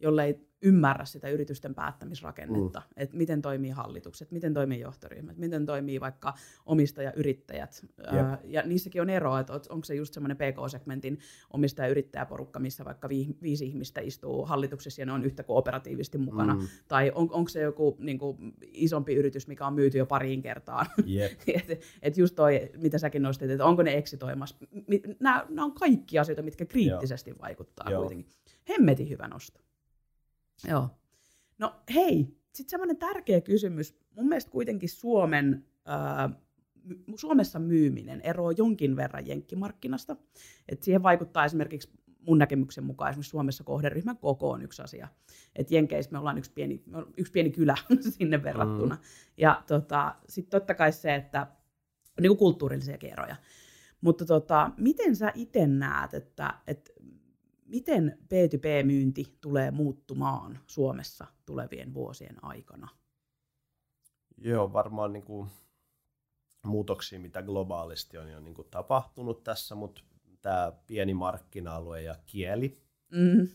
jollei 0.00 0.50
ymmärrä 0.62 1.04
sitä 1.04 1.28
yritysten 1.28 1.74
päättämisrakennetta, 1.74 2.80
mm. 2.80 3.02
että 3.02 3.16
miten 3.16 3.42
toimii 3.42 3.70
hallitukset, 3.70 4.30
miten 4.30 4.54
toimii 4.54 4.80
johtoryhmät, 4.80 5.36
miten 5.38 5.66
toimii 5.66 6.00
vaikka 6.00 6.34
omistajayrittäjät. 6.66 7.86
Yep. 8.12 8.24
Ää, 8.24 8.38
ja 8.44 8.62
niissäkin 8.62 9.02
on 9.02 9.10
eroa, 9.10 9.40
että 9.40 9.52
onko 9.52 9.84
se 9.84 9.94
just 9.94 10.14
semmoinen 10.14 10.36
PK-segmentin 10.36 11.18
omistajayrittäjäporukka, 11.52 12.58
missä 12.58 12.84
vaikka 12.84 13.08
vi, 13.08 13.28
viisi 13.42 13.66
ihmistä 13.66 14.00
istuu 14.00 14.46
hallituksessa 14.46 15.02
ja 15.02 15.06
ne 15.06 15.12
on 15.12 15.24
yhtä 15.24 15.42
kooperatiivisesti 15.42 16.18
mukana, 16.18 16.54
mm. 16.54 16.66
tai 16.88 17.12
on, 17.14 17.28
onko 17.32 17.48
se 17.48 17.60
joku 17.60 17.96
niin 17.98 18.18
kuin, 18.18 18.54
isompi 18.72 19.14
yritys, 19.14 19.46
mikä 19.46 19.66
on 19.66 19.74
myyty 19.74 19.98
jo 19.98 20.06
pariin 20.06 20.42
kertaan. 20.42 20.86
Yep. 21.10 21.32
et, 21.70 21.80
et 22.02 22.16
just 22.16 22.34
toi, 22.34 22.70
mitä 22.76 22.98
säkin 22.98 23.22
nostit, 23.22 23.50
että 23.50 23.64
onko 23.64 23.82
ne 23.82 23.96
eksitoimassa. 23.96 24.56
Nämä 25.20 25.64
on 25.64 25.72
kaikki 25.72 26.18
asioita, 26.18 26.42
mitkä 26.42 26.66
kriittisesti 26.66 27.30
Joo. 27.30 27.38
vaikuttaa 27.40 27.90
Joo. 27.90 28.00
kuitenkin. 28.00 28.32
Hemmetin 28.68 29.08
hyvä 29.08 29.28
nosto. 29.28 29.69
Joo. 30.68 30.88
No 31.58 31.74
hei, 31.94 32.36
sitten 32.52 32.70
semmoinen 32.70 32.96
tärkeä 32.96 33.40
kysymys. 33.40 33.94
Mun 34.16 34.28
mielestä 34.28 34.50
kuitenkin 34.50 34.88
Suomen, 34.88 35.66
ää, 35.84 36.30
Suomessa 37.16 37.58
myyminen 37.58 38.20
eroaa 38.20 38.52
jonkin 38.52 38.96
verran 38.96 39.26
jenkkimarkkinasta. 39.26 40.16
Et 40.68 40.82
siihen 40.82 41.02
vaikuttaa 41.02 41.44
esimerkiksi 41.44 41.90
mun 42.26 42.38
näkemyksen 42.38 42.84
mukaan 42.84 43.10
esimerkiksi 43.10 43.30
Suomessa 43.30 43.64
kohderyhmän 43.64 44.18
koko 44.18 44.50
on 44.50 44.62
yksi 44.62 44.82
asia. 44.82 45.08
Et 45.56 45.70
Jenkeissä 45.70 46.12
me 46.12 46.18
ollaan 46.18 46.38
yksi 46.38 46.52
pieni, 46.54 46.82
yksi 47.16 47.32
pieni 47.32 47.50
kylä 47.50 47.74
sinne 48.18 48.42
verrattuna. 48.42 48.94
Mm. 48.94 49.00
Ja 49.36 49.62
tota, 49.66 50.14
sitten 50.28 50.60
totta 50.60 50.74
kai 50.74 50.92
se, 50.92 51.14
että 51.14 51.46
on 52.18 52.22
niin 52.22 52.36
kulttuurillisia 52.36 52.96
eroja. 53.02 53.36
Mutta 54.00 54.24
tota, 54.24 54.70
miten 54.76 55.16
sä 55.16 55.32
itse 55.34 55.66
näet, 55.66 56.14
että, 56.14 56.54
että 56.66 56.90
miten 57.70 58.18
B2B-myynti 58.24 59.36
tulee 59.40 59.70
muuttumaan 59.70 60.58
Suomessa 60.66 61.26
tulevien 61.46 61.94
vuosien 61.94 62.44
aikana? 62.44 62.88
Joo, 64.38 64.72
varmaan 64.72 65.12
niin 65.12 65.24
kuin 65.24 65.48
muutoksia, 66.66 67.20
mitä 67.20 67.42
globaalisti 67.42 68.18
on 68.18 68.30
jo 68.30 68.40
niin 68.40 68.54
kuin 68.54 68.68
tapahtunut 68.70 69.44
tässä, 69.44 69.74
mutta 69.74 70.02
tämä 70.40 70.72
pieni 70.86 71.14
markkina-alue 71.14 72.02
ja 72.02 72.14
kieli, 72.26 72.82
mm. 73.10 73.48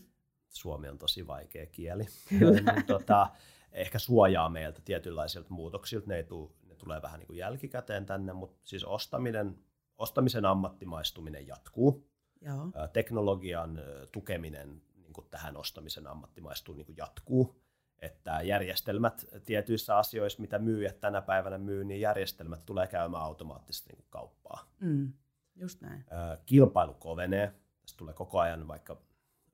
Suomi 0.48 0.88
on 0.88 0.98
tosi 0.98 1.26
vaikea 1.26 1.66
kieli, 1.66 2.04
niin, 2.30 2.86
tota, 2.86 3.30
ehkä 3.72 3.98
suojaa 3.98 4.48
meiltä 4.48 4.80
tietynlaisilta 4.84 5.50
muutoksilta, 5.50 6.06
ne, 6.06 6.16
ei 6.16 6.24
tule, 6.24 6.50
ne 6.68 6.74
tulee 6.74 7.02
vähän 7.02 7.18
niin 7.18 7.26
kuin 7.26 7.38
jälkikäteen 7.38 8.06
tänne, 8.06 8.32
mutta 8.32 8.58
siis 8.64 8.84
ostaminen, 8.84 9.58
ostamisen 9.98 10.44
ammattimaistuminen 10.44 11.46
jatkuu, 11.46 12.08
Joo. 12.40 12.88
teknologian 12.92 13.80
tukeminen 14.12 14.82
niin 14.96 15.12
kuin 15.12 15.26
tähän 15.30 15.56
ostamisen 15.56 16.06
ammattimaistuun 16.06 16.78
niin 16.78 16.86
kuin 16.86 16.96
jatkuu. 16.96 17.56
Että 17.98 18.42
järjestelmät 18.42 19.24
tietyissä 19.44 19.96
asioissa, 19.96 20.40
mitä 20.40 20.58
myyjät 20.58 21.00
tänä 21.00 21.22
päivänä 21.22 21.58
myy, 21.58 21.84
niin 21.84 22.00
järjestelmät 22.00 22.66
tulee 22.66 22.86
käymään 22.86 23.22
automaattisesti 23.22 23.88
niin 23.88 23.96
kuin 23.96 24.10
kauppaa. 24.10 24.70
Mm, 24.80 25.12
just 25.56 25.80
näin. 25.80 26.04
Kilpailu 26.46 26.94
kovenee. 26.94 27.52
Tässä 27.80 27.96
tulee 27.96 28.14
koko 28.14 28.40
ajan, 28.40 28.68
vaikka 28.68 29.00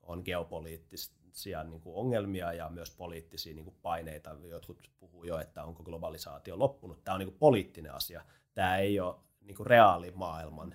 on 0.03 0.23
geopoliittisia 0.25 1.65
niin 1.65 1.81
kuin 1.81 1.97
ongelmia 1.97 2.53
ja 2.53 2.69
myös 2.69 2.91
poliittisia 2.91 3.55
niin 3.55 3.65
kuin 3.65 3.77
paineita. 3.83 4.37
Jotkut 4.49 4.91
puhuu 4.99 5.25
jo, 5.25 5.39
että 5.39 5.65
onko 5.65 5.83
globalisaatio 5.83 6.59
loppunut. 6.59 7.05
Tämä 7.05 7.15
on 7.15 7.19
niin 7.19 7.29
kuin 7.29 7.39
poliittinen 7.39 7.95
asia. 7.95 8.25
Tämä 8.55 8.79
ei 8.79 9.01
ole 9.01 9.15
niin 9.41 9.57
kuin 9.57 9.67
reaalimaailman 9.67 10.75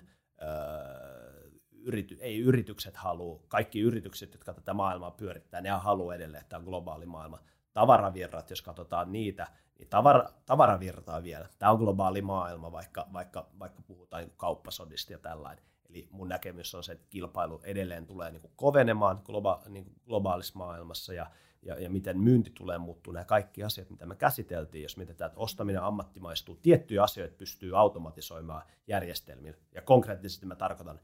yrity, 1.88 2.18
ei 2.20 2.38
yritykset 2.38 2.96
halua, 2.96 3.40
kaikki 3.48 3.80
yritykset, 3.80 4.34
jotka 4.34 4.54
tätä 4.54 4.74
maailmaa 4.74 5.10
pyörittää, 5.10 5.60
ne 5.60 5.70
haluaa 5.70 6.14
edelleen, 6.14 6.40
että 6.40 6.48
tämä 6.48 6.58
on 6.58 6.64
globaali 6.64 7.06
maailma. 7.06 7.38
Tavaravirrat, 7.72 8.50
jos 8.50 8.62
katsotaan 8.62 9.12
niitä, 9.12 9.46
niin 9.78 9.88
tavara, 9.88 10.30
tavaravirtaa 10.46 11.22
vielä. 11.22 11.48
Tämä 11.58 11.72
on 11.72 11.78
globaali 11.78 12.22
maailma, 12.22 12.72
vaikka, 12.72 13.06
vaikka, 13.12 13.48
vaikka 13.58 13.82
puhutaan 13.82 14.22
niin 14.22 14.32
kauppasodista 14.36 15.12
ja 15.12 15.18
tällainen. 15.18 15.64
Eli 15.90 16.08
mun 16.10 16.28
näkemys 16.28 16.74
on 16.74 16.84
se, 16.84 16.92
että 16.92 17.06
kilpailu 17.10 17.60
edelleen 17.64 18.06
tulee 18.06 18.30
niin 18.30 18.40
kuin 18.40 18.52
kovenemaan 18.56 19.20
globa, 19.24 19.62
niin 19.68 19.84
kuin 19.84 19.96
globaalissa 20.06 20.58
maailmassa 20.58 21.12
ja, 21.12 21.26
ja, 21.62 21.80
ja 21.80 21.90
miten 21.90 22.20
myynti 22.20 22.50
tulee 22.50 22.78
muuttuu. 22.78 23.12
Nämä 23.12 23.24
kaikki 23.24 23.62
asiat, 23.62 23.90
mitä 23.90 24.06
me 24.06 24.16
käsiteltiin, 24.16 24.82
jos 24.82 24.96
mietitään, 24.96 25.28
että 25.28 25.40
ostaminen 25.40 25.82
ammattimaistuu, 25.82 26.56
tiettyjä 26.56 27.02
asioita 27.02 27.34
pystyy 27.38 27.78
automatisoimaan 27.78 28.62
järjestelmillä. 28.86 29.58
Ja 29.74 29.82
konkreettisesti 29.82 30.46
mä 30.46 30.56
tarkoitan 30.56 31.00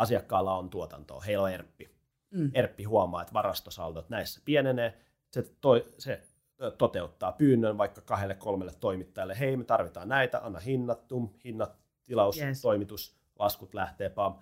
asiakkaalla 0.00 0.56
on 0.56 0.70
tuotantoa, 0.70 1.20
heillä 1.20 1.44
on 1.44 1.50
ERPpi. 1.50 1.90
Mm. 2.30 2.50
ERPpi 2.54 2.84
huomaa, 2.84 3.22
että 3.22 3.34
varastosaldot 3.34 4.10
näissä 4.10 4.40
pienenee, 4.44 4.98
se, 5.30 5.42
toi, 5.60 5.94
se 5.98 6.22
toteuttaa 6.78 7.32
pyynnön 7.32 7.78
vaikka 7.78 8.00
kahdelle 8.00 8.34
kolmelle 8.34 8.72
toimittajalle, 8.80 9.38
hei 9.38 9.56
me 9.56 9.64
tarvitaan 9.64 10.08
näitä, 10.08 10.40
anna 10.42 10.58
hinnat, 10.58 11.08
tum, 11.08 11.28
hinnat, 11.44 11.76
tilaus, 12.04 12.40
yes. 12.40 12.62
toimitus, 12.62 13.16
laskut 13.38 13.74
lähtee, 13.74 14.10
pam. 14.10 14.34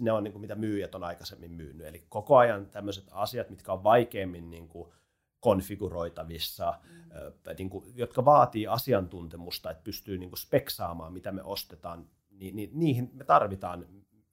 Ne 0.00 0.12
on 0.12 0.24
niin 0.24 0.32
kuin, 0.32 0.40
mitä 0.40 0.54
myyjät 0.54 0.94
on 0.94 1.04
aikaisemmin 1.04 1.50
myynyt. 1.50 1.86
Eli 1.86 2.06
koko 2.08 2.36
ajan 2.36 2.66
tämmöiset 2.66 3.04
asiat, 3.10 3.50
mitkä 3.50 3.72
on 3.72 3.84
vaikeimmin 3.84 4.50
niin 4.50 4.68
kuin, 4.68 4.92
konfiguroitavissa, 5.40 6.74
mm. 6.84 7.56
niin 7.58 7.70
kuin, 7.70 7.92
jotka 7.94 8.24
vaatii 8.24 8.66
asiantuntemusta, 8.66 9.70
että 9.70 9.84
pystyy 9.84 10.18
niin 10.18 10.30
kuin, 10.30 10.38
speksaamaan, 10.38 11.12
mitä 11.12 11.32
me 11.32 11.42
ostetaan, 11.42 12.08
niin, 12.30 12.56
niin 12.56 12.70
niihin 12.72 13.10
me 13.12 13.24
tarvitaan 13.24 13.86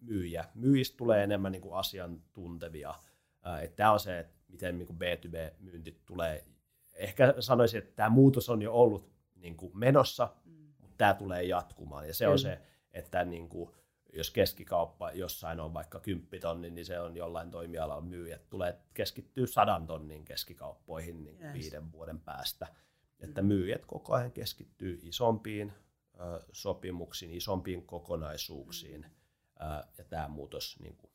myyjä. 0.03 0.45
Myyjistä 0.55 0.97
tulee 0.97 1.23
enemmän 1.23 1.51
niin 1.51 1.61
kuin 1.61 1.75
asiantuntevia. 1.75 2.93
Tämä 3.75 3.91
on 3.91 3.99
se, 3.99 4.19
että 4.19 4.35
miten 4.47 4.77
niin 4.77 4.87
kuin 4.87 4.99
B2B-myynti 4.99 6.01
tulee. 6.05 6.45
Ehkä 6.93 7.33
sanoisin, 7.39 7.77
että 7.77 7.95
tämä 7.95 8.09
muutos 8.09 8.49
on 8.49 8.61
jo 8.61 8.73
ollut 8.73 9.13
niin 9.35 9.57
kuin 9.57 9.77
menossa, 9.77 10.29
mm. 10.45 10.73
mutta 10.79 10.97
tämä 10.97 11.13
tulee 11.13 11.43
jatkumaan. 11.43 12.07
Ja 12.07 12.13
se 12.13 12.25
Kyllä. 12.25 12.33
on 12.33 12.39
se, 12.39 12.61
että 12.91 13.25
niin 13.25 13.49
kuin, 13.49 13.69
jos 14.13 14.31
keskikauppa 14.31 15.11
jossain 15.11 15.59
on 15.59 15.73
vaikka 15.73 15.99
10 15.99 16.41
tonni, 16.41 16.69
niin 16.69 16.85
se 16.85 16.99
on 16.99 17.17
jollain 17.17 17.51
toimialalla 17.51 18.01
myyjät 18.01 18.49
tulee 18.49 18.79
keskittyä 18.93 19.47
sadan 19.47 19.87
tonnin 19.87 20.25
keskikauppoihin 20.25 21.23
niin 21.23 21.41
yes. 21.41 21.53
viiden 21.53 21.91
vuoden 21.91 22.19
päästä. 22.19 22.67
Että 23.19 23.41
mm. 23.41 23.47
myyjät 23.47 23.85
koko 23.85 24.13
ajan 24.13 24.31
keskittyy 24.31 24.99
isompiin 25.03 25.73
ö, 26.19 26.45
sopimuksiin, 26.51 27.31
isompiin 27.31 27.85
kokonaisuuksiin, 27.85 29.01
mm. 29.01 29.22
Ja 29.97 30.03
tämä 30.09 30.27
muutos 30.27 30.79
niin 30.79 30.97
kuin, 30.97 31.11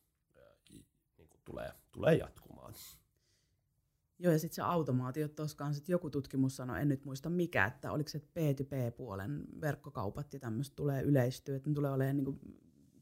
niin 1.18 1.28
kuin 1.28 1.40
tulee, 1.44 1.72
tulee 1.92 2.14
jatkumaan. 2.14 2.74
Joo, 4.18 4.32
ja 4.32 4.38
sitten 4.38 4.54
se 4.54 4.62
automaatio 4.62 5.28
toskaan, 5.28 5.74
sit 5.74 5.88
joku 5.88 6.10
tutkimus 6.10 6.56
sanoi, 6.56 6.80
en 6.80 6.88
nyt 6.88 7.04
muista 7.04 7.30
mikä, 7.30 7.66
että 7.66 7.92
oliko 7.92 8.08
se 8.08 8.18
P2P-puolen 8.18 9.44
verkkokaupat 9.60 10.32
ja 10.32 10.40
tämmöistä 10.40 10.76
tulee 10.76 11.02
yleistyä, 11.02 11.56
että 11.56 11.70
ne 11.70 11.74
tulee 11.74 11.90
olemaan 11.90 12.16
niin 12.16 12.40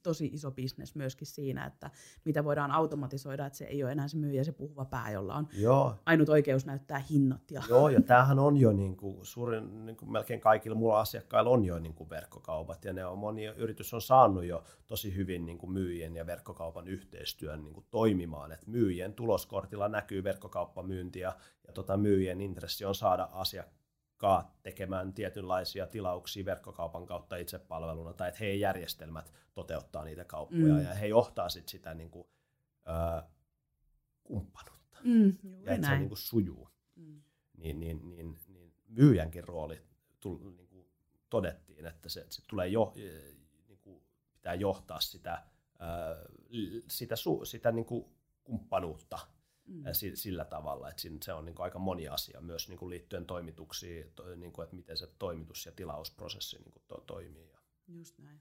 tosi 0.06 0.30
iso 0.32 0.50
bisnes 0.50 0.94
myöskin 0.94 1.26
siinä, 1.26 1.66
että 1.66 1.90
mitä 2.24 2.44
voidaan 2.44 2.70
automatisoida, 2.70 3.46
että 3.46 3.56
se 3.56 3.64
ei 3.64 3.82
ole 3.82 3.92
enää 3.92 4.08
se 4.08 4.16
myyjä 4.16 4.44
se 4.44 4.52
puhuva 4.52 4.84
pää, 4.84 5.10
jolla 5.10 5.34
on 5.34 5.48
Joo. 5.58 5.94
ainut 6.06 6.28
oikeus 6.28 6.66
näyttää 6.66 6.98
hinnat. 6.98 7.50
Ja... 7.50 7.62
Joo, 7.68 7.88
ja 7.88 8.00
tämähän 8.02 8.38
on 8.38 8.56
jo 8.56 8.72
niin 8.72 8.96
kuin, 8.96 9.26
suurin, 9.26 9.86
niin 9.86 9.96
kuin 9.96 10.12
melkein 10.12 10.40
kaikilla 10.40 10.76
muilla 10.76 11.00
asiakkailla 11.00 11.50
on 11.50 11.64
jo 11.64 11.78
niin 11.78 11.94
kuin 11.94 12.10
verkkokaupat, 12.10 12.84
ja 12.84 12.92
ne 12.92 13.06
on, 13.06 13.18
moni 13.18 13.46
yritys 13.46 13.94
on 13.94 14.02
saanut 14.02 14.44
jo 14.44 14.62
tosi 14.86 15.16
hyvin 15.16 15.46
niin 15.46 15.58
kuin 15.58 15.72
myyjien 15.72 16.16
ja 16.16 16.26
verkkokaupan 16.26 16.88
yhteistyön 16.88 17.64
niin 17.64 17.74
kuin 17.74 17.86
toimimaan, 17.90 18.52
että 18.52 18.70
myyjien 18.70 19.14
tuloskortilla 19.14 19.88
näkyy 19.88 20.24
verkkokauppamyynti, 20.24 21.20
ja, 21.20 21.32
ja 21.66 21.72
tota, 21.72 21.96
myyjien 21.96 22.40
intressi 22.40 22.84
on 22.84 22.94
saada 22.94 23.28
asiakkaat 23.32 23.75
tekemään 24.62 25.12
tietynlaisia 25.12 25.86
tilauksia 25.86 26.44
verkkokaupan 26.44 27.06
kautta 27.06 27.36
itsepalveluna, 27.36 28.12
tai 28.12 28.28
että 28.28 28.38
heidän 28.40 28.60
järjestelmät 28.60 29.32
toteuttaa 29.54 30.04
niitä 30.04 30.24
kauppoja, 30.24 30.74
mm. 30.74 30.82
ja 30.82 30.94
he 30.94 31.06
johtaa 31.06 31.48
sit 31.48 31.68
sitä 31.68 31.94
niin 31.94 32.10
kuin, 32.10 32.28
ö, 32.88 33.22
kumppanuutta, 34.24 34.98
mm, 35.04 35.32
ja 35.62 35.72
että 35.72 35.86
se 35.86 35.98
niin 35.98 36.08
kuin 36.08 36.18
sujuu. 36.18 36.68
Mm. 36.96 37.22
Niin, 37.56 37.80
niin, 37.80 38.08
niin, 38.08 38.38
niin 38.48 38.74
myyjänkin 38.88 39.44
rooli 39.44 39.82
tuli, 40.20 40.52
niin 40.52 40.68
kuin 40.68 40.88
todettiin, 41.30 41.86
että 41.86 42.08
se, 42.08 42.26
se 42.28 42.42
tulee 42.48 42.68
jo, 42.68 42.92
niin 43.68 43.78
kuin 43.78 44.02
pitää 44.32 44.54
johtaa 44.54 45.00
sitä, 45.00 45.42
ö, 45.80 46.28
sitä, 46.88 47.16
su, 47.16 47.44
sitä 47.44 47.72
niin 47.72 47.86
kuin 47.86 48.04
kumppanuutta 48.44 49.18
mm. 49.66 49.84
sillä 50.14 50.44
tavalla, 50.44 50.88
että 50.88 51.02
se 51.24 51.32
on 51.32 51.44
niin 51.44 51.54
kuin 51.54 51.64
aika 51.64 51.78
moni 51.78 52.08
asia 52.08 52.40
myös 52.40 52.68
niin 52.68 52.78
kuin 52.78 52.90
liittyen 52.90 53.26
toimituksiin, 53.26 54.12
to, 54.14 54.34
niin 54.36 54.52
kuin, 54.52 54.64
että 54.64 54.76
miten 54.76 54.96
se 54.96 55.08
toimitus- 55.18 55.66
ja 55.66 55.72
tilausprosessi 55.72 56.58
niin 56.58 56.72
kuin 56.72 56.82
to, 56.88 57.00
toimii. 57.06 57.52
Just 57.88 58.18
näin. 58.18 58.40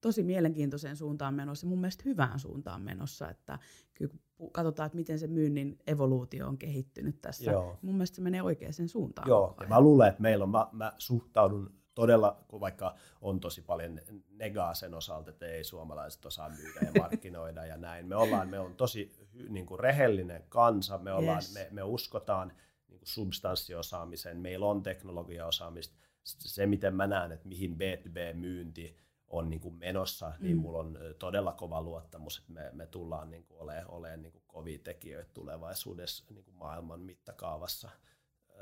Tosi 0.00 0.22
mielenkiintoiseen 0.22 0.96
suuntaan 0.96 1.34
menossa, 1.34 1.66
mun 1.66 1.80
mielestä 1.80 2.02
hyvään 2.06 2.38
suuntaan 2.38 2.82
menossa, 2.82 3.30
että 3.30 3.58
kyllä 3.94 4.14
kun 4.34 4.52
katsotaan, 4.52 4.86
että 4.86 4.96
miten 4.96 5.18
se 5.18 5.26
myynnin 5.26 5.78
evoluutio 5.86 6.48
on 6.48 6.58
kehittynyt 6.58 7.20
tässä, 7.20 7.50
Joo. 7.50 7.78
mun 7.82 7.94
mielestä 7.94 8.16
se 8.16 8.22
menee 8.22 8.42
oikeaan 8.42 8.88
suuntaan. 8.88 9.28
Joo, 9.28 9.54
ja 9.60 9.68
mä 9.68 9.80
luulen, 9.80 10.08
että 10.08 10.22
meillä 10.22 10.42
on, 10.42 10.50
mä, 10.50 10.68
mä 10.72 10.92
suhtaudun 10.98 11.79
todella, 12.00 12.44
kun 12.48 12.60
vaikka 12.60 12.94
on 13.20 13.40
tosi 13.40 13.62
paljon 13.62 14.00
negaa 14.30 14.74
sen 14.74 14.94
osalta, 14.94 15.30
että 15.30 15.46
ei 15.46 15.64
suomalaiset 15.64 16.24
osaa 16.24 16.48
myydä 16.48 16.80
ja 16.82 17.00
markkinoida 17.00 17.66
ja 17.66 17.76
näin. 17.76 18.06
Me 18.06 18.16
ollaan, 18.16 18.48
me 18.48 18.58
on 18.58 18.74
tosi 18.74 19.28
niin 19.48 19.66
kuin 19.66 19.80
rehellinen 19.80 20.44
kansa, 20.48 20.98
me, 20.98 21.12
ollaan, 21.12 21.36
yes. 21.36 21.54
me, 21.54 21.68
me 21.70 21.82
uskotaan 21.82 22.52
niin 22.88 22.98
kuin 22.98 23.08
substanssiosaamiseen, 23.08 24.36
meillä 24.36 24.66
on 24.66 24.82
teknologiaosaamista. 24.82 25.96
Se, 26.24 26.66
miten 26.66 26.94
mä 26.94 27.06
näen, 27.06 27.32
että 27.32 27.48
mihin 27.48 27.76
B2B-myynti 27.76 28.96
on 29.28 29.50
niin 29.50 29.60
kuin 29.60 29.74
menossa, 29.74 30.32
niin 30.38 30.56
mm. 30.56 30.62
mulla 30.62 30.78
on 30.78 30.98
todella 31.18 31.52
kova 31.52 31.82
luottamus, 31.82 32.38
että 32.38 32.52
me, 32.52 32.70
me 32.72 32.86
tullaan 32.86 33.30
niin 33.30 33.44
kuin 33.44 33.60
olemaan, 33.60 33.90
olemaan 33.90 34.22
niin 34.22 34.32
kuin 34.32 34.44
kovia 34.46 34.78
tekijöitä 34.78 35.30
tulevaisuudessa 35.34 36.24
niin 36.30 36.44
kuin 36.44 36.56
maailman 36.56 37.00
mittakaavassa. 37.00 37.90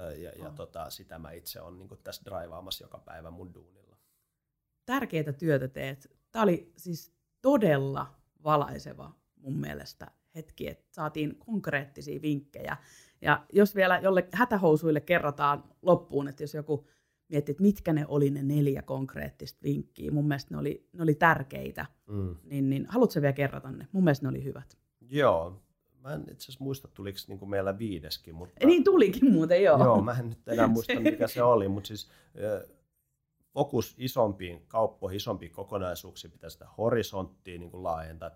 Ja, 0.02 0.32
ja 0.38 0.48
oh. 0.48 0.54
tota, 0.54 0.90
sitä 0.90 1.18
mä 1.18 1.30
itse 1.30 1.60
olen 1.60 1.78
niin 1.78 1.88
tässä 2.04 2.22
draivaamassa 2.24 2.84
joka 2.84 2.98
päivä 2.98 3.30
mun 3.30 3.54
duunilla. 3.54 3.96
Tärkeää 4.86 5.32
työtä 5.32 5.68
teet. 5.68 6.18
Tämä 6.32 6.42
oli 6.42 6.72
siis 6.76 7.12
todella 7.42 8.14
valaiseva 8.44 9.12
mun 9.36 9.60
mielestä 9.60 10.10
hetki, 10.34 10.68
että 10.68 10.86
saatiin 10.92 11.38
konkreettisia 11.38 12.22
vinkkejä. 12.22 12.76
Ja 13.20 13.46
jos 13.52 13.74
vielä 13.74 13.98
jolle 13.98 14.28
hätähousuille 14.32 15.00
kerrotaan 15.00 15.64
loppuun, 15.82 16.28
että 16.28 16.42
jos 16.42 16.54
joku 16.54 16.86
miettii, 17.28 17.52
että 17.52 17.62
mitkä 17.62 17.92
ne 17.92 18.04
oli 18.08 18.30
ne 18.30 18.42
neljä 18.42 18.82
konkreettista 18.82 19.58
vinkkiä, 19.62 20.10
mun 20.10 20.28
mielestä 20.28 20.54
ne 20.54 20.60
oli, 20.60 20.88
ne 20.92 21.02
oli 21.02 21.14
tärkeitä, 21.14 21.86
mm. 22.06 22.36
niin, 22.44 22.70
niin 22.70 22.86
haluatko 22.88 23.20
vielä 23.20 23.32
kerrata 23.32 23.70
ne? 23.70 23.88
Mun 23.92 24.04
mielestä 24.04 24.24
ne 24.26 24.28
oli 24.28 24.44
hyvät. 24.44 24.78
Joo, 25.00 25.62
mä 26.08 26.14
en 26.14 26.20
itse 26.20 26.44
asiassa 26.44 26.64
muista, 26.64 26.88
tuliko 26.88 27.18
niin 27.28 27.38
kuin 27.38 27.50
meillä 27.50 27.78
viideskin. 27.78 28.34
Mutta... 28.34 28.66
Niin 28.66 28.84
tulikin 28.84 29.32
muuten, 29.32 29.62
joo. 29.62 29.84
Joo, 29.84 30.02
mä 30.02 30.16
en 30.20 30.28
nyt 30.28 30.48
enää 30.48 30.66
muista, 30.74 31.00
mikä 31.00 31.28
se 31.28 31.42
oli, 31.42 31.68
mutta 31.68 31.88
siis 31.88 32.10
fokus 33.54 33.94
isompiin 33.98 34.66
kauppoihin, 34.68 35.16
isompiin 35.16 35.52
kokonaisuuksiin, 35.52 36.30
pitää 36.30 36.50
sitä 36.50 36.66
horisonttia 36.78 37.58
niin 37.58 37.70
kuin 37.70 37.82
laajentaa, 37.82 38.30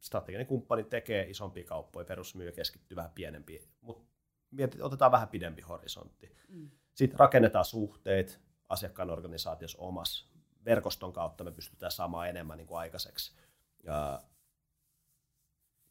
strateginen 0.00 0.46
kumppani 0.46 0.84
tekee 0.84 1.30
isompia 1.30 1.64
kauppoja, 1.64 2.04
perusmyyjä 2.04 2.52
keskittyy 2.52 2.96
vähän 2.96 3.10
pienempiin, 3.14 3.62
mutta 3.80 4.04
mietit, 4.50 4.82
otetaan 4.82 5.12
vähän 5.12 5.28
pidempi 5.28 5.62
horisontti. 5.62 6.36
Mm. 6.48 6.70
Sitten 6.94 7.18
rakennetaan 7.18 7.64
suhteet 7.64 8.40
asiakkaan 8.68 9.10
organisaatiossa 9.10 9.78
omassa 9.78 10.26
verkoston 10.64 11.12
kautta, 11.12 11.44
me 11.44 11.52
pystytään 11.52 11.92
saamaan 11.92 12.28
enemmän 12.28 12.58
niin 12.58 12.66
kuin 12.66 12.78
aikaiseksi 12.78 13.36
ja, 13.82 14.22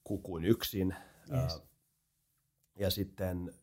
kuin 0.06 0.46
yksin. 0.46 0.96
Yes. 1.32 1.56
Ja, 1.56 1.62
ja 2.80 2.92
sitten 2.92 3.54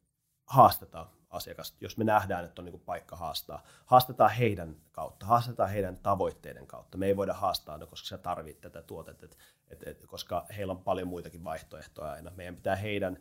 haastetaan 0.47 1.07
asiakasta, 1.31 1.79
jos 1.81 1.97
me 1.97 2.05
nähdään, 2.05 2.45
että 2.45 2.63
on 2.63 2.67
niin 2.67 2.81
paikka 2.81 3.17
haastaa. 3.17 3.63
Haastetaan 3.87 4.31
heidän 4.31 4.77
kautta, 4.93 5.27
haastetaan 5.27 5.71
heidän 5.71 5.97
tavoitteiden 5.97 6.67
kautta. 6.67 6.99
Me 6.99 7.07
ei 7.07 7.17
voida 7.17 7.35
haastaa, 7.35 7.79
no, 7.79 7.87
koska 7.87 8.09
se 8.09 8.19
tarvitsee 8.19 8.71
tätä 8.71 8.83
tuotetta, 8.83 9.27
et, 9.27 9.39
et, 9.71 9.83
et, 9.83 10.07
koska 10.07 10.47
heillä 10.57 10.71
on 10.71 10.83
paljon 10.83 11.09
muitakin 11.09 11.45
vaihtoehtoja 11.45 12.13
aina. 12.13 12.33
Meidän 12.37 12.57
pitää 12.57 12.77
heidän 12.77 13.19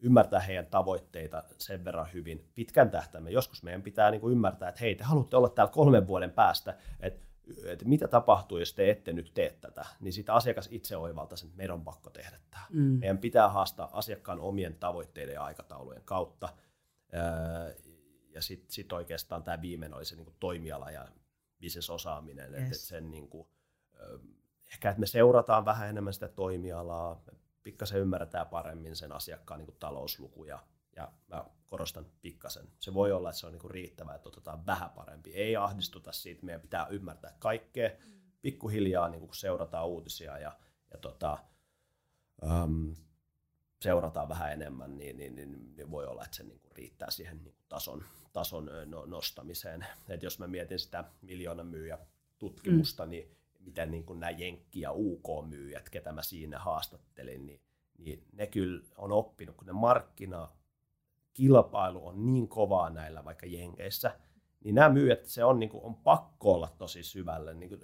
ymmärtää 0.00 0.40
heidän 0.40 0.66
tavoitteita 0.66 1.44
sen 1.58 1.84
verran 1.84 2.12
hyvin 2.12 2.50
pitkän 2.54 2.90
tähtäimen. 2.90 3.32
Joskus 3.32 3.62
meidän 3.62 3.82
pitää 3.82 4.10
niin 4.10 4.30
ymmärtää, 4.30 4.68
että 4.68 4.80
hei, 4.80 4.94
te 4.94 5.04
haluatte 5.04 5.36
olla 5.36 5.48
täällä 5.48 5.72
kolmen 5.72 6.06
vuoden 6.06 6.30
päästä, 6.30 6.78
että 7.00 7.26
että 7.64 7.84
mitä 7.84 8.08
tapahtuu, 8.08 8.58
jos 8.58 8.74
te 8.74 8.90
ette 8.90 9.12
nyt 9.12 9.30
tee 9.34 9.58
tätä, 9.60 9.86
niin 10.00 10.12
sitä 10.12 10.34
asiakas 10.34 10.68
itse 10.70 10.96
oivaltaa 10.96 11.36
sen, 11.36 11.46
että 11.46 11.56
meidän 11.56 11.74
on 11.74 11.84
pakko 11.84 12.10
tehdä 12.10 12.40
tämä. 12.50 12.64
Mm. 12.70 12.80
Meidän 12.80 13.18
pitää 13.18 13.48
haastaa 13.48 13.90
asiakkaan 13.92 14.40
omien 14.40 14.74
tavoitteiden 14.74 15.34
ja 15.34 15.44
aikataulujen 15.44 16.02
kautta. 16.04 16.48
Ja 18.34 18.42
sitten 18.42 18.72
sit 18.72 18.92
oikeastaan 18.92 19.42
tämä 19.42 19.62
viimeinen 19.62 19.96
oli 19.96 20.04
se 20.04 20.16
niin 20.16 20.24
kuin 20.24 20.36
toimiala 20.40 20.90
ja 20.90 21.08
bisnesosaaminen. 21.60 22.54
Yes. 22.54 22.62
Että 22.62 22.78
sen 22.78 23.10
niin 23.10 23.28
kuin, 23.28 23.48
ehkä 24.72 24.90
että 24.90 25.00
me 25.00 25.06
seurataan 25.06 25.64
vähän 25.64 25.88
enemmän 25.88 26.12
sitä 26.12 26.28
toimialaa, 26.28 27.22
pikkasen 27.62 28.00
ymmärretään 28.00 28.46
paremmin 28.46 28.96
sen 28.96 29.12
asiakkaan 29.12 29.58
niin 29.58 29.66
kuin 29.66 29.78
talouslukuja, 29.80 30.58
ja 30.96 31.12
mä 31.28 31.44
korostan 31.66 32.06
pikkasen. 32.20 32.68
Se 32.80 32.94
voi 32.94 33.12
olla, 33.12 33.30
että 33.30 33.40
se 33.40 33.46
on 33.46 33.52
niin 33.52 33.60
kuin 33.60 33.70
riittävää, 33.70 34.14
että 34.14 34.28
otetaan 34.28 34.66
vähän 34.66 34.90
parempi. 34.90 35.30
Ei 35.30 35.56
ahdistuta 35.56 36.12
siitä, 36.12 36.46
meidän 36.46 36.60
pitää 36.60 36.86
ymmärtää 36.86 37.36
kaikkea. 37.38 37.90
Pikkuhiljaa 38.42 39.08
niin 39.08 39.20
kun 39.20 39.34
seurataan 39.34 39.86
uutisia 39.86 40.38
ja, 40.38 40.58
ja 40.92 40.98
tota, 40.98 41.38
um, 42.42 42.96
seurataan 43.82 44.28
vähän 44.28 44.52
enemmän, 44.52 44.98
niin, 44.98 45.16
niin, 45.16 45.34
niin, 45.34 45.76
niin 45.76 45.90
voi 45.90 46.06
olla, 46.06 46.24
että 46.24 46.36
se 46.36 46.42
niin 46.42 46.60
kuin 46.60 46.72
riittää 46.76 47.10
siihen 47.10 47.36
niin 47.36 47.54
kuin 47.54 47.64
tason, 47.68 48.04
tason 48.32 48.70
no, 48.86 49.06
nostamiseen. 49.06 49.86
Et 50.08 50.22
jos 50.22 50.38
mä 50.38 50.46
mietin 50.46 50.78
sitä 50.78 51.04
miljoonan 51.22 51.66
myyjä 51.66 51.98
tutkimusta, 52.38 53.04
mm. 53.04 53.10
niin 53.10 53.36
miten 53.60 53.90
niin 53.90 54.04
kuin 54.04 54.20
nämä 54.20 54.30
Jenkki- 54.30 54.80
ja 54.80 54.92
UK-myyjät, 54.92 55.90
ketä 55.90 56.12
mä 56.12 56.22
siinä 56.22 56.58
haastattelin, 56.58 57.46
niin, 57.46 57.60
niin 57.98 58.24
ne 58.32 58.46
kyllä 58.46 58.82
on 58.98 59.12
oppinut, 59.12 59.56
kun 59.56 59.66
ne 59.66 59.72
markkina 59.72 60.48
kilpailu 61.34 62.06
on 62.06 62.26
niin 62.26 62.48
kovaa 62.48 62.90
näillä 62.90 63.24
vaikka 63.24 63.46
Jenkeissä, 63.46 64.18
niin 64.64 64.74
nämä 64.74 64.88
myyjät, 64.88 65.24
se 65.24 65.44
on, 65.44 65.58
niin 65.58 65.70
kuin, 65.70 65.84
on 65.84 65.94
pakko 65.94 66.52
olla 66.54 66.68
tosi 66.78 67.00
niin 67.54 67.68
kuin, 67.68 67.80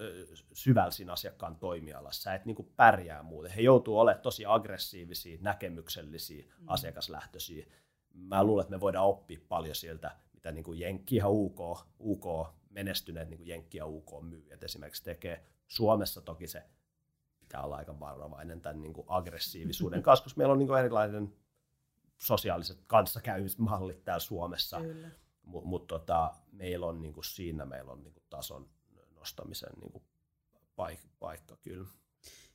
syvällä 0.52 0.90
siinä 0.90 1.12
asiakkaan 1.12 1.56
toimialassa. 1.56 2.22
Sä 2.22 2.34
et 2.34 2.44
niin 2.44 2.56
kuin, 2.56 2.72
pärjää 2.76 3.22
muuten. 3.22 3.52
He 3.52 3.60
joutuu 3.60 3.98
olemaan 3.98 4.22
tosi 4.22 4.46
aggressiivisia, 4.46 5.38
näkemyksellisiä, 5.40 6.44
mm. 6.44 6.64
asiakaslähtöisiä. 6.66 7.66
Mä 8.14 8.44
luulen, 8.44 8.62
että 8.62 8.76
me 8.76 8.80
voidaan 8.80 9.06
oppia 9.06 9.40
paljon 9.48 9.74
sieltä, 9.74 10.16
mitä 10.34 10.52
niin 10.52 10.64
kuin 10.64 10.80
Jenkki 10.80 11.16
ja 11.16 11.28
UK, 11.28 11.60
UK 12.00 12.24
menestyneet 12.70 13.28
niin 13.28 13.38
kuin 13.38 13.48
Jenkki 13.48 13.78
ja 13.78 13.86
UK 13.86 14.10
myyjät 14.22 14.64
esimerkiksi 14.64 15.04
tekee. 15.04 15.44
Suomessa 15.66 16.20
toki 16.20 16.46
se 16.46 16.62
pitää 17.40 17.62
olla 17.62 17.76
aika 17.76 18.00
varovainen 18.00 18.60
tämän 18.60 18.82
niin 18.82 18.92
kuin 18.92 19.06
aggressiivisuuden 19.08 20.02
kanssa, 20.02 20.22
koska 20.22 20.38
meillä 20.38 20.52
on 20.52 20.58
niin 20.58 20.66
kuin 20.66 20.78
erilainen 20.78 21.32
sosiaaliset 22.22 22.78
kanssakäymismallit 22.86 24.04
täällä 24.04 24.20
Suomessa. 24.20 24.80
Mutta 25.42 25.68
mut 25.68 25.86
tota, 25.86 26.34
meillä 26.52 26.86
on 26.86 27.02
niin 27.02 27.14
kuin 27.14 27.24
siinä 27.24 27.66
meillä 27.66 27.92
on 27.92 28.02
niin 28.02 28.12
kuin 28.12 28.24
tason 28.30 28.68
nostamisen 29.14 29.72
niin 29.80 29.92
kuin 29.92 30.04
paik- 30.76 31.08
paikka 31.18 31.56
kyllä. 31.56 31.86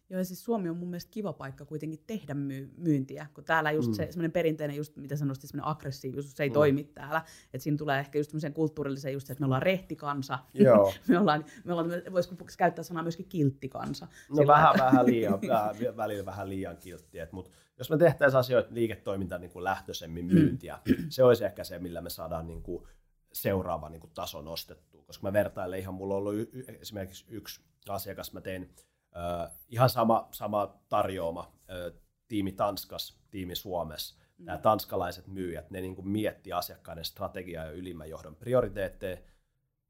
Joo, 0.10 0.20
ja 0.20 0.26
siis 0.26 0.44
Suomi 0.44 0.70
on 0.70 0.78
mun 0.78 0.90
mielestä 0.90 1.12
kiva 1.12 1.34
paikka 1.34 1.66
kuitenkin 1.66 2.04
tehdä 2.08 2.34
myy- 2.34 2.74
myyntiä, 2.78 3.28
kun 3.34 3.44
täällä 3.44 3.72
just 3.72 3.88
mm. 3.88 3.94
se 3.94 4.08
semmoinen 4.10 4.32
perinteinen, 4.32 4.78
just 4.78 4.98
mitä 4.98 5.16
sanoisit, 5.16 5.50
semmoinen 5.50 5.72
aggressiivisuus, 5.72 6.34
se 6.38 6.44
ei 6.44 6.50
mm. 6.50 6.54
toimi 6.54 6.84
täällä. 6.84 7.22
Että 7.54 7.64
siinä 7.64 7.78
tulee 7.78 8.00
ehkä 8.00 8.20
just 8.20 8.30
semmoisen 8.30 8.54
kulttuurillisen 8.54 9.14
just, 9.14 9.30
että 9.30 9.42
me 9.42 9.46
ollaan 9.46 9.62
rehtikansa. 9.62 10.40
Joo. 10.54 10.94
me 11.08 11.20
ollaan, 11.20 11.46
me 11.64 11.74
ollaan, 11.74 11.90
voisiko 12.12 12.46
käyttää 12.58 12.84
sanaa 12.84 13.04
myöskin 13.04 13.30
kilttikansa. 13.30 14.08
No 14.30 14.36
Sillä 14.36 14.54
vähän, 14.54 14.76
vähän 14.80 15.06
liian, 15.06 15.40
vähän, 15.48 15.98
välillä 15.98 16.26
vähän 16.26 16.50
liian 16.50 16.78
kiltti, 16.78 17.18
mutta 17.32 17.52
jos 17.78 17.90
me 17.90 17.98
tehtäisiin 17.98 18.40
asioita 18.40 18.74
liiketoiminta 18.74 19.38
niin 19.38 19.52
kuin 19.52 19.64
lähtöisemmin 19.64 20.26
myyntiä, 20.26 20.80
mm. 20.88 21.06
se 21.10 21.24
olisi 21.24 21.46
ehkä 21.46 21.64
se, 21.64 21.80
millä 21.80 22.02
me 22.02 22.10
saadaan 22.10 22.48
niin 22.48 22.64
kuin 22.64 22.88
seuraava 23.34 23.90
niin 23.90 24.02
kuin 24.02 24.14
taso 24.14 24.42
nostettua. 24.42 25.04
Koska 25.04 25.28
mä 25.28 25.34
vertailen 25.34 25.80
ihan, 25.80 25.94
mulla 25.94 26.14
on 26.14 26.18
ollut 26.18 26.34
y- 26.34 26.66
esimerkiksi 26.82 27.26
yksi 27.28 27.62
asiakas, 27.90 28.34
mä 28.34 28.42
tein 28.42 28.76
äh, 29.18 29.52
ihan 29.68 29.90
sama, 29.90 30.28
sama 30.32 30.82
tarjoama, 30.90 31.52
äh, 31.70 32.02
tiimi 32.28 32.52
Tanskas, 32.52 33.20
tiimi 33.32 33.56
Suomessa. 33.56 34.16
Mm. 34.38 34.46
Nämä 34.46 34.58
tanskalaiset 34.58 35.28
myyjät, 35.28 35.72
ne 35.72 35.82
niin 35.82 35.96
kuin 35.96 36.08
mietti 36.08 36.54
asiakkaiden 36.54 37.06
strategiaa 37.06 37.66
ja 37.66 37.72
ylimmän 37.72 38.10
johdon 38.10 38.36
prioriteetteja. 38.36 39.18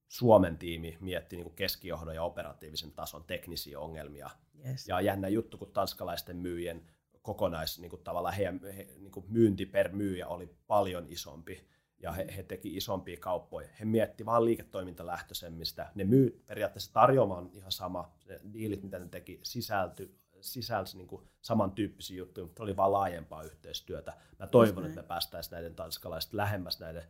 Suomen 0.07 0.57
tiimi 0.57 0.97
mietti 0.99 1.35
niin 1.35 1.43
kuin 1.43 1.55
keskijohdon 1.55 2.15
ja 2.15 2.23
operatiivisen 2.23 2.91
tason 2.91 3.23
teknisiä 3.23 3.79
ongelmia. 3.79 4.29
Yes. 4.65 4.87
Ja 4.87 5.01
jännä 5.01 5.27
juttu, 5.27 5.57
kun 5.57 5.71
tanskalaisten 5.71 6.37
myyjien 6.37 6.85
kokonais, 7.25 7.79
niin 7.79 7.89
kuin 7.89 8.03
tavallaan 8.03 8.35
heidän 8.35 8.59
he, 8.63 8.87
niin 8.97 9.11
kuin 9.11 9.25
myynti 9.29 9.65
per 9.65 9.91
myyjä 9.91 10.27
oli 10.27 10.55
paljon 10.67 11.05
isompi 11.09 11.67
ja 11.99 12.11
he, 12.11 12.27
he 12.37 12.43
teki 12.43 12.77
isompia 12.77 13.17
kauppoja. 13.19 13.69
He 13.79 13.85
mietti 13.85 14.25
vaan 14.25 14.45
liiketoimintalähtöisemmistä. 14.45 15.91
Ne 15.95 16.03
myy 16.03 16.43
periaatteessa 16.45 16.93
tarjoamaan 16.93 17.49
ihan 17.53 17.71
sama. 17.71 18.17
Ne 18.29 18.39
diilit, 18.53 18.83
mitä 18.83 18.99
ne 18.99 19.07
teki, 19.07 19.39
sisälty, 19.43 20.15
sisälsi 20.41 20.97
niin 20.97 21.07
kuin 21.07 21.27
samantyyppisiä 21.41 22.17
juttuja, 22.17 22.45
mutta 22.45 22.63
oli 22.63 22.77
vaan 22.77 22.91
laajempaa 22.91 23.43
yhteistyötä. 23.43 24.13
Mä 24.39 24.47
toivon, 24.47 24.85
että 24.85 25.01
me 25.01 25.07
päästäisiin 25.07 25.51
näiden 25.51 25.75
tanskalaiset 25.75 26.33
lähemmäs 26.33 26.79
näiden 26.79 27.03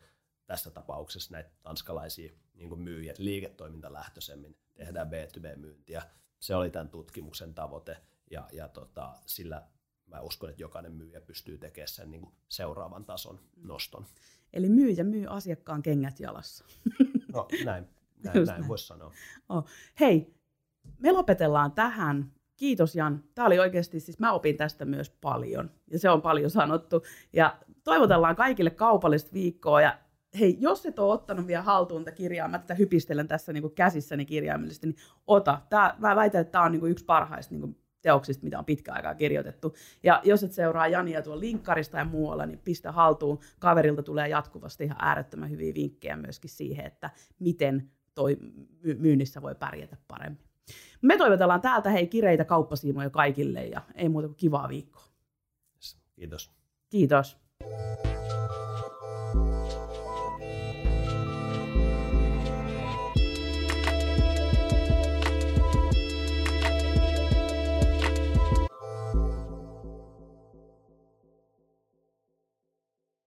tässä 0.46 0.72
tapauksessa 0.72 1.32
näitä 1.32 1.50
tanskalaisia 1.64 2.32
niin 2.54 2.70
kuin 2.70 2.82
myyjiä 2.82 3.14
liiketoimintalähtöisemmin, 3.18 4.58
tehdään 4.74 5.08
B2B-myyntiä. 5.08 6.04
Se 6.40 6.56
oli 6.56 6.70
tämän 6.70 6.90
tutkimuksen 6.90 7.54
tavoite 7.54 7.98
ja, 8.32 8.48
ja 8.52 8.68
tota, 8.68 9.14
sillä 9.26 9.68
mä 10.08 10.22
uskon, 10.22 10.50
että 10.50 10.62
jokainen 10.62 10.94
myyjä 10.94 11.22
pystyy 11.22 11.58
tekemään 11.58 11.88
sen 11.88 12.12
niin 12.12 12.22
kuin 12.22 12.34
seuraavan 12.50 13.06
tason 13.06 13.40
noston. 13.58 14.06
Eli 14.54 14.70
myyjä 14.70 15.04
myy 15.04 15.26
asiakkaan 15.30 15.82
kengät 15.82 16.20
jalassa. 16.20 16.66
No 17.34 17.48
näin, 17.66 17.88
näin, 18.24 18.46
näin 18.46 18.68
voisi 18.68 18.88
sanoa. 18.88 19.12
Oh. 19.50 19.66
Hei, 20.00 20.34
me 21.00 21.12
lopetellaan 21.12 21.72
tähän. 21.72 22.32
Kiitos 22.56 22.96
Jan. 22.96 23.24
Tämä 23.36 23.46
oli 23.46 23.60
oikeasti, 23.60 24.00
siis 24.00 24.20
mä 24.20 24.32
opin 24.32 24.58
tästä 24.58 24.86
myös 24.86 25.10
paljon 25.10 25.72
ja 25.92 26.00
se 26.00 26.10
on 26.10 26.22
paljon 26.22 26.50
sanottu. 26.50 27.04
Ja 27.34 27.58
toivotellaan 27.84 28.36
kaikille 28.36 28.70
kaupallista 28.70 29.34
viikkoa 29.34 29.82
ja 29.82 30.00
hei, 30.40 30.58
jos 30.60 30.86
et 30.86 31.00
ole 31.00 31.14
ottanut 31.14 31.48
vielä 31.48 31.64
haltuun 31.64 32.04
tätä 32.04 32.16
kirjaa, 32.16 32.48
mä 32.48 32.60
tätä 32.60 32.74
hypistelen 32.74 33.28
tässä 33.28 33.54
niin 33.54 33.62
kuin 33.62 33.76
käsissäni 33.76 34.26
kirjaimellisesti, 34.26 34.88
niin 34.88 34.98
ota. 35.28 35.62
Tää, 35.70 35.96
mä 35.98 36.16
väitän, 36.16 36.42
että 36.42 36.52
tämä 36.52 36.64
on 36.64 36.72
niin 36.72 36.80
kuin 36.80 36.92
yksi 36.92 37.06
parhaista 37.06 37.54
niin 37.54 37.62
kuin 37.62 37.78
teoksista, 38.06 38.44
mitä 38.44 38.60
on 38.60 38.66
pitkä 38.66 38.94
aikaa 38.94 39.16
kirjoitettu. 39.16 39.76
Ja 40.04 40.22
jos 40.24 40.44
et 40.44 40.52
seuraa 40.52 40.88
Jania 40.88 41.22
tuolla 41.22 41.40
linkkarista 41.40 41.98
ja 41.98 42.06
muualla, 42.06 42.46
niin 42.46 42.60
pistä 42.60 42.92
haltuun. 42.92 43.40
Kaverilta 43.60 44.04
tulee 44.04 44.28
jatkuvasti 44.28 44.84
ihan 44.84 44.98
äärettömän 45.00 45.50
hyviä 45.50 45.74
vinkkejä 45.74 46.16
myöskin 46.16 46.50
siihen, 46.50 46.86
että 46.86 47.10
miten 47.40 47.92
toi 48.16 48.38
myynnissä 48.98 49.42
voi 49.42 49.56
pärjätä 49.56 49.98
paremmin. 50.08 50.46
Me 51.02 51.18
toivotellaan 51.18 51.62
täältä 51.62 51.90
hei 51.90 52.08
kireitä 52.08 52.46
kauppasiimoja 52.46 53.10
kaikille 53.10 53.66
ja 53.66 53.82
ei 53.96 54.10
muuta 54.10 54.28
kuin 54.28 54.38
kivaa 54.38 54.70
viikkoa. 54.70 55.06
Kiitos. 56.16 56.52
Kiitos. 56.90 57.38